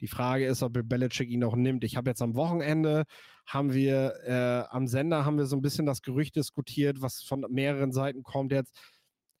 Die 0.00 0.06
Frage 0.06 0.46
ist, 0.46 0.62
ob 0.62 0.74
Bill 0.74 0.82
Belichick 0.82 1.30
ihn 1.30 1.42
auch 1.42 1.56
nimmt. 1.56 1.82
Ich 1.84 1.96
habe 1.96 2.10
jetzt 2.10 2.20
am 2.20 2.34
Wochenende 2.34 3.04
haben 3.46 3.72
wir 3.72 4.12
äh, 4.26 4.74
am 4.74 4.86
Sender 4.86 5.24
haben 5.24 5.38
wir 5.38 5.46
so 5.46 5.56
ein 5.56 5.62
bisschen 5.62 5.86
das 5.86 6.02
Gerücht 6.02 6.36
diskutiert, 6.36 7.00
was 7.00 7.22
von 7.22 7.46
mehreren 7.48 7.92
Seiten 7.92 8.22
kommt 8.24 8.52
jetzt, 8.52 8.76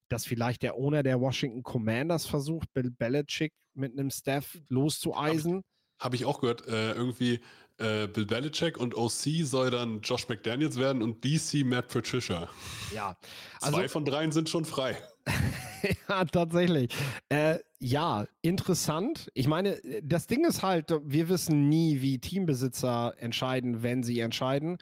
dass 0.08 0.24
vielleicht 0.24 0.62
der 0.62 0.76
Owner 0.76 1.02
der 1.02 1.20
Washington 1.20 1.62
Commanders 1.62 2.24
versucht, 2.24 2.72
Bill 2.72 2.90
Belichick 2.90 3.52
mit 3.74 3.92
einem 3.92 4.10
Staff 4.10 4.58
loszueisen. 4.70 5.56
Habe 5.56 5.64
hab 5.98 6.14
ich 6.14 6.24
auch 6.24 6.40
gehört, 6.40 6.66
äh, 6.66 6.92
irgendwie 6.92 7.40
äh, 7.80 8.06
Bill 8.06 8.26
Belichick 8.26 8.78
und 8.78 8.94
OC 8.94 9.44
soll 9.44 9.70
dann 9.70 10.00
Josh 10.00 10.28
McDaniels 10.28 10.76
werden 10.76 11.02
und 11.02 11.24
DC 11.24 11.64
Matt 11.64 11.88
Patricia. 11.88 12.48
Ja. 12.94 13.16
Also, 13.60 13.76
Zwei 13.76 13.88
von 13.88 14.04
dreien 14.04 14.32
sind 14.32 14.48
schon 14.48 14.64
frei. 14.64 14.96
ja, 16.08 16.24
tatsächlich. 16.24 16.92
Äh, 17.28 17.58
ja, 17.78 18.26
interessant. 18.42 19.30
Ich 19.34 19.46
meine, 19.46 19.80
das 20.02 20.26
Ding 20.26 20.44
ist 20.44 20.62
halt, 20.62 20.92
wir 21.04 21.28
wissen 21.28 21.68
nie, 21.68 22.00
wie 22.00 22.18
Teambesitzer 22.18 23.14
entscheiden, 23.18 23.82
wenn 23.82 24.02
sie 24.02 24.20
entscheiden. 24.20 24.78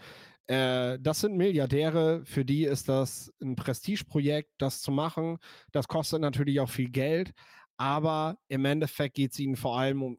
Äh, 0.48 0.98
das 1.00 1.20
sind 1.20 1.36
Milliardäre, 1.36 2.22
für 2.24 2.44
die 2.44 2.64
ist 2.64 2.88
das 2.88 3.32
ein 3.40 3.54
Prestigeprojekt, 3.54 4.50
das 4.58 4.80
zu 4.80 4.90
machen. 4.90 5.38
Das 5.72 5.86
kostet 5.88 6.20
natürlich 6.20 6.58
auch 6.60 6.70
viel 6.70 6.90
Geld, 6.90 7.32
aber 7.76 8.38
im 8.48 8.64
Endeffekt 8.64 9.14
geht 9.14 9.32
es 9.32 9.38
ihnen 9.38 9.56
vor 9.56 9.78
allem 9.78 10.02
um, 10.02 10.18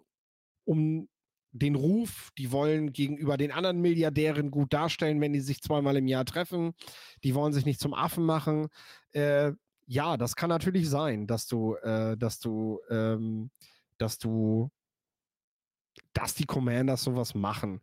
um 0.66 1.10
den 1.52 1.76
Ruf, 1.76 2.30
die 2.38 2.52
wollen 2.52 2.94
gegenüber 2.94 3.38
den 3.38 3.52
anderen 3.52 3.82
Milliardären 3.82 4.52
gut 4.52 4.74
darstellen, 4.74 5.20
wenn 5.22 5.34
die 5.34 5.40
sich 5.40 5.62
zweimal 5.62 5.98
im 5.98 6.08
Jahr 6.08 6.26
treffen. 6.26 6.74
Die 7.24 7.36
wollen 7.36 7.54
sich 7.54 7.66
nicht 7.66 7.80
zum 7.80 7.94
Affen 7.94 8.26
machen. 8.26 8.68
Äh, 9.12 9.54
ja, 9.88 10.18
das 10.18 10.36
kann 10.36 10.50
natürlich 10.50 10.90
sein, 10.90 11.26
dass 11.26 11.48
du, 11.48 11.76
äh, 11.76 12.16
dass 12.18 12.40
du, 12.40 12.80
ähm, 12.90 13.50
dass 13.98 14.20
du, 14.20 14.70
dass 16.14 16.36
die 16.36 16.46
Commanders 16.46 17.04
sowas 17.04 17.34
machen. 17.34 17.82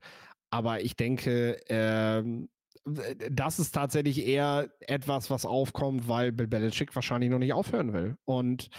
Aber 0.51 0.83
ich 0.83 0.95
denke, 0.97 1.59
ähm, 1.69 2.49
das 2.85 3.59
ist 3.59 3.73
tatsächlich 3.73 4.25
eher 4.25 4.71
etwas, 4.81 5.29
was 5.29 5.45
aufkommt, 5.45 6.07
weil 6.07 6.31
Bill 6.31 6.47
Belichick 6.47 6.95
wahrscheinlich 6.95 7.31
noch 7.31 7.41
nicht 7.41 7.53
aufhören 7.53 7.93
will. 7.93 8.17
Und 8.25 8.71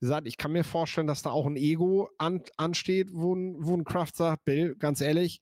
gesagt, 0.00 0.26
ich 0.26 0.36
kann 0.36 0.52
mir 0.52 0.64
vorstellen, 0.64 1.06
dass 1.06 1.22
da 1.22 1.30
auch 1.30 1.46
ein 1.46 1.56
Ego 1.56 2.10
an, 2.18 2.42
ansteht, 2.56 3.08
wo 3.12 3.34
ein, 3.34 3.56
wo 3.58 3.74
ein 3.76 3.84
Kraft 3.84 4.16
sagt, 4.16 4.44
Bill, 4.44 4.76
ganz 4.76 5.00
ehrlich, 5.00 5.40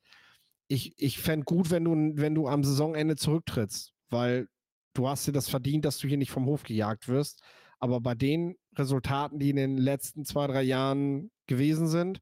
ich, 0.69 0.95
ich 0.97 1.19
fände 1.19 1.45
gut, 1.45 1.71
wenn 1.71 1.85
du, 1.85 1.93
wenn 2.15 2.35
du 2.35 2.49
am 2.49 2.65
Saisonende 2.65 3.17
zurücktrittst, 3.17 3.93
weil 4.11 4.49
du 4.95 5.09
hast 5.09 5.27
dir 5.27 5.33
das 5.33 5.49
verdient, 5.49 5.85
dass 5.85 5.99
du 5.99 6.09
hier 6.09 6.17
nicht 6.17 6.31
vom 6.31 6.47
Hof 6.47 6.63
gejagt 6.63 7.09
wirst. 7.09 7.43
Aber 7.79 8.01
bei 8.01 8.15
den 8.15 8.57
Resultaten, 8.77 9.39
die 9.39 9.51
in 9.51 9.57
den 9.57 9.77
letzten 9.77 10.25
zwei, 10.25 10.47
drei 10.47 10.63
Jahren 10.63 11.31
gewesen 11.47 11.89
sind, 11.89 12.21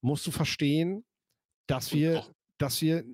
musst 0.00 0.26
du 0.26 0.30
verstehen, 0.30 1.04
dass 1.66 1.92
wir, 1.92 2.24
dass 2.58 2.80
wir, 2.80 3.04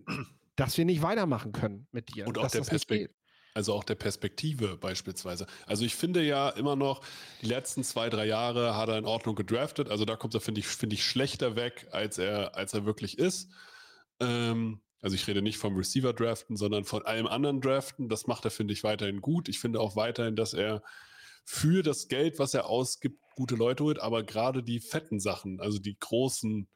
dass 0.57 0.79
wir 0.79 0.85
nicht 0.85 1.03
weitermachen 1.03 1.53
können 1.53 1.87
mit 1.91 2.15
dir. 2.15 2.27
Und 2.27 2.39
auch 2.39 2.51
der 2.51 2.63
Perspektive. 2.63 3.18
Also 3.55 3.75
auch 3.75 3.85
der 3.85 3.97
Perspektive 3.97 4.77
beispielsweise. 4.77 5.47
Also 5.67 5.85
ich 5.85 5.95
finde 5.95 6.23
ja 6.23 6.51
immer 6.51 6.77
noch, 6.77 7.03
die 7.43 7.47
letzten 7.47 7.83
zwei, 7.83 8.09
drei 8.09 8.27
Jahre 8.27 8.77
hat 8.77 8.89
er 8.89 8.99
in 8.99 9.05
Ordnung 9.05 9.35
gedraftet. 9.35 9.89
Also 9.89 10.05
da 10.05 10.17
kommt 10.17 10.35
er, 10.35 10.41
finde 10.41 10.61
ich, 10.61 10.67
finde 10.67 10.95
ich, 10.95 11.05
schlechter 11.05 11.57
weg, 11.57 11.89
als 11.91 12.19
er, 12.19 12.57
als 12.57 12.75
er 12.75 12.85
wirklich 12.85 13.19
ist. 13.19 13.51
Ähm, 14.21 14.81
also 15.01 15.15
ich 15.15 15.27
rede 15.27 15.43
nicht 15.43 15.59
vom 15.59 15.77
Receiver-Draften, 15.77 16.57
sondern 16.57 16.85
von 16.85 17.05
allem 17.07 17.27
anderen 17.27 17.61
Draften. 17.61 18.09
Das 18.09 18.27
macht 18.27 18.45
er, 18.45 18.51
finde 18.51 18.75
ich, 18.75 18.85
weiterhin 18.85 19.21
gut. 19.21 19.49
Ich 19.49 19.59
finde 19.59 19.81
auch 19.81 19.97
weiterhin, 19.97 20.37
dass 20.37 20.55
er 20.55 20.83
für 21.45 21.83
das 21.83 22.09
Geld, 22.09 22.39
was 22.39 22.53
er 22.55 22.67
ausgibt, 22.67 23.21
gute 23.35 23.55
Leute 23.55 23.85
holt, 23.85 24.01
aber 24.01 24.23
gerade 24.23 24.63
die 24.63 24.81
fetten 24.81 25.21
Sachen, 25.21 25.61
also 25.61 25.79
die 25.79 25.97
großen 25.99 26.69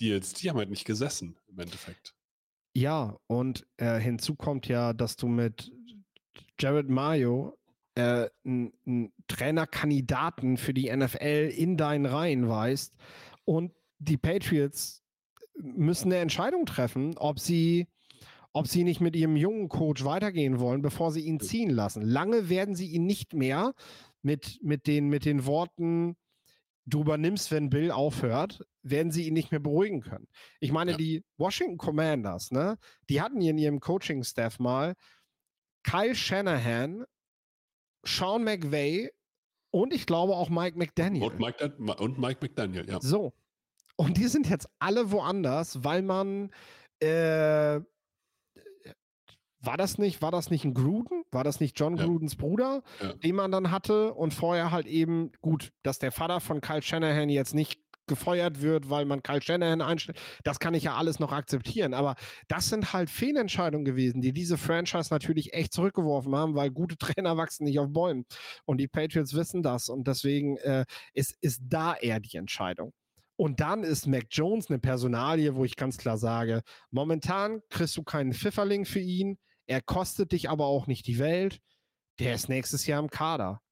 Deals, 0.00 0.32
die 0.32 0.48
haben 0.48 0.56
halt 0.56 0.70
nicht 0.70 0.86
gesessen 0.86 1.36
im 1.48 1.58
Endeffekt. 1.60 2.14
Ja, 2.74 3.18
und 3.26 3.66
äh, 3.76 3.98
hinzu 4.00 4.34
kommt 4.34 4.66
ja, 4.66 4.92
dass 4.94 5.16
du 5.16 5.28
mit 5.28 5.70
Jared 6.58 6.88
Mayo 6.88 7.58
äh, 7.94 8.28
einen 8.44 9.12
Trainerkandidaten 9.28 10.56
für 10.56 10.74
die 10.74 10.94
NFL 10.94 11.52
in 11.54 11.76
deinen 11.76 12.06
Reihen 12.06 12.48
weißt 12.48 12.94
und 13.44 13.72
die 13.98 14.16
Patriots 14.16 15.02
müssen 15.54 16.12
eine 16.12 16.20
Entscheidung 16.20 16.66
treffen, 16.66 17.16
ob 17.18 17.38
sie, 17.38 17.88
ob 18.52 18.66
sie 18.66 18.84
nicht 18.84 19.00
mit 19.00 19.14
ihrem 19.16 19.36
jungen 19.36 19.68
Coach 19.68 20.04
weitergehen 20.04 20.58
wollen, 20.58 20.82
bevor 20.82 21.12
sie 21.12 21.20
ihn 21.20 21.40
ziehen 21.40 21.70
lassen. 21.70 22.02
Lange 22.02 22.48
werden 22.48 22.74
sie 22.74 22.86
ihn 22.86 23.06
nicht 23.06 23.34
mehr 23.34 23.74
mit, 24.22 24.58
mit, 24.62 24.86
den, 24.86 25.08
mit 25.08 25.24
den 25.24 25.46
Worten, 25.46 26.16
du 26.86 27.02
übernimmst, 27.02 27.50
wenn 27.50 27.70
Bill 27.70 27.90
aufhört, 27.90 28.64
werden 28.82 29.12
sie 29.12 29.26
ihn 29.26 29.34
nicht 29.34 29.50
mehr 29.50 29.60
beruhigen 29.60 30.00
können. 30.00 30.26
Ich 30.60 30.72
meine, 30.72 30.92
ja. 30.92 30.96
die 30.96 31.24
Washington 31.36 31.76
Commanders, 31.76 32.50
ne, 32.50 32.78
die 33.08 33.20
hatten 33.20 33.40
in 33.40 33.58
ihrem 33.58 33.80
Coaching-Staff 33.80 34.58
mal 34.58 34.94
Kyle 35.82 36.14
Shanahan, 36.14 37.04
Sean 38.04 38.44
McVay 38.44 39.10
und 39.70 39.92
ich 39.92 40.06
glaube 40.06 40.34
auch 40.34 40.48
Mike 40.48 40.78
McDaniel. 40.78 41.24
Und 41.24 41.38
Mike, 41.38 41.72
und 41.98 42.18
Mike 42.18 42.38
McDaniel, 42.42 42.88
ja. 42.88 43.00
So. 43.00 43.32
Und 43.96 44.16
die 44.16 44.28
sind 44.28 44.48
jetzt 44.48 44.68
alle 44.78 45.10
woanders, 45.10 45.84
weil 45.84 46.02
man 46.02 46.50
äh, 47.00 47.80
war 49.62 49.76
das 49.76 49.98
nicht, 49.98 50.22
war 50.22 50.30
das 50.30 50.50
nicht 50.50 50.64
ein 50.64 50.74
Gruden? 50.74 51.22
War 51.30 51.44
das 51.44 51.60
nicht 51.60 51.78
John 51.78 51.96
ja. 51.96 52.04
Grudens 52.04 52.36
Bruder, 52.36 52.82
ja. 53.00 53.12
den 53.12 53.34
man 53.34 53.52
dann 53.52 53.70
hatte? 53.70 54.14
Und 54.14 54.32
vorher 54.32 54.70
halt 54.70 54.86
eben, 54.86 55.32
gut, 55.42 55.72
dass 55.82 55.98
der 55.98 56.12
Vater 56.12 56.40
von 56.40 56.60
Kyle 56.60 56.82
Shanahan 56.82 57.28
jetzt 57.28 57.54
nicht 57.54 57.80
gefeuert 58.10 58.60
wird, 58.60 58.90
weil 58.90 59.06
man 59.06 59.22
Kyle 59.22 59.40
Shanahan 59.40 59.80
einstellt. 59.80 60.20
Das 60.44 60.58
kann 60.58 60.74
ich 60.74 60.82
ja 60.82 60.96
alles 60.96 61.18
noch 61.18 61.32
akzeptieren. 61.32 61.94
Aber 61.94 62.16
das 62.48 62.68
sind 62.68 62.92
halt 62.92 63.08
Fehlentscheidungen 63.08 63.86
gewesen, 63.86 64.20
die 64.20 64.34
diese 64.34 64.58
Franchise 64.58 65.08
natürlich 65.10 65.54
echt 65.54 65.72
zurückgeworfen 65.72 66.36
haben, 66.36 66.54
weil 66.54 66.70
gute 66.70 66.98
Trainer 66.98 67.38
wachsen 67.38 67.64
nicht 67.64 67.78
auf 67.78 67.90
Bäumen. 67.90 68.26
Und 68.66 68.78
die 68.78 68.88
Patriots 68.88 69.32
wissen 69.32 69.62
das. 69.62 69.88
Und 69.88 70.06
deswegen 70.06 70.58
äh, 70.58 70.84
ist, 71.14 71.34
ist 71.40 71.62
da 71.64 71.94
eher 71.94 72.20
die 72.20 72.36
Entscheidung. 72.36 72.92
Und 73.36 73.60
dann 73.60 73.84
ist 73.84 74.06
Mac 74.06 74.26
Jones 74.30 74.68
eine 74.68 74.80
Personalie, 74.80 75.54
wo 75.54 75.64
ich 75.64 75.76
ganz 75.76 75.96
klar 75.96 76.18
sage, 76.18 76.62
momentan 76.90 77.62
kriegst 77.70 77.96
du 77.96 78.02
keinen 78.02 78.34
Pfifferling 78.34 78.84
für 78.84 79.00
ihn. 79.00 79.38
Er 79.66 79.80
kostet 79.80 80.32
dich 80.32 80.50
aber 80.50 80.66
auch 80.66 80.86
nicht 80.86 81.06
die 81.06 81.18
Welt. 81.18 81.58
Der 82.18 82.34
ist 82.34 82.50
nächstes 82.50 82.86
Jahr 82.86 83.00
im 83.00 83.08
Kader. 83.08 83.62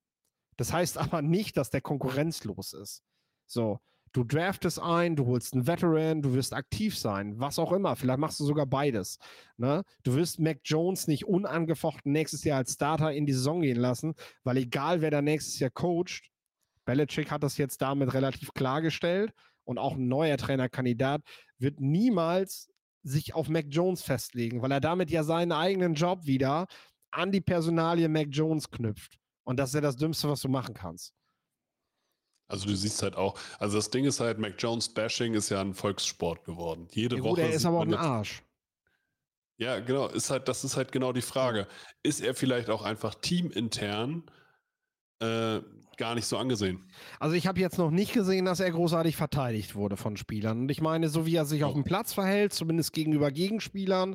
Das 0.56 0.72
heißt 0.72 0.98
aber 0.98 1.22
nicht, 1.22 1.56
dass 1.56 1.70
der 1.70 1.80
konkurrenzlos 1.80 2.72
ist. 2.72 3.02
So, 3.46 3.78
Du 4.18 4.24
draftest 4.24 4.80
ein, 4.82 5.14
du 5.14 5.26
holst 5.26 5.54
einen 5.54 5.68
Veteran, 5.68 6.22
du 6.22 6.34
wirst 6.34 6.52
aktiv 6.52 6.98
sein, 6.98 7.38
was 7.38 7.56
auch 7.60 7.70
immer. 7.70 7.94
Vielleicht 7.94 8.18
machst 8.18 8.40
du 8.40 8.44
sogar 8.44 8.66
beides. 8.66 9.20
Ne? 9.58 9.84
Du 10.02 10.16
wirst 10.16 10.40
Mac 10.40 10.58
Jones 10.64 11.06
nicht 11.06 11.24
unangefochten 11.24 12.10
nächstes 12.10 12.42
Jahr 12.42 12.58
als 12.58 12.72
Starter 12.72 13.12
in 13.12 13.26
die 13.26 13.32
Saison 13.32 13.60
gehen 13.60 13.76
lassen, 13.76 14.14
weil 14.42 14.56
egal 14.56 15.02
wer 15.02 15.12
da 15.12 15.22
nächstes 15.22 15.60
Jahr 15.60 15.70
coacht, 15.70 16.32
Belichick 16.84 17.30
hat 17.30 17.44
das 17.44 17.58
jetzt 17.58 17.80
damit 17.80 18.12
relativ 18.12 18.52
klargestellt 18.54 19.30
und 19.62 19.78
auch 19.78 19.94
ein 19.94 20.08
neuer 20.08 20.36
Trainerkandidat 20.36 21.22
wird 21.58 21.78
niemals 21.78 22.72
sich 23.04 23.36
auf 23.36 23.48
Mac 23.48 23.66
Jones 23.68 24.02
festlegen, 24.02 24.62
weil 24.62 24.72
er 24.72 24.80
damit 24.80 25.12
ja 25.12 25.22
seinen 25.22 25.52
eigenen 25.52 25.94
Job 25.94 26.26
wieder 26.26 26.66
an 27.12 27.30
die 27.30 27.40
Personalie 27.40 28.08
Mac 28.08 28.26
Jones 28.32 28.68
knüpft. 28.68 29.16
Und 29.44 29.60
das 29.60 29.70
ist 29.70 29.74
ja 29.76 29.80
das 29.80 29.94
Dümmste, 29.94 30.28
was 30.28 30.40
du 30.40 30.48
machen 30.48 30.74
kannst. 30.74 31.14
Also 32.48 32.66
du 32.66 32.74
siehst 32.74 33.02
halt 33.02 33.14
auch, 33.16 33.38
also 33.58 33.76
das 33.76 33.90
Ding 33.90 34.04
ist 34.04 34.20
halt, 34.20 34.38
Mac 34.38 34.54
Jones 34.58 34.88
Bashing 34.88 35.34
ist 35.34 35.50
ja 35.50 35.60
ein 35.60 35.74
Volkssport 35.74 36.44
geworden. 36.44 36.88
Jede 36.90 37.16
ja, 37.16 37.22
gut, 37.22 37.32
Woche. 37.32 37.42
Er 37.42 37.50
ist 37.50 37.66
aber 37.66 37.78
auch 37.78 37.82
ein 37.82 37.94
Arsch. 37.94 38.42
Ja, 39.58 39.80
genau, 39.80 40.06
ist 40.06 40.30
halt, 40.30 40.48
das 40.48 40.64
ist 40.64 40.76
halt 40.76 40.92
genau 40.92 41.12
die 41.12 41.22
Frage. 41.22 41.66
Ist 42.02 42.20
er 42.20 42.34
vielleicht 42.34 42.70
auch 42.70 42.82
einfach 42.82 43.14
teamintern 43.16 44.22
äh, 45.20 45.60
gar 45.96 46.14
nicht 46.14 46.26
so 46.26 46.38
angesehen. 46.38 46.88
Also 47.18 47.34
ich 47.34 47.46
habe 47.46 47.60
jetzt 47.60 47.76
noch 47.76 47.90
nicht 47.90 48.12
gesehen, 48.12 48.44
dass 48.44 48.60
er 48.60 48.70
großartig 48.70 49.16
verteidigt 49.16 49.74
wurde 49.74 49.96
von 49.96 50.16
Spielern. 50.16 50.60
Und 50.60 50.70
ich 50.70 50.80
meine, 50.80 51.08
so 51.08 51.26
wie 51.26 51.34
er 51.34 51.44
sich 51.44 51.64
oh. 51.64 51.66
auf 51.66 51.74
dem 51.74 51.84
Platz 51.84 52.14
verhält, 52.14 52.52
zumindest 52.52 52.92
gegenüber 52.92 53.30
Gegenspielern, 53.30 54.14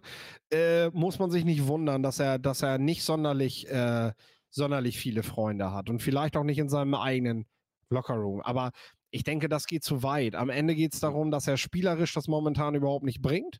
äh, 0.51 0.89
muss 0.91 1.19
man 1.19 1.29
sich 1.29 1.43
nicht 1.43 1.67
wundern, 1.67 2.01
dass 2.01 2.19
er, 2.19 2.39
dass 2.39 2.61
er 2.61 2.77
nicht 2.77 3.03
sonderlich, 3.03 3.69
äh, 3.69 4.13
sonderlich 4.49 4.97
viele 4.97 5.23
Freunde 5.23 5.71
hat 5.71 5.89
und 5.89 6.01
vielleicht 6.01 6.37
auch 6.37 6.45
nicht 6.45 6.59
in 6.59 6.69
seinem 6.69 6.95
eigenen 6.95 7.45
Lockerroom. 7.89 8.41
Aber 8.41 8.71
ich 9.11 9.23
denke, 9.23 9.49
das 9.49 9.67
geht 9.67 9.83
zu 9.83 10.03
weit. 10.03 10.35
Am 10.35 10.49
Ende 10.49 10.75
geht 10.75 10.93
es 10.93 10.99
darum, 10.99 11.31
dass 11.31 11.47
er 11.47 11.57
spielerisch 11.57 12.13
das 12.13 12.27
momentan 12.27 12.75
überhaupt 12.75 13.05
nicht 13.05 13.21
bringt 13.21 13.59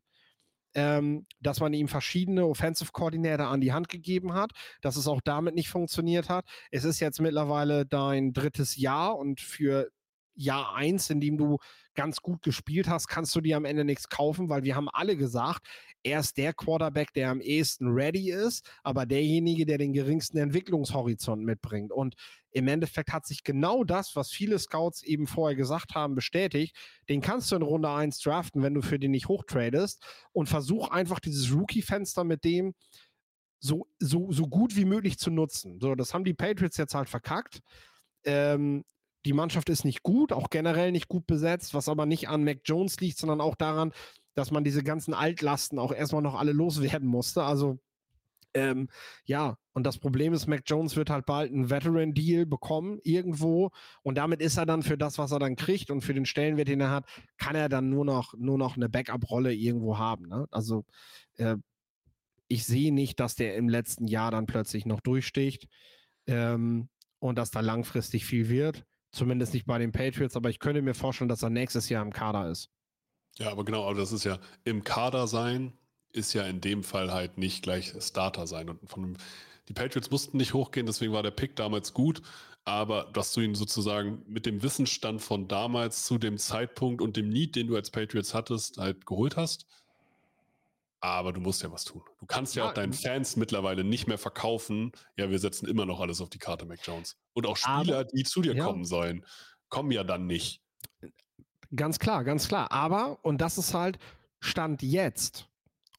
ähm, 0.76 1.26
dass 1.40 1.60
man 1.60 1.74
ihm 1.74 1.88
verschiedene 1.88 2.46
Offensive 2.46 2.92
Koordinator 2.92 3.48
an 3.48 3.62
die 3.62 3.74
Hand 3.74 3.90
gegeben 3.90 4.34
hat, 4.34 4.52
dass 4.82 4.96
es 4.96 5.08
auch 5.08 5.22
damit 5.22 5.56
nicht 5.56 5.70
funktioniert 5.70 6.30
hat. 6.30 6.46
Es 6.72 6.84
ist 6.84 7.00
jetzt 7.00 7.22
mittlerweile 7.22 7.86
dein 7.86 8.34
drittes 8.34 8.76
Jahr 8.78 9.18
und 9.18 9.40
für 9.40 9.90
Jahr 10.36 10.74
eins, 10.74 11.12
in 11.12 11.22
dem 11.22 11.38
du 11.38 11.60
ganz 11.94 12.22
gut 12.22 12.42
gespielt 12.42 12.88
hast, 12.90 13.08
kannst 13.08 13.36
du 13.36 13.42
dir 13.42 13.56
am 13.56 13.66
Ende 13.66 13.86
nichts 13.86 14.10
kaufen, 14.10 14.50
weil 14.50 14.64
wir 14.64 14.76
haben 14.76 14.90
alle 14.90 15.16
gesagt, 15.16 15.68
er 16.02 16.22
ist 16.22 16.38
der 16.38 16.54
Quarterback, 16.54 17.14
der 17.14 17.30
am 17.30 17.40
ehesten 17.40 17.88
ready 17.88 18.32
ist, 18.32 18.68
aber 18.82 19.06
derjenige, 19.06 19.68
der 19.68 19.78
den 19.78 19.94
geringsten 19.94 20.38
Entwicklungshorizont 20.38 21.44
mitbringt. 21.44 21.92
Und 21.92 22.16
im 22.54 22.68
Endeffekt 22.68 23.12
hat 23.12 23.26
sich 23.26 23.44
genau 23.44 23.84
das, 23.84 24.16
was 24.16 24.30
viele 24.32 24.60
Scouts 24.60 25.02
eben 25.02 25.28
vorher 25.28 25.56
gesagt 25.56 25.96
haben, 25.96 26.16
bestätigt. 26.16 26.76
Den 27.10 27.22
kannst 27.22 27.52
du 27.52 27.56
in 27.56 27.64
Runde 27.64 27.90
1 27.90 28.20
draften, 28.20 28.62
wenn 28.62 28.76
du 28.76 28.82
für 28.82 29.00
den 29.00 29.12
nicht 29.12 29.28
hochtradest 29.28 30.04
und 30.32 30.48
versuch 30.48 30.90
einfach 30.90 31.20
dieses 31.20 31.54
Rookie-Fenster 31.54 32.24
mit 32.24 32.44
dem 32.44 32.74
so, 33.60 33.88
so, 34.00 34.32
so 34.32 34.48
gut 34.48 34.76
wie 34.76 34.86
möglich 34.86 35.18
zu 35.18 35.32
nutzen. 35.32 35.80
So, 35.80 35.96
das 35.96 36.14
haben 36.14 36.26
die 36.26 36.34
Patriots 36.34 36.78
jetzt 36.78 36.96
halt 36.96 37.10
verkackt. 37.10 37.62
Ähm, 38.26 38.84
die 39.26 39.34
Mannschaft 39.34 39.70
ist 39.70 39.86
nicht 39.86 40.04
gut, 40.04 40.34
auch 40.34 40.50
generell 40.50 40.92
nicht 40.92 41.08
gut 41.08 41.26
besetzt, 41.26 41.74
was 41.74 41.88
aber 41.88 42.06
nicht 42.06 42.28
an 42.28 42.44
Mac 42.44 42.60
Jones 42.66 43.00
liegt, 43.00 43.18
sondern 43.18 43.42
auch 43.42 43.56
daran, 43.56 43.94
dass 44.36 44.52
man 44.52 44.64
diese 44.64 44.84
ganzen 44.84 45.14
Altlasten 45.14 45.80
auch 45.80 45.94
erstmal 45.94 46.22
noch 46.22 46.36
alle 46.36 46.52
loswerden 46.52 47.08
musste. 47.08 47.44
Also 47.44 47.80
ähm, 48.54 48.90
ja, 49.26 49.58
und 49.74 49.86
das 49.86 49.98
Problem 49.98 50.34
ist, 50.34 50.48
Mac 50.48 50.64
Jones 50.66 50.96
wird 50.96 51.10
halt 51.10 51.26
bald 51.26 51.52
einen 51.52 51.70
Veteran-Deal 51.70 52.46
bekommen 52.46 53.00
irgendwo 53.04 53.72
und 54.04 54.18
damit 54.18 54.42
ist 54.42 54.58
er 54.58 54.66
dann 54.66 54.84
für 54.84 54.98
das, 54.98 55.18
was 55.18 55.32
er 55.32 55.40
dann 55.40 55.56
kriegt 55.56 55.90
und 55.90 56.02
für 56.02 56.14
den 56.14 56.26
Stellenwert, 56.26 56.68
den 56.68 56.82
er 56.82 56.92
hat, 56.92 57.06
kann 57.38 57.56
er 57.56 57.70
dann 57.70 57.90
nur 57.90 58.06
noch, 58.06 58.34
nur 58.38 58.58
noch 58.58 58.76
eine 58.76 58.90
Backup-Rolle 58.90 59.54
irgendwo 59.54 59.98
haben. 59.98 60.28
Ne? 60.28 60.48
Also 60.52 60.86
äh, 61.38 61.56
ich 62.48 62.66
sehe 62.66 62.94
nicht, 62.94 63.20
dass 63.20 63.36
der 63.36 63.56
im 63.56 63.70
letzten 63.70 64.08
Jahr 64.08 64.32
dann 64.32 64.46
plötzlich 64.46 64.86
noch 64.86 65.02
durchsticht 65.02 65.68
ähm, 66.28 66.90
und 67.20 67.38
dass 67.38 67.52
da 67.52 67.62
langfristig 67.62 68.26
viel 68.26 68.50
wird. 68.50 68.86
Zumindest 69.12 69.54
nicht 69.54 69.66
bei 69.66 69.78
den 69.78 69.92
Patriots, 69.92 70.36
aber 70.36 70.50
ich 70.50 70.60
könnte 70.60 70.82
mir 70.82 70.94
vorstellen, 70.94 71.30
dass 71.30 71.44
er 71.44 71.50
nächstes 71.50 71.90
Jahr 71.90 72.04
im 72.04 72.14
Kader 72.14 72.50
ist. 72.50 72.70
Ja, 73.38 73.52
aber 73.52 73.66
genau, 73.66 73.88
aber 73.88 74.00
das 74.00 74.12
ist 74.12 74.24
ja 74.24 74.40
im 74.64 74.84
Kader 74.84 75.28
sein, 75.28 75.74
ist 76.14 76.34
ja 76.34 76.44
in 76.44 76.62
dem 76.62 76.84
Fall 76.84 77.12
halt 77.12 77.38
nicht 77.38 77.64
gleich 77.64 77.94
Starter 78.00 78.48
sein. 78.48 78.70
Und 78.70 78.80
von 78.90 79.18
die 79.68 79.74
Patriots 79.74 80.12
mussten 80.12 80.38
nicht 80.38 80.54
hochgehen, 80.54 80.86
deswegen 80.86 81.14
war 81.14 81.24
der 81.24 81.32
Pick 81.32 81.56
damals 81.56 81.94
gut. 81.94 82.22
Aber 82.66 83.10
dass 83.12 83.34
du 83.34 83.42
ihn 83.42 83.56
sozusagen 83.56 84.24
mit 84.26 84.46
dem 84.46 84.64
Wissensstand 84.64 85.22
von 85.22 85.50
damals 85.50 86.06
zu 86.06 86.18
dem 86.18 86.38
Zeitpunkt 86.38 87.02
und 87.02 87.18
dem 87.18 87.28
Need, 87.28 87.58
den 87.58 87.68
du 87.68 87.76
als 87.76 87.92
Patriots 87.92 88.34
hattest, 88.34 88.78
halt 88.78 89.06
geholt 89.06 89.36
hast. 89.36 89.66
Aber 91.02 91.34
du 91.34 91.42
musst 91.42 91.62
ja 91.62 91.70
was 91.70 91.84
tun. 91.84 92.02
Du 92.22 92.26
kannst 92.26 92.56
ja, 92.56 92.64
ja 92.64 92.70
auch 92.70 92.74
deinen 92.74 92.94
Fans 92.94 93.36
mittlerweile 93.36 93.84
nicht 93.84 94.08
mehr 94.08 94.18
verkaufen. 94.18 94.94
Ja, 95.18 95.30
wir 95.30 95.40
setzen 95.40 95.68
immer 95.68 95.86
noch 95.86 96.00
alles 96.00 96.22
auf 96.22 96.30
die 96.30 96.38
Karte, 96.38 96.66
Mac 96.66 96.80
Jones. 96.82 97.18
Und 97.34 97.46
auch 97.46 97.58
Spieler, 97.58 98.00
aber, 98.00 98.04
die 98.06 98.24
zu 98.24 98.42
dir 98.42 98.56
ja. 98.56 98.64
kommen 98.64 98.86
sollen, 98.86 99.26
kommen 99.68 99.92
ja 99.92 100.06
dann 100.06 100.26
nicht. 100.28 100.62
Ganz 101.76 102.00
klar, 102.00 102.24
ganz 102.24 102.48
klar. 102.48 102.72
Aber, 102.72 103.20
und 103.26 103.42
das 103.42 103.58
ist 103.58 103.74
halt 103.74 104.00
Stand 104.40 104.82
jetzt. 104.82 105.50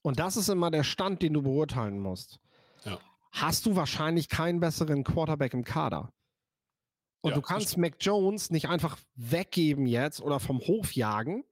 Und 0.05 0.19
das 0.19 0.37
ist 0.37 0.51
immer 0.51 0.71
der 0.71 0.85
Stand, 0.85 1.23
den 1.23 1.33
du 1.33 1.41
beurteilen 1.41 1.99
musst. 1.99 2.39
Ja. 2.85 2.99
Hast 3.33 3.65
du 3.65 3.75
wahrscheinlich 3.75 4.29
keinen 4.29 4.61
besseren 4.61 5.03
Quarterback 5.03 5.55
im 5.55 5.65
Kader. 5.65 6.13
Und 7.23 7.31
ja, 7.31 7.37
du 7.37 7.41
kannst 7.41 7.79
Mac 7.79 7.95
Jones 8.01 8.51
nicht 8.51 8.69
einfach 8.69 8.99
weggeben 9.15 9.87
jetzt 9.87 10.21
oder 10.21 10.41
vom 10.41 10.61
Hof 10.61 10.93
jagen, 10.93 11.43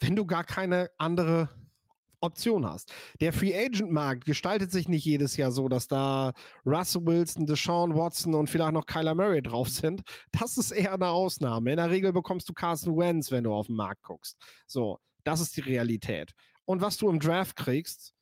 wenn 0.00 0.16
du 0.16 0.26
gar 0.26 0.42
keine 0.42 0.90
andere 0.98 1.50
Option 2.20 2.66
hast. 2.66 2.92
Der 3.20 3.32
Free 3.32 3.56
Agent 3.56 3.92
Markt 3.92 4.24
gestaltet 4.24 4.72
sich 4.72 4.88
nicht 4.88 5.04
jedes 5.04 5.36
Jahr 5.36 5.52
so, 5.52 5.68
dass 5.68 5.86
da 5.86 6.32
Russell 6.66 7.06
Wilson, 7.06 7.46
Deshaun 7.46 7.94
Watson 7.94 8.34
und 8.34 8.50
vielleicht 8.50 8.72
noch 8.72 8.86
Kyler 8.86 9.14
Murray 9.14 9.40
drauf 9.40 9.68
sind. 9.68 10.02
Das 10.32 10.58
ist 10.58 10.72
eher 10.72 10.94
eine 10.94 11.10
Ausnahme. 11.10 11.70
In 11.70 11.76
der 11.76 11.90
Regel 11.90 12.12
bekommst 12.12 12.48
du 12.48 12.54
Carson 12.54 12.98
Wentz, 12.98 13.30
wenn 13.30 13.44
du 13.44 13.52
auf 13.52 13.68
den 13.68 13.76
Markt 13.76 14.02
guckst. 14.02 14.36
So, 14.66 14.98
das 15.22 15.40
ist 15.40 15.56
die 15.56 15.60
Realität. 15.60 16.34
Und 16.68 16.82
was 16.82 16.98
du 16.98 17.08
im 17.08 17.18
Draft 17.18 17.56
kriegst, 17.56 18.14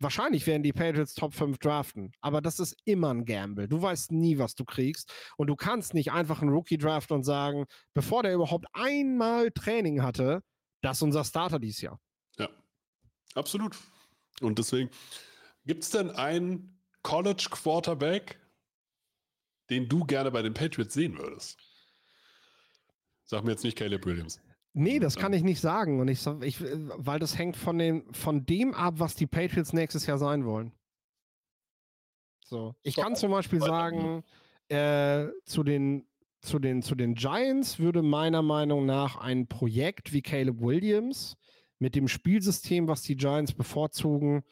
Wahrscheinlich 0.00 0.46
werden 0.46 0.62
die 0.62 0.72
Patriots 0.72 1.14
Top 1.14 1.34
5 1.34 1.58
draften, 1.58 2.12
aber 2.20 2.40
das 2.40 2.60
ist 2.60 2.76
immer 2.84 3.12
ein 3.12 3.24
Gamble. 3.24 3.66
Du 3.66 3.82
weißt 3.82 4.12
nie, 4.12 4.38
was 4.38 4.54
du 4.54 4.64
kriegst. 4.64 5.12
Und 5.36 5.48
du 5.48 5.56
kannst 5.56 5.92
nicht 5.92 6.12
einfach 6.12 6.40
einen 6.40 6.52
Rookie 6.52 6.78
draften 6.78 7.16
und 7.16 7.24
sagen, 7.24 7.66
bevor 7.94 8.22
der 8.22 8.34
überhaupt 8.34 8.66
einmal 8.74 9.50
Training 9.50 10.00
hatte, 10.00 10.44
das 10.82 10.98
ist 10.98 11.02
unser 11.02 11.24
Starter 11.24 11.58
dieses 11.58 11.80
Jahr. 11.80 12.00
Ja. 12.38 12.48
Absolut. 13.34 13.76
Und 14.40 14.60
deswegen, 14.60 14.88
gibt 15.66 15.82
es 15.82 15.90
denn 15.90 16.10
einen 16.12 16.80
College 17.02 17.48
Quarterback, 17.50 18.38
den 19.68 19.88
du 19.88 20.04
gerne 20.04 20.30
bei 20.30 20.42
den 20.42 20.54
Patriots 20.54 20.94
sehen 20.94 21.18
würdest? 21.18 21.58
Sag 23.24 23.42
mir 23.42 23.50
jetzt 23.50 23.64
nicht 23.64 23.76
Caleb 23.76 24.06
Williams. 24.06 24.40
Nee, 24.78 25.00
das 25.00 25.16
kann 25.16 25.32
ich 25.32 25.42
nicht 25.42 25.60
sagen. 25.60 25.98
Und 25.98 26.06
ich, 26.06 26.24
ich, 26.42 26.60
weil 26.60 27.18
das 27.18 27.36
hängt 27.36 27.56
von, 27.56 27.78
den, 27.78 28.04
von 28.12 28.46
dem 28.46 28.74
ab, 28.74 28.94
was 28.98 29.16
die 29.16 29.26
Patriots 29.26 29.72
nächstes 29.72 30.06
Jahr 30.06 30.18
sein 30.18 30.44
wollen. 30.44 30.72
So. 32.44 32.76
Ich 32.84 32.94
kann 32.94 33.16
zum 33.16 33.32
Beispiel 33.32 33.60
sagen, 33.60 34.22
äh, 34.68 35.26
zu, 35.44 35.64
den, 35.64 36.06
zu, 36.42 36.60
den, 36.60 36.82
zu 36.82 36.94
den 36.94 37.14
Giants 37.14 37.80
würde 37.80 38.02
meiner 38.02 38.40
Meinung 38.42 38.86
nach 38.86 39.16
ein 39.16 39.48
Projekt 39.48 40.12
wie 40.12 40.22
Caleb 40.22 40.60
Williams 40.60 41.36
mit 41.80 41.96
dem 41.96 42.06
Spielsystem, 42.06 42.86
was 42.86 43.02
die 43.02 43.16
Giants 43.16 43.52
bevorzugen, 43.52 44.44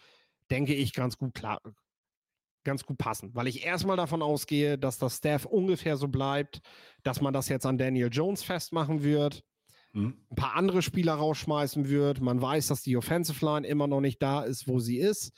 denke 0.51 0.75
ich, 0.75 0.93
ganz 0.93 1.19
gut 1.19 1.35
klar, 1.35 1.61
ganz 2.65 2.85
gut 2.85 2.99
passen. 2.99 3.33
Weil 3.33 3.47
ich 3.47 3.65
erstmal 3.65 3.97
davon 3.97 4.23
ausgehe, 4.23 4.77
dass 4.77 4.99
das 4.99 5.19
Staff 5.19 5.45
ungefähr 5.45 5.97
so 5.97 6.09
bleibt, 6.09 6.63
dass 7.05 7.21
man 7.21 7.33
das 7.33 7.49
jetzt 7.49 7.65
an 7.65 7.79
Daniel 7.79 8.09
Jones 8.11 8.43
festmachen 8.43 9.05
wird, 9.05 9.45
mhm. 9.93 10.17
ein 10.31 10.37
paar 10.37 10.55
andere 10.55 10.83
Spieler 10.83 11.15
rausschmeißen 11.15 11.89
wird. 11.89 12.21
Man 12.21 12.41
weiß, 12.41 12.69
dass 12.69 12.83
die 12.83 12.97
Offensive 12.97 13.45
Line 13.45 13.67
immer 13.67 13.87
noch 13.87 14.01
nicht 14.01 14.23
da 14.23 14.43
ist, 14.43 14.69
wo 14.69 14.79
sie 14.79 14.99
ist. 14.99 15.33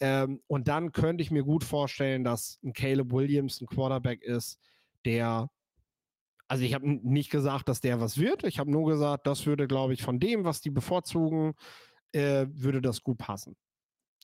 Ähm, 0.00 0.40
und 0.46 0.68
dann 0.68 0.92
könnte 0.92 1.22
ich 1.22 1.30
mir 1.30 1.42
gut 1.42 1.64
vorstellen, 1.64 2.24
dass 2.24 2.58
ein 2.62 2.72
Caleb 2.72 3.12
Williams 3.12 3.60
ein 3.60 3.66
Quarterback 3.66 4.22
ist, 4.22 4.58
der 5.04 5.50
also 6.48 6.64
ich 6.64 6.72
habe 6.72 6.88
nicht 6.88 7.30
gesagt, 7.30 7.68
dass 7.68 7.82
der 7.82 8.00
was 8.00 8.16
wird. 8.16 8.42
Ich 8.44 8.58
habe 8.58 8.70
nur 8.70 8.88
gesagt, 8.90 9.26
das 9.26 9.44
würde, 9.44 9.68
glaube 9.68 9.92
ich, 9.92 10.02
von 10.02 10.18
dem, 10.18 10.44
was 10.44 10.62
die 10.62 10.70
bevorzugen, 10.70 11.52
äh, 12.12 12.46
würde 12.48 12.80
das 12.80 13.02
gut 13.02 13.18
passen. 13.18 13.54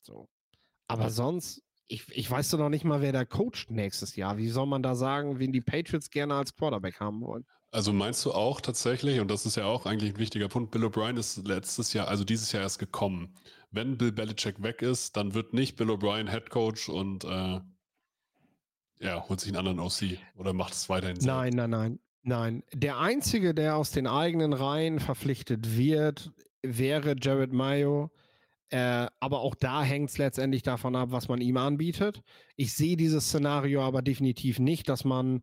So. 0.03 0.29
Aber 0.89 1.11
sonst, 1.11 1.63
ich, 1.87 2.07
ich 2.11 2.31
weiß 2.31 2.51
doch 2.51 2.59
noch 2.59 2.69
nicht 2.69 2.85
mal, 2.85 3.03
wer 3.03 3.13
da 3.13 3.25
coacht 3.25 3.71
nächstes 3.71 4.17
Jahr. 4.17 4.37
Wie 4.37 4.49
soll 4.49 4.67
man 4.67 4.83
da 4.83 4.95
sagen, 4.95 5.39
wen 5.39 5.53
die 5.53 5.61
Patriots 5.61 6.11
gerne 6.11 6.35
als 6.35 6.55
Quarterback 6.55 7.01
haben 7.01 7.21
wollen? 7.21 7.45
Also 7.71 7.93
meinst 7.93 8.25
du 8.25 8.33
auch 8.33 8.61
tatsächlich, 8.61 9.21
und 9.21 9.31
das 9.31 9.47
ist 9.47 9.57
ja 9.57 9.65
auch 9.65 9.85
eigentlich 9.85 10.15
ein 10.15 10.19
wichtiger 10.19 10.49
Punkt, 10.49 10.71
Bill 10.71 10.85
O'Brien 10.85 11.19
ist 11.19 11.47
letztes 11.47 11.93
Jahr, 11.93 12.09
also 12.09 12.25
dieses 12.25 12.53
Jahr 12.53 12.63
erst 12.63 12.79
gekommen. 12.79 13.35
Wenn 13.73 13.99
Bill 13.99 14.13
Belichick 14.13 14.63
weg 14.63 14.81
ist, 14.81 15.17
dann 15.17 15.35
wird 15.35 15.53
nicht 15.53 15.77
Bill 15.77 15.91
O'Brien 15.91 16.31
Head 16.31 16.51
Coach 16.51 16.89
und 16.89 17.25
äh, 17.25 17.61
ja, 19.01 19.29
holt 19.29 19.41
sich 19.41 19.49
einen 19.49 19.67
anderen 19.67 19.81
OC 19.81 20.19
oder 20.37 20.53
macht 20.53 20.73
es 20.73 20.89
weiterhin 20.89 21.17
selbst. 21.17 21.27
Nein, 21.27 21.53
nein, 21.55 21.71
nein. 21.71 21.99
Nein, 22.27 22.63
der 22.73 22.99
Einzige, 22.99 23.53
der 23.53 23.77
aus 23.77 23.91
den 23.91 24.07
eigenen 24.07 24.55
Reihen 24.55 24.99
verpflichtet 24.99 25.77
wird, 25.77 26.33
wäre 26.63 27.17
Jared 27.21 27.53
Mayo. 27.53 28.11
Äh, 28.71 29.07
aber 29.21 29.41
auch 29.41 29.55
da 29.55 29.83
hängt 29.83 30.11
es 30.11 30.19
letztendlich 30.19 30.63
davon 30.63 30.97
ab, 30.97 31.11
was 31.13 31.29
man 31.29 31.41
ihm 31.41 31.57
anbietet. 31.57 32.23
Ich 32.57 32.75
sehe 32.75 32.97
dieses 32.97 33.27
Szenario 33.27 33.83
aber 33.83 34.03
definitiv 34.03 34.59
nicht, 34.59 34.89
dass 34.89 35.05
man 35.05 35.43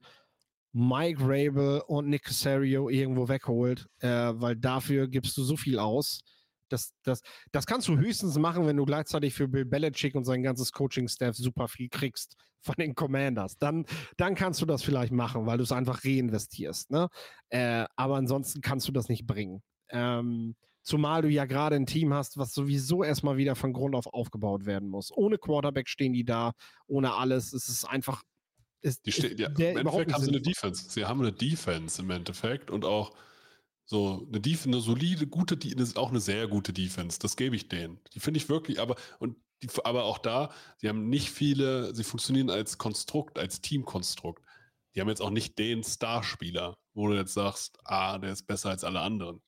Mike 0.74 1.20
Rabel 1.22 1.82
und 1.88 2.08
Nick 2.10 2.24
Casario 2.24 2.90
irgendwo 2.90 3.28
wegholt, 3.28 3.88
äh, 4.00 4.08
weil 4.08 4.56
dafür 4.56 5.08
gibst 5.08 5.38
du 5.38 5.44
so 5.44 5.58
viel 5.58 5.80
aus. 5.80 6.22
Das, 6.70 6.94
das, 7.04 7.22
das 7.52 7.66
kannst 7.66 7.90
du 7.90 7.98
höchstens 7.98 8.38
machen, 8.38 8.66
wenn 8.66 8.78
du 8.78 8.86
gleichzeitig 8.86 9.34
für 9.34 9.48
Bill 9.50 9.66
Belichick 9.66 10.16
und 10.16 10.24
sein 10.24 10.42
ganzes 10.42 10.72
Coaching-Staff 10.72 11.36
super 11.36 11.68
viel 11.68 11.90
kriegst 11.90 12.38
von 12.62 12.76
den 12.78 12.96
Commanders. 12.96 13.58
Dann, 13.58 13.86
dann 14.18 14.36
kannst 14.36 14.62
du 14.62 14.66
das 14.66 14.82
vielleicht 14.82 15.12
machen, 15.12 15.46
weil 15.46 15.58
du 15.58 15.64
es 15.64 15.74
einfach 15.74 16.06
reinvestierst. 16.06 16.92
Ne? 16.92 17.10
Äh, 17.50 17.86
aber 17.96 18.16
ansonsten 18.16 18.62
kannst 18.62 18.88
du 18.88 18.94
das 18.94 19.10
nicht 19.10 19.28
bringen. 19.28 19.62
Ähm, 19.90 20.56
zumal 20.84 21.22
du 21.22 21.30
ja 21.30 21.46
gerade 21.46 21.76
ein 21.76 21.86
Team 21.86 22.14
hast, 22.14 22.38
was 22.38 22.54
sowieso 22.54 23.04
erstmal 23.04 23.38
wieder 23.38 23.56
von 23.56 23.74
Grund 23.74 23.96
auf 23.96 24.08
aufgebaut 24.08 24.66
werden 24.66 24.90
muss. 24.90 25.12
Ohne 25.16 25.38
Quarterback 25.38 25.90
stehen 25.90 26.14
die 26.14 26.26
da, 26.26 26.54
ohne 26.88 27.14
alles. 27.14 27.54
Es 27.54 27.70
ist 27.70 27.86
einfach 27.86 28.24
Ist, 28.82 29.06
Die 29.06 29.10
ist 29.12 29.40
ja, 29.40 29.48
Im 29.48 29.78
Endeffekt 29.78 30.14
haben 30.14 30.24
sie 30.24 30.30
eine. 30.30 30.42
Defense. 30.42 30.90
Sie 30.90 31.06
haben 31.06 31.22
eine 31.22 31.32
Defense 31.32 32.02
im 32.02 32.10
Endeffekt 32.10 32.72
und 32.72 32.84
auch 32.86 33.16
so 33.86 34.26
eine, 34.28 34.40
Def 34.42 34.66
eine 34.66 34.80
solide, 34.80 35.28
gute, 35.28 35.58
eine, 35.64 35.88
auch 35.96 36.10
eine 36.10 36.20
sehr 36.20 36.48
gute 36.48 36.74
Defense. 36.74 37.20
Das 37.20 37.36
gebe 37.36 37.56
ich 37.56 37.68
denen. 37.68 38.00
Die 38.14 38.20
finde 38.20 38.40
ich 38.40 38.50
wirklich, 38.50 38.80
aber 38.80 38.96
und 39.20 39.38
die, 39.62 39.70
aber 39.84 40.06
auch 40.06 40.18
da, 40.18 40.52
sie 40.78 40.90
haben 40.90 41.10
nicht 41.10 41.30
viele, 41.30 41.94
sie 41.94 42.04
funktionieren 42.04 42.50
als 42.50 42.78
Konstrukt, 42.78 43.38
als 43.38 43.62
Teamkonstrukt. 43.62 44.44
Die 44.96 45.02
haben 45.02 45.10
jetzt 45.10 45.22
auch 45.22 45.30
nicht 45.30 45.60
den 45.60 45.84
Starspieler, 45.84 46.76
wo 46.94 47.08
du 47.08 47.16
jetzt 47.16 47.34
sagst, 47.34 47.78
ah, 47.84 48.18
der 48.18 48.32
ist 48.32 48.48
besser 48.48 48.70
als 48.72 48.84
alle 48.84 49.02
anderen. 49.02 49.42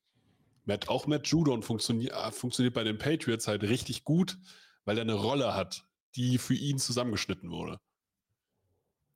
Matt, 0.65 0.87
auch 0.89 1.07
Matt 1.07 1.27
Judon 1.27 1.61
funktioniert, 1.61 2.15
funktioniert 2.33 2.73
bei 2.73 2.83
den 2.83 2.97
Patriots 2.97 3.47
halt 3.47 3.63
richtig 3.63 4.03
gut, 4.03 4.37
weil 4.85 4.97
er 4.97 5.01
eine 5.01 5.13
Rolle 5.13 5.53
hat, 5.53 5.85
die 6.15 6.37
für 6.37 6.53
ihn 6.53 6.77
zusammengeschnitten 6.77 7.49
wurde. 7.49 7.79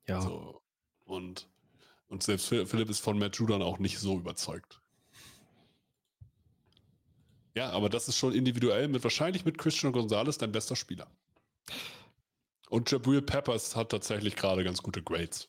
Ja. 0.06 0.20
So. 0.20 0.62
Und, 1.04 1.48
und 2.08 2.22
selbst 2.22 2.48
Phil- 2.48 2.66
Philipp 2.66 2.90
ist 2.90 3.00
von 3.00 3.18
Matt 3.18 3.36
Judon 3.36 3.62
auch 3.62 3.78
nicht 3.78 3.98
so 3.98 4.18
überzeugt. 4.18 4.80
Ja, 7.54 7.70
aber 7.70 7.88
das 7.88 8.08
ist 8.08 8.16
schon 8.16 8.34
individuell 8.34 8.88
mit 8.88 9.02
wahrscheinlich 9.02 9.44
mit 9.44 9.58
Christian 9.58 9.92
Gonzalez 9.92 10.38
dein 10.38 10.52
bester 10.52 10.76
Spieler. 10.76 11.10
Und 12.68 12.90
Jabril 12.90 13.22
Peppers 13.22 13.74
hat 13.74 13.90
tatsächlich 13.90 14.36
gerade 14.36 14.62
ganz 14.62 14.82
gute 14.82 15.02
Grades. 15.02 15.48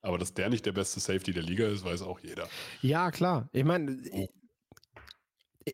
Aber 0.00 0.18
dass 0.18 0.32
der 0.34 0.48
nicht 0.48 0.64
der 0.64 0.72
beste 0.72 1.00
Safety 1.00 1.32
der 1.32 1.42
Liga 1.42 1.66
ist, 1.66 1.84
weiß 1.84 2.02
auch 2.02 2.20
jeder. 2.20 2.48
Ja, 2.80 3.10
klar. 3.10 3.48
Ich 3.52 3.64
meine, 3.64 3.92
ich, 3.92 4.30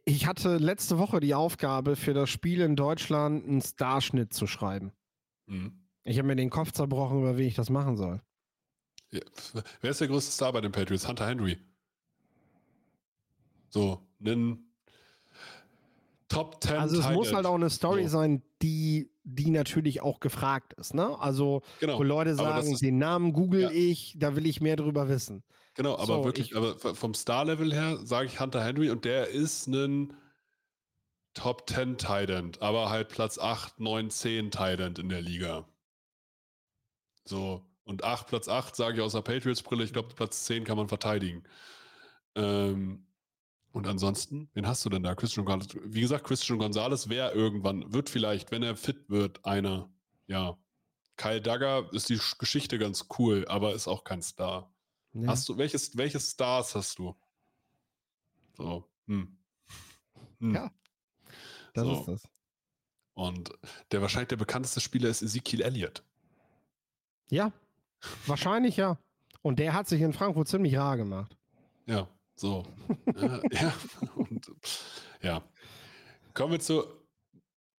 ich 0.05 0.26
hatte 0.26 0.57
letzte 0.57 0.99
Woche 0.99 1.20
die 1.20 1.34
Aufgabe, 1.34 1.97
für 1.97 2.14
das 2.14 2.30
Spiel 2.30 2.61
in 2.61 2.76
Deutschland 2.76 3.47
einen 3.47 3.61
Starschnitt 3.61 4.32
zu 4.32 4.47
schreiben. 4.47 4.93
Mhm. 5.47 5.72
Ich 6.05 6.18
habe 6.18 6.26
mir 6.26 6.36
den 6.36 6.51
Kopf 6.51 6.72
zerbrochen, 6.72 7.20
über 7.20 7.36
wie 7.36 7.47
ich 7.47 7.55
das 7.55 7.70
machen 7.70 7.97
soll. 7.97 8.20
Ja. 9.11 9.20
Wer 9.80 9.90
ist 9.90 10.01
der 10.01 10.09
größte 10.09 10.32
Star 10.32 10.53
bei 10.53 10.61
den 10.61 10.72
Patriots? 10.72 11.07
Hunter 11.07 11.26
Henry. 11.26 11.59
So, 13.68 14.07
einen 14.24 14.72
Top 16.33 16.62
10 16.62 16.76
Also 16.78 16.99
es 17.01 17.09
muss 17.11 17.33
halt 17.33 17.47
auch 17.47 17.55
eine 17.55 17.70
Story 17.70 18.05
So. 18.05 18.18
sein, 18.18 18.43
die, 18.62 19.11
die 19.24 19.51
natürlich 19.51 20.01
auch 20.03 20.20
gefragt 20.20 20.72
ist. 20.74 20.95
Ne? 20.95 21.18
Also 21.20 21.62
Genau. 21.80 21.99
wo 21.99 22.03
Leute 22.03 22.35
sagen, 22.35 22.72
ist- 22.72 22.83
den 22.83 22.99
Namen 22.99 23.33
google 23.33 23.62
Ja. 23.62 23.70
ich, 23.70 24.16
da 24.18 24.35
will 24.37 24.47
ich 24.47 24.61
mehr 24.61 24.76
drüber 24.76 25.09
wissen. 25.09 25.43
Genau, 25.74 25.95
aber 25.95 26.07
So, 26.07 26.24
wirklich, 26.24 26.51
ich- 26.53 26.57
aber 26.57 26.76
vom 26.95 27.14
Star-Level 27.14 27.72
her 27.72 27.99
sage 28.05 28.26
ich 28.26 28.41
Hunter 28.41 28.62
Henry 28.64 28.91
und 28.91 29.05
der 29.05 29.28
ist 29.28 29.66
ein 29.68 30.14
Top 31.35 31.68
10 31.68 31.97
Tight 31.97 32.28
End, 32.30 32.61
aber 32.61 32.91
halt 32.91 33.09
Platz 33.09 33.39
8, 33.39 33.80
9, 33.80 34.11
10 34.11 34.51
Tight 34.51 34.80
End 34.80 34.99
in 34.99 35.09
der 35.09 35.22
Liga. 35.22 35.66
So, 37.24 37.62
und 37.85 38.05
8, 38.05 38.26
Platz 38.26 38.49
8 38.49 38.76
sage 38.76 38.97
ich 38.97 39.01
aus 39.03 39.12
der 39.12 39.22
Patriots-Brille, 39.22 39.85
ich 39.85 39.93
glaube, 39.93 40.14
Platz 40.14 40.45
10 40.45 40.64
kann 40.64 40.76
man 40.76 40.89
verteidigen. 40.89 41.45
Ähm, 42.35 43.07
und 43.73 43.87
ansonsten, 43.87 44.49
wen 44.55 44.66
hast 44.66 44.85
du 44.85 44.91
denn 44.91 45.03
da? 45.03 45.14
Christian 45.14 45.47
Gonzalez. 45.47 45.83
Wie 45.85 46.01
gesagt, 46.03 46.25
Christian 46.25 46.59
Gonzalez 46.59 47.09
wäre 47.09 47.33
irgendwann, 47.33 47.93
wird 47.93 48.09
vielleicht, 48.11 48.51
wenn 48.51 48.62
er 48.62 48.77
fit 48.77 49.09
wird, 49.09 49.45
einer. 49.45 49.91
Ja. 50.27 50.57
Kyle 51.16 51.41
Dagger 51.41 51.93
ist 51.93 52.09
die 52.09 52.18
Sch- 52.18 52.39
Geschichte 52.39 52.79
ganz 52.79 53.07
cool, 53.18 53.47
aber 53.49 53.75
ist 53.75 53.89
auch 53.89 54.05
kein 54.05 54.23
Star. 54.23 54.73
Ja. 55.14 55.29
Hast 55.29 55.49
du, 55.49 55.57
welches, 55.59 55.97
welche 55.97 56.20
Stars 56.20 56.75
hast 56.75 56.99
du? 56.99 57.14
So, 58.57 58.89
hm. 59.07 59.37
Hm. 60.41 60.55
Ja. 60.55 60.70
das 61.75 61.85
so. 61.85 61.93
ist 62.01 62.07
das. 62.09 62.29
Und 63.14 63.53
der 63.91 64.01
wahrscheinlich 64.01 64.29
der 64.29 64.37
bekannteste 64.37 64.81
Spieler 64.81 65.09
ist 65.11 65.23
Ezekiel 65.23 65.61
Elliott. 65.62 66.03
Ja, 67.31 67.53
wahrscheinlich 68.27 68.77
ja. 68.77 68.99
Und 69.43 69.59
der 69.59 69.75
hat 69.75 69.89
sich 69.89 70.01
in 70.01 70.12
Frankfurt 70.12 70.49
ziemlich 70.49 70.77
rar 70.77 70.97
gemacht. 70.97 71.37
Ja, 71.87 72.09
so. 72.35 72.64
ja, 73.16 73.41
ja. 73.51 73.74
Und, 74.16 74.53
ja. 75.22 75.43
Kommen 76.35 76.53
wir 76.53 76.61
zu 76.61 76.85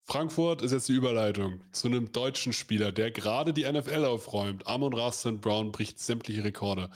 Frankfurt 0.06 0.62
ist 0.62 0.74
jetzt 0.74 0.89
die 0.89 0.93
Überleitung 0.93 1.62
zu 1.72 1.88
einem 1.88 2.12
deutschen 2.12 2.51
Spieler, 2.51 2.91
der 2.91 3.12
gerade 3.12 3.54
die 3.54 3.64
NFL 3.64 4.06
aufräumt. 4.06 4.68
Amon 4.68 4.93
Ra. 4.93 5.12
Brown 5.39 5.72
bricht 5.72 5.99
sämtliche 5.99 6.43
Rekorde. 6.43 6.89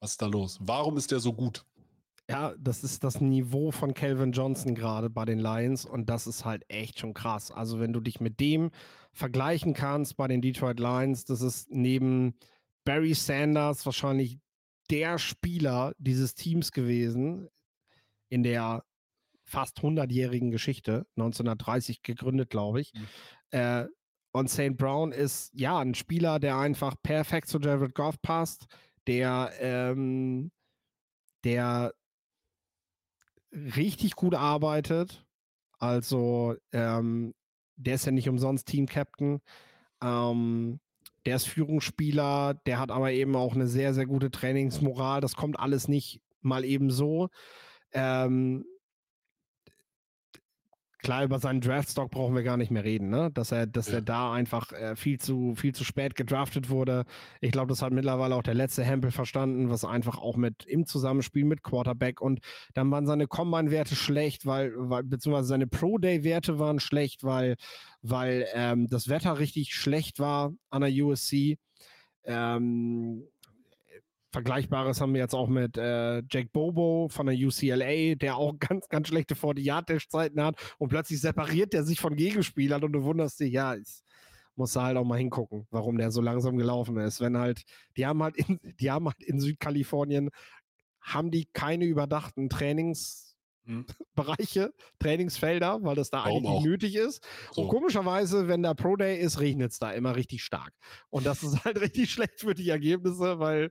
Was 0.00 0.12
ist 0.12 0.22
da 0.22 0.26
los? 0.26 0.58
Warum 0.62 0.96
ist 0.96 1.10
der 1.10 1.20
so 1.20 1.32
gut? 1.32 1.64
Ja, 2.30 2.54
das 2.58 2.84
ist 2.84 3.04
das 3.04 3.20
Niveau 3.20 3.70
von 3.70 3.94
Calvin 3.94 4.32
Johnson 4.32 4.74
gerade 4.74 5.08
bei 5.08 5.24
den 5.24 5.38
Lions 5.38 5.84
und 5.84 6.10
das 6.10 6.26
ist 6.26 6.44
halt 6.44 6.64
echt 6.68 6.98
schon 6.98 7.14
krass. 7.14 7.50
Also 7.50 7.80
wenn 7.80 7.92
du 7.92 8.00
dich 8.00 8.20
mit 8.20 8.38
dem 8.40 8.70
vergleichen 9.12 9.72
kannst 9.72 10.16
bei 10.16 10.28
den 10.28 10.42
Detroit 10.42 10.78
Lions, 10.78 11.24
das 11.24 11.40
ist 11.40 11.70
neben 11.70 12.34
Barry 12.84 13.14
Sanders 13.14 13.84
wahrscheinlich 13.86 14.38
der 14.90 15.18
Spieler 15.18 15.92
dieses 15.98 16.34
Teams 16.34 16.72
gewesen 16.72 17.48
in 18.28 18.42
der 18.42 18.84
fast 19.44 19.78
100-jährigen 19.80 20.50
Geschichte, 20.50 21.06
1930 21.16 22.02
gegründet, 22.02 22.50
glaube 22.50 22.80
ich. 22.80 22.92
Mhm. 22.94 23.06
Äh, 23.50 23.86
und 24.32 24.50
St. 24.50 24.76
Brown 24.76 25.12
ist 25.12 25.50
ja 25.54 25.78
ein 25.78 25.94
Spieler, 25.94 26.38
der 26.38 26.58
einfach 26.58 26.94
perfekt 27.02 27.48
zu 27.48 27.58
Jared 27.58 27.94
Goff 27.94 28.20
passt, 28.20 28.66
der, 29.06 29.52
ähm, 29.58 30.52
der 31.44 31.94
richtig 33.52 34.14
gut 34.16 34.34
arbeitet. 34.34 35.24
Also, 35.78 36.56
ähm, 36.72 37.34
der 37.76 37.94
ist 37.94 38.04
ja 38.04 38.12
nicht 38.12 38.28
umsonst 38.28 38.66
Team-Captain. 38.66 39.40
Ähm, 40.02 40.80
der 41.26 41.36
ist 41.36 41.48
Führungsspieler, 41.48 42.54
der 42.66 42.78
hat 42.78 42.90
aber 42.90 43.12
eben 43.12 43.36
auch 43.36 43.54
eine 43.54 43.66
sehr, 43.66 43.94
sehr 43.94 44.06
gute 44.06 44.30
Trainingsmoral. 44.30 45.20
Das 45.20 45.36
kommt 45.36 45.58
alles 45.58 45.88
nicht 45.88 46.20
mal 46.40 46.64
eben 46.64 46.90
so. 46.90 47.28
Ähm, 47.92 48.64
klar, 50.98 51.24
über 51.24 51.38
seinen 51.38 51.60
Draftstock 51.60 52.10
brauchen 52.10 52.34
wir 52.34 52.42
gar 52.42 52.56
nicht 52.56 52.70
mehr 52.70 52.84
reden, 52.84 53.08
ne? 53.08 53.30
Dass 53.32 53.52
er, 53.52 53.66
dass 53.66 53.88
Ja. 53.88 53.94
er 53.94 54.02
da 54.02 54.32
einfach 54.32 54.72
äh, 54.72 54.96
viel 54.96 55.18
zu, 55.18 55.54
viel 55.54 55.74
zu 55.74 55.84
spät 55.84 56.14
gedraftet 56.14 56.70
wurde. 56.70 57.04
Ich 57.40 57.52
glaube, 57.52 57.68
das 57.68 57.82
hat 57.82 57.92
mittlerweile 57.92 58.34
auch 58.34 58.42
der 58.42 58.54
letzte 58.54 58.84
Hempel 58.84 59.10
verstanden, 59.10 59.70
was 59.70 59.84
einfach 59.84 60.18
auch 60.18 60.36
mit 60.36 60.64
im 60.66 60.86
Zusammenspiel 60.86 61.44
mit 61.44 61.62
Quarterback 61.62 62.20
und 62.20 62.40
dann 62.74 62.90
waren 62.90 63.06
seine 63.06 63.26
Combine-Werte 63.26 63.94
schlecht, 63.96 64.44
weil, 64.46 64.72
weil 64.76 65.04
beziehungsweise 65.04 65.48
seine 65.48 65.66
Pro-Day-Werte 65.66 66.58
waren 66.58 66.80
schlecht, 66.80 67.24
weil, 67.24 67.56
weil 68.02 68.46
ähm, 68.54 68.86
das 68.88 69.08
Wetter 69.08 69.38
richtig 69.38 69.74
schlecht 69.74 70.18
war 70.18 70.52
an 70.70 70.82
der 70.82 70.90
USC. 70.90 71.58
Ähm, 72.24 73.22
Vergleichbares 74.30 75.00
haben 75.00 75.14
wir 75.14 75.20
jetzt 75.20 75.34
auch 75.34 75.48
mit 75.48 75.78
äh, 75.78 76.22
Jack 76.30 76.52
Bobo 76.52 77.08
von 77.10 77.26
der 77.26 77.34
UCLA, 77.34 78.14
der 78.14 78.36
auch 78.36 78.54
ganz, 78.58 78.88
ganz 78.88 79.08
schlechte 79.08 79.34
40-Yard-Dash-Zeiten 79.34 80.42
hat 80.42 80.56
und 80.78 80.88
plötzlich 80.88 81.20
separiert 81.20 81.72
der 81.72 81.84
sich 81.84 82.00
von 82.00 82.16
Gegenspielern 82.16 82.84
und 82.84 82.92
du 82.92 83.02
wunderst 83.04 83.40
dich, 83.40 83.52
ja, 83.52 83.74
ich 83.74 84.02
muss 84.54 84.72
da 84.72 84.82
halt 84.82 84.96
auch 84.96 85.04
mal 85.04 85.18
hingucken, 85.18 85.66
warum 85.70 85.96
der 85.98 86.10
so 86.10 86.20
langsam 86.20 86.58
gelaufen 86.58 86.98
ist. 86.98 87.20
Wenn 87.20 87.38
halt, 87.38 87.62
die 87.96 88.06
haben 88.06 88.22
halt 88.22 88.36
in, 88.36 88.58
die 88.80 88.90
haben 88.90 89.06
halt 89.06 89.22
in 89.22 89.40
Südkalifornien, 89.40 90.30
haben 91.00 91.30
die 91.30 91.46
keine 91.46 91.84
überdachten 91.86 92.48
Trainings, 92.50 93.28
Hm? 93.68 93.84
Bereiche, 94.14 94.72
Trainingsfelder, 94.98 95.80
weil 95.82 95.94
das 95.94 96.08
da 96.08 96.24
Warum 96.24 96.38
eigentlich 96.38 96.58
auch? 96.58 96.64
nötig 96.64 96.94
ist. 96.96 97.22
So. 97.52 97.62
Und 97.62 97.68
komischerweise, 97.68 98.48
wenn 98.48 98.62
da 98.62 98.72
Pro 98.72 98.96
Day 98.96 99.20
ist, 99.20 99.40
regnet 99.40 99.72
es 99.72 99.78
da 99.78 99.92
immer 99.92 100.16
richtig 100.16 100.42
stark. 100.42 100.72
Und 101.10 101.26
das 101.26 101.42
ist 101.42 101.62
halt 101.66 101.78
richtig 101.78 102.10
schlecht 102.10 102.40
für 102.40 102.54
die 102.54 102.70
Ergebnisse, 102.70 103.38
weil 103.38 103.70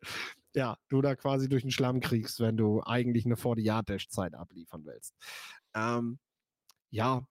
ja, 0.57 0.77
du 0.89 1.01
da 1.01 1.15
quasi 1.15 1.47
durch 1.47 1.61
den 1.61 1.71
Schlamm 1.71 1.99
kriegst, 1.99 2.39
wenn 2.39 2.57
du 2.57 2.81
eigentlich 2.83 3.25
eine 3.25 3.35
40-Yard-Dash-Zeit 3.35 4.33
abliefern 4.33 4.85
willst. 4.85 5.13
Ähm, 5.75 6.17
ja, 6.89 7.27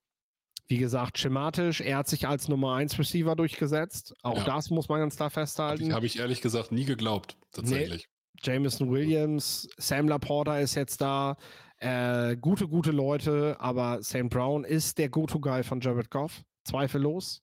wie 0.68 0.78
gesagt, 0.78 1.18
schematisch, 1.18 1.80
er 1.80 1.98
hat 1.98 2.08
sich 2.08 2.26
als 2.26 2.48
Nummer 2.48 2.74
1 2.76 2.98
Receiver 2.98 3.34
durchgesetzt. 3.36 4.14
Auch 4.22 4.38
Ja. 4.38 4.44
das 4.44 4.70
muss 4.70 4.88
man 4.88 5.00
ganz 5.00 5.16
klar 5.16 5.26
Habe 5.26 5.34
festhalten. 5.40 5.86
ich, 5.86 5.92
hab 5.92 6.02
ich 6.04 6.18
ehrlich 6.18 6.40
gesagt 6.40 6.70
nie 6.72 6.84
geglaubt, 6.84 7.36
tatsächlich. 7.52 8.08
Jameson 8.42 8.90
Williams, 8.90 9.68
Sam 9.76 10.08
Laporta 10.08 10.58
ist 10.60 10.74
jetzt 10.74 11.00
da. 11.00 11.36
Äh, 11.78 12.36
gute, 12.36 12.68
gute 12.68 12.90
Leute, 12.90 13.56
aber 13.58 14.02
Sam 14.02 14.28
Brown 14.28 14.64
ist 14.64 14.98
der 14.98 15.08
Go-To-Guy 15.08 15.62
von 15.62 15.80
Jared 15.80 16.10
Goff, 16.10 16.42
zweifellos. 16.64 17.40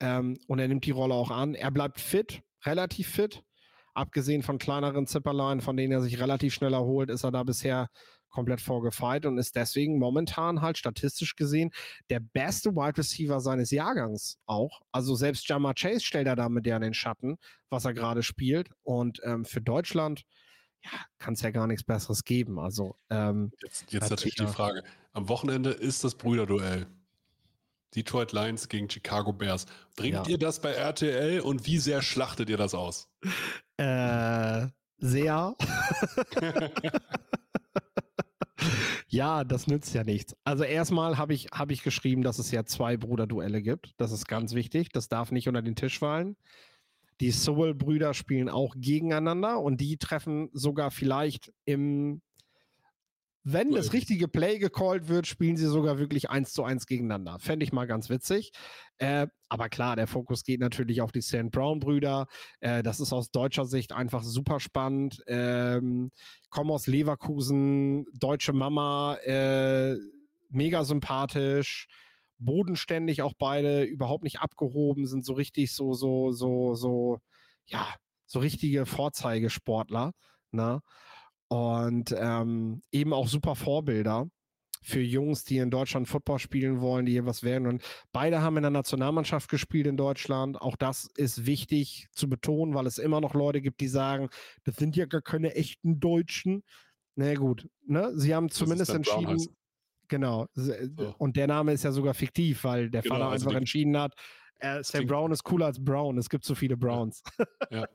Ähm, 0.00 0.38
und 0.48 0.58
er 0.58 0.68
nimmt 0.68 0.84
die 0.84 0.90
Rolle 0.90 1.14
auch 1.14 1.30
an. 1.30 1.54
Er 1.54 1.70
bleibt 1.70 2.00
fit, 2.00 2.42
relativ 2.64 3.08
fit. 3.08 3.42
Abgesehen 3.94 4.42
von 4.42 4.58
kleineren 4.58 5.06
Zipperlein, 5.06 5.60
von 5.60 5.76
denen 5.76 5.92
er 5.92 6.00
sich 6.00 6.18
relativ 6.20 6.54
schnell 6.54 6.72
erholt, 6.72 7.10
ist 7.10 7.24
er 7.24 7.30
da 7.30 7.42
bisher 7.42 7.88
komplett 8.30 8.62
vorgefeit 8.62 9.26
und 9.26 9.36
ist 9.36 9.54
deswegen 9.56 9.98
momentan 9.98 10.62
halt 10.62 10.78
statistisch 10.78 11.36
gesehen 11.36 11.70
der 12.08 12.20
beste 12.20 12.70
Wide 12.70 12.96
Receiver 12.96 13.40
seines 13.40 13.70
Jahrgangs 13.70 14.38
auch. 14.46 14.80
Also 14.90 15.14
selbst 15.14 15.46
Jamar 15.48 15.74
Chase 15.74 16.00
stellt 16.00 16.26
er 16.26 16.36
da 16.36 16.48
mit 16.48 16.64
der 16.64 16.76
in 16.76 16.82
den 16.82 16.94
Schatten, 16.94 17.36
was 17.68 17.84
er 17.84 17.92
gerade 17.92 18.22
spielt. 18.22 18.70
Und 18.82 19.20
ähm, 19.24 19.44
für 19.44 19.60
Deutschland 19.60 20.22
ja, 20.82 20.90
kann 21.18 21.34
es 21.34 21.42
ja 21.42 21.50
gar 21.50 21.66
nichts 21.66 21.84
Besseres 21.84 22.24
geben. 22.24 22.58
Also 22.58 22.96
ähm, 23.10 23.52
Jetzt, 23.62 23.92
jetzt 23.92 24.10
natürlich 24.10 24.34
die 24.36 24.44
ja- 24.44 24.48
Frage. 24.48 24.82
Am 25.12 25.28
Wochenende 25.28 25.70
ist 25.70 26.02
das 26.02 26.14
Brüderduell. 26.14 26.86
Detroit 27.94 28.32
Lions 28.32 28.68
gegen 28.68 28.88
Chicago 28.88 29.32
Bears. 29.32 29.66
Bringt 29.96 30.14
ja. 30.14 30.26
ihr 30.26 30.38
das 30.38 30.60
bei 30.60 30.72
RTL 30.72 31.40
und 31.40 31.66
wie 31.66 31.78
sehr 31.78 32.02
schlachtet 32.02 32.48
ihr 32.48 32.56
das 32.56 32.74
aus? 32.74 33.08
Äh, 33.76 34.66
sehr. 34.98 35.56
ja, 39.08 39.44
das 39.44 39.66
nützt 39.66 39.94
ja 39.94 40.04
nichts. 40.04 40.36
Also 40.44 40.64
erstmal 40.64 41.18
habe 41.18 41.34
ich, 41.34 41.48
hab 41.52 41.70
ich 41.70 41.82
geschrieben, 41.82 42.22
dass 42.22 42.38
es 42.38 42.50
ja 42.50 42.64
zwei 42.64 42.96
Bruderduelle 42.96 43.62
gibt. 43.62 43.92
Das 43.98 44.12
ist 44.12 44.26
ganz 44.26 44.54
wichtig. 44.54 44.90
Das 44.90 45.08
darf 45.08 45.32
nicht 45.32 45.48
unter 45.48 45.62
den 45.62 45.76
Tisch 45.76 45.98
fallen. 45.98 46.36
Die 47.20 47.30
Sowell-Brüder 47.30 48.14
spielen 48.14 48.48
auch 48.48 48.74
gegeneinander 48.76 49.60
und 49.60 49.80
die 49.80 49.96
treffen 49.98 50.48
sogar 50.52 50.90
vielleicht 50.90 51.52
im 51.64 52.20
wenn 53.44 53.72
das 53.72 53.92
richtige 53.92 54.28
Play 54.28 54.58
gecallt 54.58 55.08
wird, 55.08 55.26
spielen 55.26 55.56
sie 55.56 55.66
sogar 55.66 55.98
wirklich 55.98 56.30
eins 56.30 56.52
zu 56.52 56.62
eins 56.62 56.86
gegeneinander. 56.86 57.38
Fände 57.40 57.64
ich 57.64 57.72
mal 57.72 57.86
ganz 57.86 58.08
witzig. 58.08 58.52
Äh, 58.98 59.26
aber 59.48 59.68
klar, 59.68 59.96
der 59.96 60.06
Fokus 60.06 60.44
geht 60.44 60.60
natürlich 60.60 61.00
auf 61.00 61.10
die 61.10 61.22
St. 61.22 61.50
Brown-Brüder. 61.50 62.26
Äh, 62.60 62.84
das 62.84 63.00
ist 63.00 63.12
aus 63.12 63.30
deutscher 63.30 63.64
Sicht 63.64 63.92
einfach 63.92 64.22
super 64.22 64.60
spannend. 64.60 65.22
Ähm, 65.26 66.12
kommen 66.50 66.70
aus 66.70 66.86
Leverkusen, 66.86 68.06
deutsche 68.14 68.52
Mama, 68.52 69.16
äh, 69.24 69.96
mega 70.48 70.84
sympathisch, 70.84 71.88
bodenständig 72.38 73.22
auch 73.22 73.34
beide, 73.36 73.82
überhaupt 73.82 74.22
nicht 74.22 74.40
abgehoben, 74.40 75.06
sind 75.06 75.24
so 75.24 75.32
richtig 75.32 75.72
so, 75.74 75.94
so, 75.94 76.30
so, 76.30 76.74
so, 76.74 77.18
ja, 77.66 77.88
so 78.26 78.38
richtige 78.38 78.86
Vorzeigesportler. 78.86 80.12
Ne? 80.52 80.80
Und 81.52 82.14
ähm, 82.16 82.82
eben 82.92 83.12
auch 83.12 83.28
super 83.28 83.54
Vorbilder 83.54 84.26
für 84.82 85.02
Jungs, 85.02 85.44
die 85.44 85.58
in 85.58 85.70
Deutschland 85.70 86.08
Football 86.08 86.38
spielen 86.38 86.80
wollen, 86.80 87.04
die 87.04 87.12
hier 87.12 87.26
was 87.26 87.42
werden. 87.42 87.68
Und 87.68 87.84
beide 88.10 88.40
haben 88.40 88.56
in 88.56 88.62
der 88.62 88.70
Nationalmannschaft 88.70 89.50
gespielt 89.50 89.86
in 89.86 89.98
Deutschland. 89.98 90.58
Auch 90.58 90.76
das 90.76 91.10
ist 91.14 91.44
wichtig 91.44 92.08
zu 92.12 92.30
betonen, 92.30 92.72
weil 92.72 92.86
es 92.86 92.96
immer 92.96 93.20
noch 93.20 93.34
Leute 93.34 93.60
gibt, 93.60 93.82
die 93.82 93.88
sagen, 93.88 94.30
das 94.64 94.76
sind 94.76 94.96
ja 94.96 95.04
gar 95.04 95.20
keine 95.20 95.54
echten 95.54 96.00
Deutschen. 96.00 96.62
Na 97.16 97.26
nee, 97.26 97.34
gut, 97.34 97.68
ne? 97.86 98.12
Sie 98.14 98.34
haben 98.34 98.48
zumindest 98.48 98.94
entschieden. 98.94 99.46
Genau. 100.08 100.46
So. 100.54 100.72
Und 101.18 101.36
der 101.36 101.48
Name 101.48 101.74
ist 101.74 101.84
ja 101.84 101.92
sogar 101.92 102.14
fiktiv, 102.14 102.64
weil 102.64 102.88
der 102.88 103.02
genau, 103.02 103.16
Vater 103.16 103.28
also 103.28 103.48
einfach 103.48 103.58
entschieden 103.58 103.98
hat, 103.98 104.14
äh, 104.56 104.82
Sam 104.82 105.06
Brown 105.06 105.32
ist 105.32 105.44
cooler 105.44 105.66
als 105.66 105.84
Brown. 105.84 106.16
Es 106.16 106.30
gibt 106.30 106.46
so 106.46 106.54
viele 106.54 106.78
Browns. 106.78 107.22
Ja. 107.70 107.86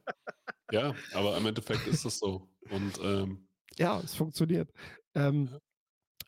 ja, 0.72 0.95
aber 1.14 1.36
im 1.38 1.45
Endeffekt 1.47 1.88
ist 1.88 2.05
das 2.05 2.20
so. 2.20 2.47
Und 2.70 2.99
ähm, 3.03 3.46
ja, 3.80 3.99
es 4.03 4.15
funktioniert. 4.15 4.71
Ähm, 5.15 5.49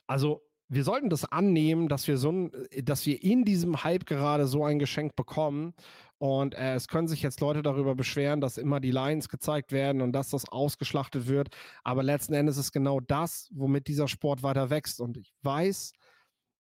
also 0.07 0.41
wir 0.69 0.83
sollten 0.83 1.09
das 1.09 1.25
annehmen, 1.25 1.87
dass 1.87 2.07
wir 2.07 2.17
so 2.17 2.31
ein, 2.31 2.53
äh, 2.71 2.83
dass 2.83 3.05
wir 3.05 3.21
in 3.23 3.43
diesem 3.43 3.83
Hype 3.83 4.05
gerade 4.05 4.47
so 4.47 4.63
ein 4.63 4.79
Geschenk 4.79 5.15
bekommen. 5.15 5.73
Und 6.19 6.53
äh, 6.53 6.75
es 6.75 6.87
können 6.87 7.07
sich 7.07 7.21
jetzt 7.21 7.39
Leute 7.39 7.61
darüber 7.61 7.95
beschweren, 7.95 8.41
dass 8.41 8.57
immer 8.57 8.79
die 8.79 8.91
Lions 8.91 9.29
gezeigt 9.29 9.71
werden 9.71 10.01
und 10.01 10.11
dass 10.11 10.29
das 10.29 10.47
ausgeschlachtet 10.47 11.27
wird. 11.27 11.49
Aber 11.83 12.03
letzten 12.03 12.33
Endes 12.33 12.57
ist 12.57 12.71
genau 12.71 12.99
das, 12.99 13.49
womit 13.53 13.87
dieser 13.87 14.07
Sport 14.07 14.43
weiter 14.43 14.69
wächst. 14.69 14.99
Und 14.99 15.17
ich 15.17 15.33
weiß, 15.43 15.93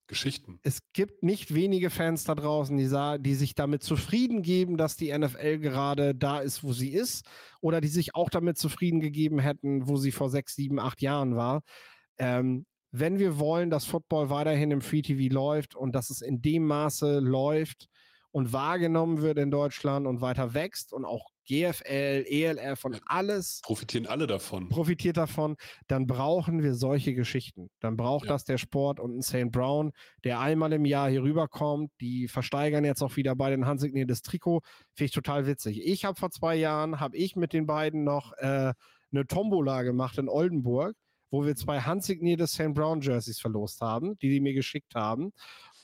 Geschichten. 0.09 0.59
Es 0.63 0.81
gibt 0.91 1.23
nicht 1.23 1.53
wenige 1.53 1.89
Fans 1.89 2.25
da 2.25 2.35
draußen, 2.35 2.75
die, 2.75 3.21
die 3.21 3.35
sich 3.35 3.55
damit 3.55 3.83
zufrieden 3.83 4.41
geben, 4.41 4.75
dass 4.75 4.97
die 4.97 5.17
NFL 5.17 5.59
gerade 5.59 6.13
da 6.13 6.39
ist, 6.39 6.63
wo 6.63 6.73
sie 6.73 6.89
ist, 6.89 7.25
oder 7.61 7.79
die 7.79 7.87
sich 7.87 8.15
auch 8.15 8.29
damit 8.29 8.57
zufrieden 8.57 8.99
gegeben 8.99 9.39
hätten, 9.39 9.87
wo 9.87 9.95
sie 9.95 10.11
vor 10.11 10.29
sechs, 10.29 10.55
sieben, 10.55 10.79
acht 10.79 11.01
Jahren 11.01 11.37
war. 11.37 11.61
Ähm, 12.17 12.65
wenn 12.91 13.19
wir 13.19 13.37
wollen, 13.37 13.69
dass 13.69 13.85
Football 13.85 14.29
weiterhin 14.29 14.71
im 14.71 14.81
Free 14.81 15.03
TV 15.03 15.33
läuft 15.33 15.75
und 15.75 15.93
dass 15.93 16.09
es 16.09 16.21
in 16.21 16.41
dem 16.41 16.65
Maße 16.65 17.19
läuft 17.19 17.87
und 18.31 18.53
wahrgenommen 18.53 19.21
wird 19.21 19.37
in 19.37 19.51
Deutschland 19.51 20.05
und 20.05 20.21
weiter 20.21 20.53
wächst 20.53 20.93
und 20.93 21.05
auch 21.05 21.29
GFL, 21.47 22.25
ELF 22.27 22.85
und 22.85 23.01
alles. 23.07 23.61
Profitieren 23.63 24.05
alle 24.05 24.27
davon. 24.27 24.69
Profitiert 24.69 25.17
davon. 25.17 25.55
Dann 25.87 26.05
brauchen 26.05 26.61
wir 26.61 26.75
solche 26.75 27.15
Geschichten. 27.15 27.71
Dann 27.79 27.97
braucht 27.97 28.25
ja. 28.25 28.33
das 28.33 28.43
der 28.43 28.59
Sport 28.59 28.99
und 28.99 29.17
ein 29.17 29.23
St. 29.23 29.51
Brown, 29.51 29.91
der 30.23 30.39
einmal 30.39 30.73
im 30.73 30.85
Jahr 30.85 31.09
hier 31.09 31.23
rüberkommt. 31.23 31.91
Die 32.01 32.27
versteigern 32.27 32.85
jetzt 32.85 33.01
auch 33.01 33.15
wieder 33.15 33.35
bei 33.35 33.49
den 33.49 33.65
handsigniertes 33.65 34.21
Trikot. 34.21 34.61
Finde 34.93 35.05
ich 35.05 35.11
total 35.11 35.47
witzig. 35.47 35.81
Ich 35.83 36.05
habe 36.05 36.19
vor 36.19 36.29
zwei 36.29 36.55
Jahren, 36.55 36.99
habe 36.99 37.17
ich 37.17 37.35
mit 37.35 37.51
den 37.51 37.65
beiden 37.65 38.03
noch 38.03 38.33
äh, 38.33 38.73
eine 39.11 39.25
Tombola 39.27 39.81
gemacht 39.81 40.19
in 40.19 40.29
Oldenburg, 40.29 40.95
wo 41.31 41.45
wir 41.47 41.55
zwei 41.55 41.79
handsignierte 41.79 42.45
St. 42.45 42.75
Brown 42.75 43.01
Jerseys 43.01 43.39
verlost 43.39 43.81
haben, 43.81 44.19
die 44.19 44.29
die 44.29 44.39
mir 44.39 44.53
geschickt 44.53 44.93
haben. 44.93 45.31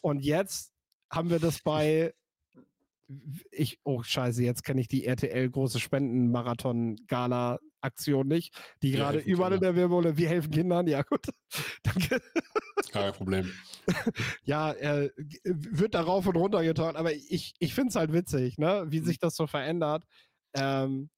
Und 0.02 0.20
jetzt 0.24 0.74
haben 1.12 1.32
wir 1.32 1.40
das 1.40 1.62
bei 1.64 2.14
ich, 3.52 3.80
oh 3.84 4.02
Scheiße, 4.04 4.44
jetzt 4.44 4.64
kenne 4.64 4.82
ich 4.82 4.88
die 4.88 5.06
RTL 5.06 5.50
große 5.50 5.80
Spenden-Marathon-Gala-Aktion 5.80 8.28
nicht, 8.28 8.54
die 8.82 8.92
gerade 8.92 9.20
überall 9.20 9.54
in 9.54 9.62
der 9.62 9.76
Wirbel, 9.76 10.18
wir 10.18 10.28
helfen 10.28 10.50
Kindern, 10.52 10.88
ja 10.88 11.04
gut, 11.04 11.28
danke. 11.84 12.20
Kein 12.92 13.14
Problem. 13.14 13.52
ja, 14.44 14.74
äh, 14.74 15.12
wird 15.44 15.94
da 15.94 16.02
rauf 16.02 16.26
und 16.28 16.36
runter 16.38 16.64
getaucht, 16.64 16.96
aber 16.96 17.14
ich, 17.14 17.54
ich 17.60 17.74
finde 17.74 17.90
es 17.90 17.96
halt 17.96 18.14
witzig, 18.14 18.58
ne, 18.58 18.86
wie 18.88 19.02
mhm. 19.02 19.06
sich 19.06 19.20
das 19.20 19.36
so 19.36 19.46
verändert. 19.48 20.06
Ähm, 20.54 21.10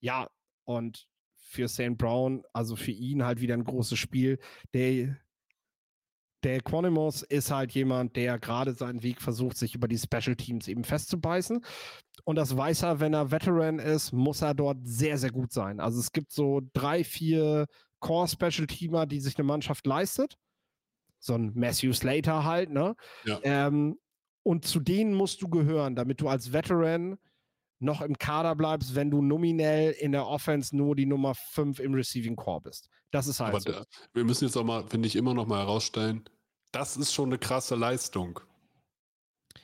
ja, 0.00 0.28
und 0.64 1.08
für 1.52 1.68
St. 1.68 1.98
Brown, 1.98 2.42
also 2.52 2.76
für 2.76 2.92
ihn 2.92 3.24
halt 3.24 3.40
wieder 3.40 3.54
ein 3.54 3.64
großes 3.64 3.98
Spiel. 3.98 4.38
Der, 4.72 5.16
der 6.42 6.60
Quanimos 6.60 7.22
ist 7.22 7.50
halt 7.50 7.72
jemand, 7.72 8.16
der 8.16 8.38
gerade 8.38 8.74
seinen 8.74 9.02
Weg 9.02 9.20
versucht, 9.20 9.56
sich 9.56 9.74
über 9.74 9.88
die 9.88 9.98
Special 9.98 10.36
Teams 10.36 10.68
eben 10.68 10.84
festzubeißen. 10.84 11.64
Und 12.24 12.36
das 12.36 12.56
weiß 12.56 12.82
er, 12.82 13.00
wenn 13.00 13.14
er 13.14 13.30
Veteran 13.30 13.78
ist, 13.78 14.12
muss 14.12 14.42
er 14.42 14.54
dort 14.54 14.78
sehr, 14.82 15.18
sehr 15.18 15.30
gut 15.30 15.52
sein. 15.52 15.80
Also 15.80 16.00
es 16.00 16.12
gibt 16.12 16.32
so 16.32 16.60
drei, 16.72 17.04
vier 17.04 17.66
Core-Special 18.00 18.66
Teamer, 18.66 19.06
die 19.06 19.20
sich 19.20 19.36
eine 19.38 19.44
Mannschaft 19.44 19.86
leistet. 19.86 20.36
So 21.18 21.34
ein 21.34 21.52
Matthew 21.54 21.92
Slater 21.92 22.44
halt, 22.44 22.70
ne? 22.70 22.96
Ja. 23.24 23.38
Ähm, 23.42 23.98
und 24.42 24.64
zu 24.64 24.80
denen 24.80 25.14
musst 25.14 25.40
du 25.40 25.48
gehören, 25.48 25.94
damit 25.94 26.20
du 26.20 26.28
als 26.28 26.52
Veteran 26.52 27.18
noch 27.82 28.00
im 28.00 28.16
Kader 28.16 28.54
bleibst, 28.54 28.94
wenn 28.94 29.10
du 29.10 29.22
nominell 29.22 29.92
in 29.92 30.12
der 30.12 30.26
Offense 30.26 30.76
nur 30.76 30.96
die 30.96 31.06
Nummer 31.06 31.34
5 31.34 31.80
im 31.80 31.94
Receiving 31.94 32.36
Core 32.36 32.62
bist. 32.62 32.88
Das 33.10 33.26
ist 33.26 33.40
halt. 33.40 33.50
Aber 33.50 33.60
so. 33.60 33.72
da, 33.72 33.84
wir 34.14 34.24
müssen 34.24 34.44
jetzt 34.44 34.56
auch 34.56 34.64
mal, 34.64 34.86
finde 34.88 35.08
ich, 35.08 35.16
immer 35.16 35.34
noch 35.34 35.46
mal 35.46 35.60
herausstellen, 35.60 36.24
das 36.70 36.96
ist 36.96 37.12
schon 37.12 37.28
eine 37.28 37.38
krasse 37.38 37.74
Leistung. 37.74 38.40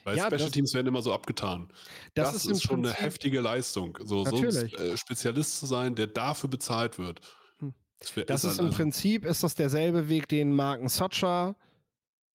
Weil 0.05 0.17
ja, 0.17 0.27
Special 0.27 0.51
Teams 0.51 0.75
werden 0.75 0.87
immer 0.87 1.03
so 1.03 1.13
abgetan. 1.13 1.73
Das, 2.15 2.33
das 2.33 2.45
ist, 2.45 2.51
ist 2.51 2.63
schon 2.63 2.83
Prinzip, 2.83 2.99
eine 2.99 3.07
heftige 3.07 3.41
Leistung. 3.41 3.99
So, 4.03 4.25
so 4.25 4.37
ein 4.37 4.45
äh, 4.45 4.97
Spezialist 4.97 5.59
zu 5.59 5.67
sein, 5.67 5.95
der 5.95 6.09
dafür 6.09 6.51
bezahlt 6.51 6.99
wird. 6.99 7.21
Hm. 7.59 7.75
Das, 7.99 8.13
das 8.27 8.45
ist, 8.45 8.53
ist 8.53 8.59
im 8.59 8.67
also 8.67 8.77
Prinzip 8.77 9.25
ist 9.25 9.43
das 9.43 9.55
derselbe 9.55 10.09
Weg, 10.09 10.29
den 10.29 10.55
Marken 10.55 10.89
Socha 10.89 11.57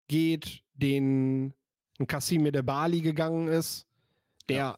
geht, 0.07 0.63
den 0.73 1.53
ein 1.99 2.07
Kasim 2.07 2.51
de 2.51 2.61
Bali 2.61 3.01
gegangen 3.01 3.47
ist, 3.47 3.87
der 4.49 4.57
ja 4.57 4.77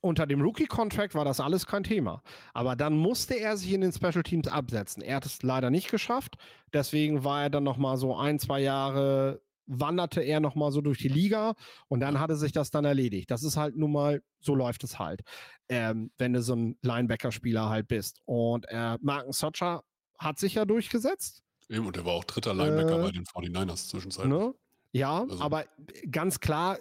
unter 0.00 0.26
dem 0.26 0.40
Rookie-Contract 0.40 1.14
war 1.14 1.24
das 1.24 1.40
alles 1.40 1.66
kein 1.66 1.84
Thema. 1.84 2.22
Aber 2.54 2.76
dann 2.76 2.96
musste 2.96 3.34
er 3.34 3.56
sich 3.56 3.72
in 3.72 3.82
den 3.82 3.92
Special 3.92 4.22
Teams 4.22 4.48
absetzen. 4.48 5.02
Er 5.02 5.16
hat 5.16 5.26
es 5.26 5.42
leider 5.42 5.70
nicht 5.70 5.90
geschafft. 5.90 6.36
Deswegen 6.72 7.24
war 7.24 7.42
er 7.42 7.50
dann 7.50 7.64
noch 7.64 7.76
mal 7.76 7.96
so 7.96 8.16
ein, 8.16 8.38
zwei 8.38 8.60
Jahre, 8.60 9.42
wanderte 9.66 10.20
er 10.22 10.40
noch 10.40 10.54
mal 10.54 10.72
so 10.72 10.80
durch 10.80 10.98
die 10.98 11.08
Liga 11.08 11.54
und 11.88 12.00
dann 12.00 12.18
hatte 12.18 12.36
sich 12.36 12.52
das 12.52 12.70
dann 12.70 12.84
erledigt. 12.84 13.30
Das 13.30 13.42
ist 13.42 13.56
halt 13.56 13.76
nun 13.76 13.92
mal, 13.92 14.22
so 14.40 14.54
läuft 14.54 14.84
es 14.84 14.98
halt, 14.98 15.22
ähm, 15.68 16.10
wenn 16.18 16.32
du 16.32 16.42
so 16.42 16.54
ein 16.54 16.76
Linebacker-Spieler 16.82 17.68
halt 17.68 17.86
bist. 17.88 18.20
Und 18.24 18.66
äh, 18.68 18.98
Marken 19.00 19.32
Socha 19.32 19.82
hat 20.18 20.38
sich 20.38 20.54
ja 20.54 20.64
durchgesetzt. 20.64 21.42
Eben, 21.68 21.86
und 21.86 21.96
er 21.96 22.04
war 22.04 22.14
auch 22.14 22.24
dritter 22.24 22.52
Linebacker 22.52 22.98
äh, 22.98 23.02
bei 23.02 23.10
den 23.12 23.24
49ers 23.24 23.88
zwischenzeitlich. 23.88 24.32
Ne? 24.32 24.54
Ja, 24.92 25.20
also. 25.20 25.40
aber 25.40 25.66
ganz 26.10 26.40
klar, 26.40 26.78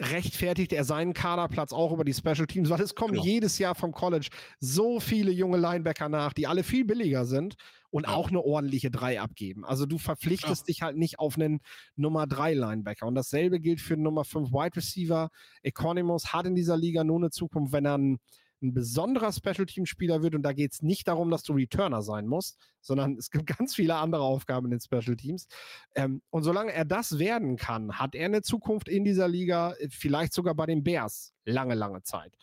rechtfertigt 0.00 0.72
er 0.72 0.84
seinen 0.84 1.12
Kaderplatz 1.12 1.72
auch 1.72 1.92
über 1.92 2.04
die 2.04 2.14
Special 2.14 2.46
Teams, 2.46 2.70
weil 2.70 2.80
es 2.80 2.94
kommen 2.94 3.14
genau. 3.14 3.24
jedes 3.24 3.58
Jahr 3.58 3.74
vom 3.74 3.92
College 3.92 4.28
so 4.58 5.00
viele 5.00 5.30
junge 5.30 5.58
Linebacker 5.58 6.08
nach, 6.08 6.32
die 6.32 6.46
alle 6.46 6.62
viel 6.62 6.84
billiger 6.84 7.24
sind 7.24 7.56
und 7.90 8.06
auch 8.06 8.28
eine 8.28 8.40
ordentliche 8.40 8.90
3 8.90 9.20
abgeben. 9.20 9.64
Also 9.64 9.84
du 9.84 9.98
verpflichtest 9.98 10.62
ja. 10.62 10.66
dich 10.66 10.82
halt 10.82 10.96
nicht 10.96 11.18
auf 11.18 11.36
einen 11.36 11.60
Nummer 11.94 12.26
3 12.26 12.54
Linebacker. 12.54 13.06
Und 13.06 13.14
dasselbe 13.14 13.60
gilt 13.60 13.80
für 13.80 13.96
Nummer 13.96 14.24
5 14.24 14.50
Wide 14.50 14.76
Receiver. 14.76 15.28
Economos 15.62 16.32
hat 16.32 16.46
in 16.46 16.54
dieser 16.54 16.76
Liga 16.76 17.04
nur 17.04 17.18
eine 17.18 17.30
Zukunft, 17.30 17.72
wenn 17.72 17.84
er 17.84 17.98
ein 17.98 18.18
ein 18.62 18.74
besonderer 18.74 19.32
Special-Team-Spieler 19.32 20.22
wird. 20.22 20.34
Und 20.34 20.42
da 20.42 20.52
geht 20.52 20.72
es 20.72 20.82
nicht 20.82 21.08
darum, 21.08 21.30
dass 21.30 21.42
du 21.42 21.52
Returner 21.52 22.02
sein 22.02 22.26
musst, 22.26 22.58
sondern 22.80 23.16
es 23.16 23.30
gibt 23.30 23.46
ganz 23.58 23.74
viele 23.74 23.96
andere 23.96 24.22
Aufgaben 24.22 24.66
in 24.66 24.70
den 24.72 24.80
Special-Teams. 24.80 25.46
Ähm, 25.94 26.22
und 26.30 26.42
solange 26.42 26.72
er 26.72 26.84
das 26.84 27.18
werden 27.18 27.56
kann, 27.56 27.98
hat 27.98 28.14
er 28.14 28.26
eine 28.26 28.42
Zukunft 28.42 28.88
in 28.88 29.04
dieser 29.04 29.28
Liga, 29.28 29.74
vielleicht 29.90 30.32
sogar 30.32 30.54
bei 30.54 30.66
den 30.66 30.82
Bears, 30.82 31.32
lange, 31.44 31.74
lange 31.74 32.02
Zeit. 32.02 32.34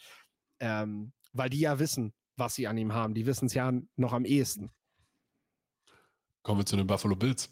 Ähm, 0.59 1.13
weil 1.33 1.49
die 1.49 1.59
ja 1.59 1.79
wissen, 1.79 2.13
was 2.35 2.55
sie 2.55 2.67
an 2.67 2.77
ihm 2.77 2.93
haben. 2.93 3.13
Die 3.13 3.25
wissen 3.25 3.45
es 3.45 3.53
ja 3.53 3.71
noch 3.95 4.13
am 4.13 4.25
ehesten. 4.25 4.71
Kommen 6.41 6.61
wir 6.61 6.65
zu 6.65 6.77
den 6.77 6.87
Buffalo 6.87 7.15
Bills. 7.15 7.49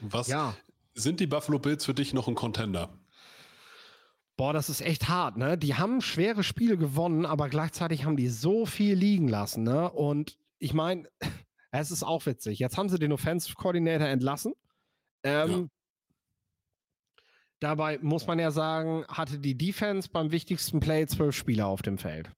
Was 0.00 0.28
ja. 0.28 0.56
sind 0.94 1.20
die 1.20 1.26
Buffalo 1.26 1.58
Bills 1.58 1.84
für 1.84 1.94
dich 1.94 2.12
noch 2.12 2.28
ein 2.28 2.34
Contender? 2.34 2.98
Boah, 4.36 4.52
das 4.52 4.68
ist 4.68 4.80
echt 4.80 5.08
hart, 5.08 5.36
ne? 5.36 5.56
Die 5.56 5.74
haben 5.74 6.00
schwere 6.00 6.42
Spiele 6.42 6.76
gewonnen, 6.76 7.24
aber 7.24 7.48
gleichzeitig 7.48 8.04
haben 8.04 8.16
die 8.16 8.28
so 8.28 8.66
viel 8.66 8.94
liegen 8.94 9.28
lassen, 9.28 9.62
ne? 9.62 9.90
Und 9.90 10.36
ich 10.58 10.74
meine, 10.74 11.08
es 11.70 11.90
ist 11.90 12.02
auch 12.02 12.26
witzig. 12.26 12.58
Jetzt 12.58 12.76
haben 12.76 12.88
sie 12.88 12.98
den 12.98 13.12
Offensive 13.12 13.54
Coordinator 13.54 14.08
entlassen. 14.08 14.54
Ähm, 15.22 15.50
ja. 15.50 15.66
Dabei 17.60 17.98
muss 17.98 18.26
man 18.26 18.38
ja 18.38 18.50
sagen, 18.50 19.04
hatte 19.08 19.38
die 19.38 19.56
Defense 19.56 20.08
beim 20.10 20.32
wichtigsten 20.32 20.80
Play 20.80 21.06
zwölf 21.06 21.36
Spieler 21.36 21.68
auf 21.68 21.82
dem 21.82 21.96
Feld. 21.96 22.30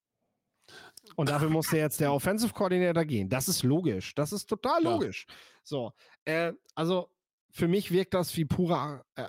Und 1.14 1.30
dafür 1.30 1.48
musste 1.48 1.78
jetzt 1.78 2.00
der 2.00 2.12
Offensive 2.12 2.52
Coordinator 2.52 3.04
gehen. 3.04 3.28
Das 3.28 3.48
ist 3.48 3.62
logisch. 3.62 4.14
Das 4.14 4.32
ist 4.32 4.46
total 4.46 4.82
logisch. 4.82 5.26
Ja. 5.28 5.34
So, 5.64 5.92
äh, 6.26 6.52
also 6.74 7.10
für 7.50 7.68
mich 7.68 7.90
wirkt 7.90 8.12
das 8.14 8.36
wie 8.36 8.44
purer, 8.44 9.04
äh, 9.14 9.28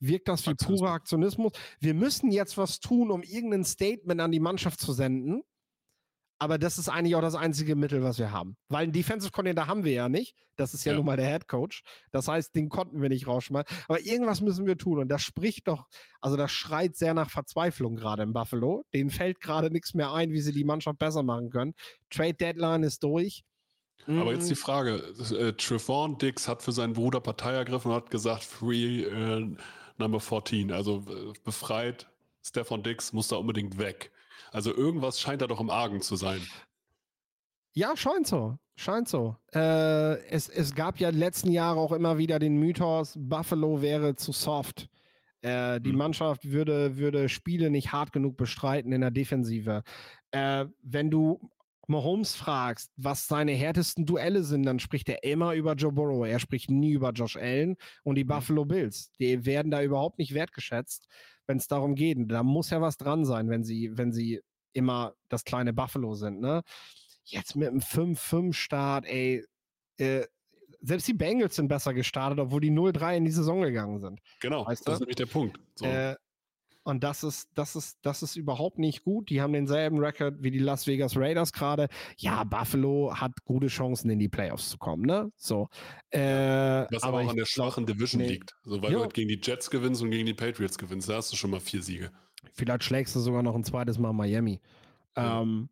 wirkt 0.00 0.28
das 0.28 0.46
wie 0.46 0.54
purer 0.54 0.90
Aktionismus. 0.90 1.52
Wir 1.80 1.94
müssen 1.94 2.30
jetzt 2.30 2.56
was 2.56 2.80
tun, 2.80 3.10
um 3.10 3.22
irgendein 3.22 3.64
Statement 3.64 4.20
an 4.20 4.32
die 4.32 4.40
Mannschaft 4.40 4.80
zu 4.80 4.92
senden. 4.92 5.42
Aber 6.40 6.56
das 6.56 6.78
ist 6.78 6.88
eigentlich 6.88 7.16
auch 7.16 7.20
das 7.20 7.34
einzige 7.34 7.74
Mittel, 7.74 8.02
was 8.04 8.18
wir 8.18 8.30
haben. 8.30 8.56
Weil 8.68 8.84
einen 8.84 8.92
Defensive 8.92 9.32
Coordinator 9.32 9.66
haben 9.66 9.82
wir 9.82 9.92
ja 9.92 10.08
nicht. 10.08 10.36
Das 10.54 10.72
ist 10.72 10.84
ja, 10.84 10.92
ja. 10.92 10.96
nun 10.96 11.06
mal 11.06 11.16
der 11.16 11.26
Head 11.26 11.48
Coach. 11.48 11.82
Das 12.12 12.28
heißt, 12.28 12.54
den 12.54 12.68
konnten 12.68 13.02
wir 13.02 13.08
nicht 13.08 13.26
rausschmeißen. 13.26 13.76
Aber 13.88 14.00
irgendwas 14.00 14.40
müssen 14.40 14.64
wir 14.64 14.78
tun. 14.78 15.00
Und 15.00 15.08
das 15.08 15.22
spricht 15.22 15.66
doch, 15.66 15.86
also 16.20 16.36
das 16.36 16.52
schreit 16.52 16.96
sehr 16.96 17.12
nach 17.12 17.28
Verzweiflung 17.28 17.96
gerade 17.96 18.22
im 18.22 18.32
Buffalo. 18.32 18.84
Denen 18.94 19.10
fällt 19.10 19.40
gerade 19.40 19.70
nichts 19.70 19.94
mehr 19.94 20.12
ein, 20.12 20.30
wie 20.30 20.40
sie 20.40 20.52
die 20.52 20.64
Mannschaft 20.64 20.98
besser 20.98 21.24
machen 21.24 21.50
können. 21.50 21.74
Trade 22.08 22.34
Deadline 22.34 22.84
ist 22.84 23.02
durch. 23.02 23.42
Aber 24.06 24.32
jetzt 24.32 24.48
die 24.48 24.54
mm. 24.54 24.56
Frage: 24.56 24.94
äh, 25.38 25.52
Trevon 25.54 26.18
Dix 26.18 26.48
hat 26.48 26.62
für 26.62 26.72
seinen 26.72 26.92
Bruder 26.94 27.20
Partei 27.20 27.52
ergriffen 27.52 27.90
und 27.90 27.96
hat 27.96 28.10
gesagt, 28.10 28.44
Free 28.44 29.02
äh, 29.02 29.56
Number 29.98 30.20
14, 30.20 30.72
also 30.72 31.04
äh, 31.08 31.32
befreit. 31.44 32.08
Stefan 32.42 32.82
Dix 32.82 33.12
muss 33.12 33.28
da 33.28 33.36
unbedingt 33.36 33.78
weg. 33.78 34.10
Also 34.52 34.74
irgendwas 34.74 35.20
scheint 35.20 35.42
da 35.42 35.46
doch 35.46 35.60
im 35.60 35.70
Argen 35.70 36.00
zu 36.00 36.16
sein. 36.16 36.40
Ja, 37.74 37.96
scheint 37.96 38.26
so. 38.26 38.58
Scheint 38.76 39.08
so. 39.08 39.36
Äh, 39.52 40.18
es, 40.28 40.48
es 40.48 40.74
gab 40.74 41.00
ja 41.00 41.10
letzten 41.10 41.50
Jahre 41.50 41.80
auch 41.80 41.92
immer 41.92 42.16
wieder 42.16 42.38
den 42.38 42.56
Mythos, 42.58 43.14
Buffalo 43.18 43.82
wäre 43.82 44.14
zu 44.14 44.32
soft. 44.32 44.88
Äh, 45.40 45.80
die 45.80 45.90
hm. 45.90 45.98
Mannschaft 45.98 46.50
würde, 46.50 46.96
würde 46.96 47.28
Spiele 47.28 47.70
nicht 47.70 47.92
hart 47.92 48.12
genug 48.12 48.36
bestreiten 48.36 48.92
in 48.92 49.00
der 49.00 49.10
Defensive. 49.10 49.82
Äh, 50.30 50.66
wenn 50.82 51.10
du 51.10 51.40
Mahomes 51.88 52.34
fragst, 52.34 52.90
was 52.96 53.26
seine 53.26 53.52
härtesten 53.52 54.06
Duelle 54.06 54.44
sind, 54.44 54.64
dann 54.64 54.78
spricht 54.78 55.08
er 55.08 55.24
immer 55.24 55.54
über 55.54 55.74
Joe 55.74 55.92
Burrow. 55.92 56.26
Er 56.26 56.38
spricht 56.38 56.70
nie 56.70 56.92
über 56.92 57.10
Josh 57.12 57.36
Allen 57.36 57.76
und 58.04 58.16
die 58.16 58.22
hm. 58.22 58.28
Buffalo 58.28 58.64
Bills. 58.64 59.10
Die 59.18 59.44
werden 59.46 59.70
da 59.70 59.82
überhaupt 59.82 60.18
nicht 60.18 60.34
wertgeschätzt 60.34 61.08
wenn 61.48 61.56
es 61.56 61.66
darum 61.66 61.96
geht. 61.96 62.18
Da 62.30 62.44
muss 62.44 62.70
ja 62.70 62.80
was 62.80 62.96
dran 62.96 63.24
sein, 63.24 63.48
wenn 63.48 63.64
sie, 63.64 63.96
wenn 63.96 64.12
sie 64.12 64.40
immer 64.72 65.14
das 65.28 65.44
kleine 65.44 65.72
Buffalo 65.72 66.14
sind. 66.14 66.40
Ne? 66.40 66.62
Jetzt 67.24 67.56
mit 67.56 67.68
einem 67.68 67.80
5-5-Start, 67.80 69.06
ey, 69.06 69.44
äh, 69.96 70.26
selbst 70.80 71.08
die 71.08 71.14
Bengals 71.14 71.56
sind 71.56 71.68
besser 71.68 71.92
gestartet, 71.92 72.38
obwohl 72.38 72.60
die 72.60 72.70
0-3 72.70 73.16
in 73.16 73.24
die 73.24 73.32
Saison 73.32 73.62
gegangen 73.62 73.98
sind. 73.98 74.20
Genau, 74.40 74.64
weißt 74.64 74.86
das 74.86 74.94
ist 74.94 75.00
nämlich 75.00 75.16
der 75.16 75.26
Punkt. 75.26 75.58
So. 75.74 75.86
Äh, 75.86 76.14
und 76.88 77.04
das 77.04 77.22
ist, 77.22 77.50
das 77.54 77.76
ist, 77.76 77.98
das 78.00 78.22
ist 78.22 78.34
überhaupt 78.34 78.78
nicht 78.78 79.04
gut. 79.04 79.28
Die 79.28 79.42
haben 79.42 79.52
denselben 79.52 79.98
Rekord 79.98 80.36
wie 80.42 80.50
die 80.50 80.58
Las 80.58 80.86
Vegas 80.86 81.18
Raiders 81.18 81.52
gerade. 81.52 81.88
Ja, 82.16 82.44
Buffalo 82.44 83.14
hat 83.14 83.44
gute 83.44 83.66
Chancen, 83.66 84.08
in 84.08 84.18
die 84.18 84.30
Playoffs 84.30 84.70
zu 84.70 84.78
kommen, 84.78 85.02
ne? 85.02 85.30
So. 85.36 85.68
Äh, 86.08 86.86
Was 86.90 87.02
aber, 87.02 87.18
auch 87.20 87.28
an 87.28 87.36
der 87.36 87.44
schwachen 87.44 87.84
glaub, 87.84 87.98
Division 87.98 88.22
nee. 88.22 88.28
liegt. 88.28 88.56
So, 88.62 88.82
weil 88.82 88.90
jo. 88.90 88.98
du 89.00 89.04
halt 89.04 89.12
gegen 89.12 89.28
die 89.28 89.38
Jets 89.42 89.68
gewinnst 89.68 90.00
und 90.00 90.10
gegen 90.10 90.24
die 90.24 90.32
Patriots 90.32 90.78
gewinnst. 90.78 91.10
Da 91.10 91.16
hast 91.16 91.30
du 91.30 91.36
schon 91.36 91.50
mal 91.50 91.60
vier 91.60 91.82
Siege. 91.82 92.10
Vielleicht 92.54 92.84
schlägst 92.84 93.14
du 93.14 93.20
sogar 93.20 93.42
noch 93.42 93.54
ein 93.54 93.64
zweites 93.64 93.98
Mal 93.98 94.14
Miami. 94.14 94.58
Ja. 95.14 95.42
Ähm, 95.42 95.68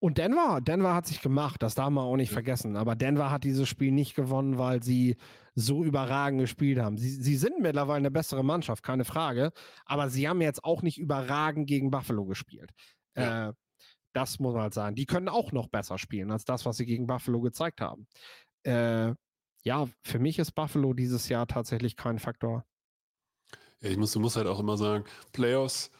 und 0.00 0.16
Denver, 0.16 0.60
Denver 0.62 0.94
hat 0.94 1.06
sich 1.06 1.20
gemacht, 1.20 1.62
das 1.62 1.74
darf 1.74 1.90
man 1.90 2.04
auch 2.04 2.16
nicht 2.16 2.32
vergessen. 2.32 2.76
Aber 2.76 2.96
Denver 2.96 3.30
hat 3.30 3.44
dieses 3.44 3.68
Spiel 3.68 3.92
nicht 3.92 4.14
gewonnen, 4.14 4.56
weil 4.56 4.82
sie 4.82 5.16
so 5.54 5.84
überragend 5.84 6.40
gespielt 6.40 6.78
haben. 6.78 6.96
Sie, 6.96 7.10
sie 7.10 7.36
sind 7.36 7.60
mittlerweile 7.60 7.98
eine 7.98 8.10
bessere 8.10 8.42
Mannschaft, 8.42 8.82
keine 8.82 9.04
Frage. 9.04 9.52
Aber 9.84 10.08
sie 10.08 10.26
haben 10.26 10.40
jetzt 10.40 10.64
auch 10.64 10.80
nicht 10.80 10.98
überragend 10.98 11.66
gegen 11.66 11.90
Buffalo 11.90 12.24
gespielt. 12.24 12.70
Ja. 13.14 13.50
Äh, 13.50 13.52
das 14.14 14.38
muss 14.40 14.54
man 14.54 14.62
halt 14.62 14.74
sagen. 14.74 14.96
Die 14.96 15.06
können 15.06 15.28
auch 15.28 15.52
noch 15.52 15.68
besser 15.68 15.98
spielen 15.98 16.30
als 16.30 16.44
das, 16.44 16.64
was 16.64 16.78
sie 16.78 16.86
gegen 16.86 17.06
Buffalo 17.06 17.40
gezeigt 17.40 17.82
haben. 17.82 18.06
Äh, 18.64 19.12
ja, 19.62 19.86
für 20.02 20.18
mich 20.18 20.38
ist 20.38 20.52
Buffalo 20.52 20.94
dieses 20.94 21.28
Jahr 21.28 21.46
tatsächlich 21.46 21.96
kein 21.96 22.18
Faktor. 22.18 22.64
Ja, 23.82 23.90
ich 23.90 23.98
muss, 23.98 24.12
du 24.12 24.20
musst 24.20 24.36
halt 24.36 24.46
auch 24.46 24.60
immer 24.60 24.78
sagen, 24.78 25.04
Playoffs 25.32 25.90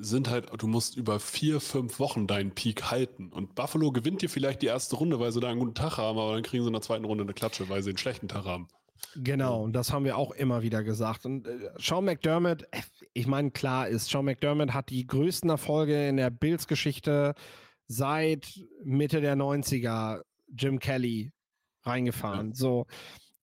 sind 0.00 0.30
halt, 0.30 0.50
du 0.56 0.66
musst 0.66 0.96
über 0.96 1.18
vier, 1.20 1.60
fünf 1.60 1.98
Wochen 1.98 2.26
deinen 2.26 2.52
Peak 2.52 2.90
halten. 2.90 3.30
Und 3.32 3.54
Buffalo 3.54 3.90
gewinnt 3.90 4.22
dir 4.22 4.30
vielleicht 4.30 4.62
die 4.62 4.66
erste 4.66 4.96
Runde, 4.96 5.18
weil 5.18 5.32
sie 5.32 5.40
da 5.40 5.48
einen 5.48 5.60
guten 5.60 5.74
Tag 5.74 5.98
haben, 5.98 6.18
aber 6.18 6.34
dann 6.34 6.42
kriegen 6.42 6.62
sie 6.62 6.68
in 6.68 6.72
der 6.72 6.82
zweiten 6.82 7.04
Runde 7.04 7.24
eine 7.24 7.34
Klatsche, 7.34 7.68
weil 7.68 7.82
sie 7.82 7.90
einen 7.90 7.98
schlechten 7.98 8.28
Tag 8.28 8.44
haben. 8.44 8.68
Genau, 9.14 9.62
und 9.62 9.72
das 9.72 9.92
haben 9.92 10.04
wir 10.04 10.16
auch 10.16 10.32
immer 10.32 10.62
wieder 10.62 10.82
gesagt. 10.82 11.24
Und 11.24 11.46
äh, 11.46 11.70
Sean 11.78 12.04
McDermott, 12.04 12.62
äh, 12.70 12.82
ich 13.12 13.26
meine, 13.26 13.50
klar 13.50 13.88
ist, 13.88 14.08
Sean 14.08 14.24
McDermott 14.24 14.72
hat 14.72 14.90
die 14.90 15.06
größten 15.06 15.50
Erfolge 15.50 16.08
in 16.08 16.16
der 16.16 16.30
Bills-Geschichte 16.30 17.34
seit 17.86 18.60
Mitte 18.84 19.20
der 19.20 19.36
90er 19.36 20.22
Jim 20.56 20.78
Kelly 20.78 21.32
reingefahren. 21.82 22.48
Ja. 22.48 22.54
So, 22.54 22.86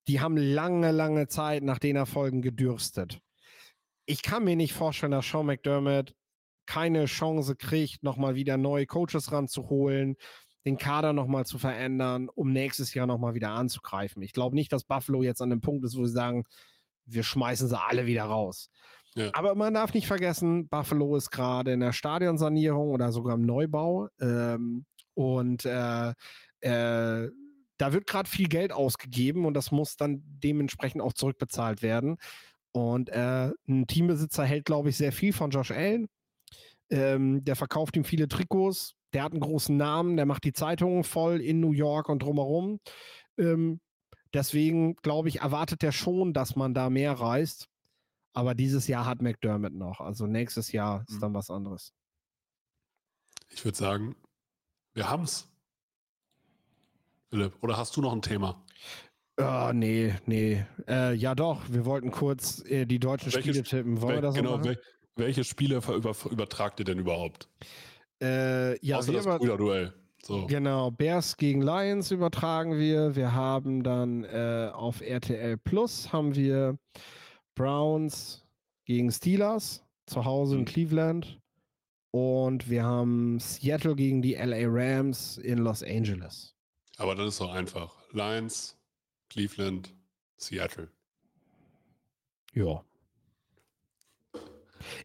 die 0.07 0.21
haben 0.21 0.37
lange, 0.37 0.91
lange 0.91 1.27
Zeit 1.27 1.63
nach 1.63 1.79
den 1.79 1.95
Erfolgen 1.95 2.41
gedürstet. 2.41 3.19
Ich 4.05 4.21
kann 4.21 4.43
mir 4.43 4.55
nicht 4.55 4.73
vorstellen, 4.73 5.13
dass 5.13 5.27
Sean 5.27 5.47
McDermott 5.47 6.13
keine 6.65 7.05
Chance 7.05 7.55
kriegt, 7.55 8.03
nochmal 8.03 8.35
wieder 8.35 8.57
neue 8.57 8.85
Coaches 8.85 9.31
ranzuholen, 9.31 10.15
den 10.65 10.77
Kader 10.77 11.13
nochmal 11.13 11.45
zu 11.45 11.59
verändern, 11.59 12.29
um 12.33 12.51
nächstes 12.51 12.93
Jahr 12.93 13.05
nochmal 13.07 13.35
wieder 13.35 13.51
anzugreifen. 13.51 14.21
Ich 14.23 14.33
glaube 14.33 14.55
nicht, 14.55 14.73
dass 14.73 14.83
Buffalo 14.83 15.23
jetzt 15.23 15.41
an 15.41 15.51
dem 15.51 15.61
Punkt 15.61 15.85
ist, 15.85 15.97
wo 15.97 16.05
sie 16.05 16.13
sagen, 16.13 16.43
wir 17.05 17.23
schmeißen 17.23 17.67
sie 17.67 17.79
alle 17.79 18.07
wieder 18.07 18.23
raus. 18.23 18.69
Ja. 19.15 19.29
Aber 19.33 19.55
man 19.55 19.73
darf 19.73 19.93
nicht 19.93 20.07
vergessen, 20.07 20.67
Buffalo 20.67 21.15
ist 21.15 21.31
gerade 21.31 21.71
in 21.71 21.79
der 21.79 21.93
Stadionsanierung 21.93 22.89
oder 22.89 23.11
sogar 23.11 23.35
im 23.35 23.45
Neubau. 23.45 24.09
Ähm, 24.19 24.85
und 25.13 25.65
äh, 25.65 26.09
äh, 26.61 27.31
da 27.77 27.93
wird 27.93 28.07
gerade 28.07 28.29
viel 28.29 28.47
Geld 28.47 28.71
ausgegeben 28.73 29.45
und 29.45 29.53
das 29.53 29.71
muss 29.71 29.95
dann 29.95 30.21
dementsprechend 30.25 31.01
auch 31.01 31.13
zurückbezahlt 31.13 31.81
werden. 31.81 32.17
Und 32.71 33.09
äh, 33.09 33.51
ein 33.67 33.87
Teambesitzer 33.87 34.43
hält, 34.43 34.65
glaube 34.65 34.89
ich, 34.89 34.97
sehr 34.97 35.13
viel 35.13 35.31
von 35.31 35.49
Josh 35.49 35.71
Allen. 35.71 36.07
Ähm, 36.89 37.43
der 37.43 37.55
verkauft 37.55 37.95
ihm 37.95 38.03
viele 38.03 38.27
Trikots. 38.27 38.93
Der 39.13 39.23
hat 39.23 39.31
einen 39.31 39.41
großen 39.41 39.75
Namen. 39.75 40.17
Der 40.17 40.25
macht 40.25 40.43
die 40.43 40.53
Zeitungen 40.53 41.03
voll 41.03 41.41
in 41.41 41.59
New 41.59 41.71
York 41.71 42.09
und 42.09 42.21
drumherum. 42.21 42.79
Ähm, 43.37 43.79
deswegen, 44.33 44.95
glaube 44.97 45.29
ich, 45.29 45.41
erwartet 45.41 45.83
er 45.83 45.91
schon, 45.91 46.33
dass 46.33 46.55
man 46.55 46.73
da 46.73 46.89
mehr 46.89 47.13
reist. 47.13 47.67
Aber 48.33 48.53
dieses 48.53 48.87
Jahr 48.87 49.05
hat 49.05 49.21
McDermott 49.21 49.73
noch. 49.73 50.01
Also 50.01 50.27
nächstes 50.27 50.71
Jahr 50.71 51.05
ist 51.07 51.15
mhm. 51.15 51.21
dann 51.21 51.33
was 51.33 51.49
anderes. 51.49 51.93
Ich 53.49 53.63
würde 53.63 53.77
sagen, 53.77 54.15
wir 54.93 55.09
haben 55.09 55.23
es. 55.23 55.49
Philipp, 57.29 57.53
oder 57.61 57.77
hast 57.77 57.95
du 57.95 58.01
noch 58.01 58.13
ein 58.13 58.21
Thema? 58.21 58.61
Oh, 59.37 59.71
nee, 59.73 60.13
nee. 60.25 60.65
Äh, 60.87 61.13
ja, 61.13 61.35
doch. 61.35 61.61
Wir 61.69 61.85
wollten 61.85 62.11
kurz 62.11 62.63
äh, 62.65 62.85
die 62.85 62.99
deutschen 62.99 63.33
Welche, 63.33 63.49
Spiele 63.49 63.63
tippen. 63.63 64.01
Wollen 64.01 64.15
wir 64.15 64.21
das 64.21 64.35
genau, 64.35 64.61
so 64.61 64.73
welche 65.15 65.43
Spiele 65.43 65.77
über, 65.77 66.15
übertragt 66.29 66.79
ihr 66.79 66.85
denn 66.85 66.99
überhaupt? 66.99 67.49
Äh, 68.21 68.79
ja, 68.85 68.97
Außer 68.97 69.13
das 69.13 69.25
Brüderduell. 69.25 69.93
So. 70.23 70.47
Genau, 70.47 70.89
Bears 70.89 71.37
gegen 71.37 71.61
Lions 71.61 72.09
übertragen 72.09 72.79
wir. 72.79 73.15
Wir 73.15 73.33
haben 73.33 73.83
dann 73.83 74.23
äh, 74.23 74.71
auf 74.73 75.01
RTL 75.01 75.57
Plus 75.57 76.11
haben 76.11 76.35
wir 76.35 76.79
Browns 77.53 78.43
gegen 78.85 79.11
Steelers 79.11 79.83
zu 80.07 80.25
Hause 80.25 80.55
in 80.55 80.61
hm. 80.61 80.65
Cleveland. 80.65 81.39
Und 82.09 82.69
wir 82.69 82.83
haben 82.83 83.39
Seattle 83.39 83.95
gegen 83.95 84.21
die 84.21 84.35
LA 84.35 84.63
Rams 84.67 85.37
in 85.37 85.59
Los 85.59 85.83
Angeles. 85.83 86.55
Aber 86.97 87.13
dann 87.13 87.27
ist 87.27 87.41
doch 87.41 87.53
einfach. 87.53 87.93
Lions, 88.13 88.77
Cleveland, 89.29 89.93
Seattle. 90.37 90.89
Ja. 92.53 92.83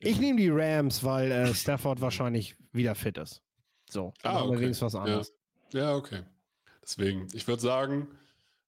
Ich 0.00 0.18
nehme 0.18 0.38
die 0.38 0.50
Rams, 0.50 1.04
weil 1.04 1.30
äh, 1.30 1.54
Stafford 1.54 2.00
wahrscheinlich 2.00 2.56
wieder 2.72 2.94
fit 2.94 3.18
ist. 3.18 3.42
So, 3.88 4.12
ah, 4.22 4.42
okay. 4.42 4.70
was 4.80 4.94
anderes. 4.94 5.32
Ja. 5.72 5.80
ja, 5.80 5.94
okay. 5.94 6.22
Deswegen, 6.82 7.28
ich 7.32 7.46
würde 7.46 7.60
sagen, 7.60 8.08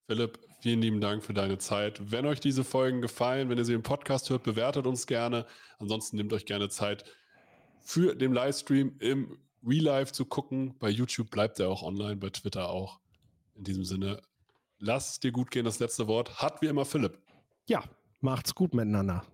Philipp, 0.06 0.38
vielen 0.60 0.80
lieben 0.80 1.00
Dank 1.00 1.24
für 1.24 1.34
deine 1.34 1.58
Zeit. 1.58 2.10
Wenn 2.10 2.26
euch 2.26 2.40
diese 2.40 2.64
Folgen 2.64 3.00
gefallen, 3.00 3.48
wenn 3.48 3.58
ihr 3.58 3.64
sie 3.64 3.74
im 3.74 3.82
Podcast 3.82 4.30
hört, 4.30 4.42
bewertet 4.42 4.86
uns 4.86 5.06
gerne. 5.06 5.46
Ansonsten 5.78 6.16
nehmt 6.16 6.32
euch 6.32 6.44
gerne 6.44 6.68
Zeit 6.68 7.04
für 7.80 8.14
den 8.14 8.32
Livestream 8.32 8.96
im 9.00 9.38
Real 9.64 9.84
Life 9.84 10.12
zu 10.12 10.24
gucken. 10.24 10.76
Bei 10.78 10.88
YouTube 10.88 11.30
bleibt 11.30 11.60
er 11.60 11.68
auch 11.68 11.82
online, 11.82 12.16
bei 12.16 12.30
Twitter 12.30 12.68
auch. 12.68 13.00
In 13.54 13.64
diesem 13.64 13.84
Sinne, 13.84 14.20
lass 14.78 15.12
es 15.12 15.20
dir 15.20 15.32
gut 15.32 15.50
gehen. 15.50 15.64
Das 15.64 15.78
letzte 15.78 16.06
Wort 16.06 16.40
hat 16.40 16.62
wie 16.62 16.66
immer 16.66 16.84
Philipp. 16.84 17.18
Ja, 17.68 17.82
macht's 18.20 18.54
gut 18.54 18.74
miteinander. 18.74 19.24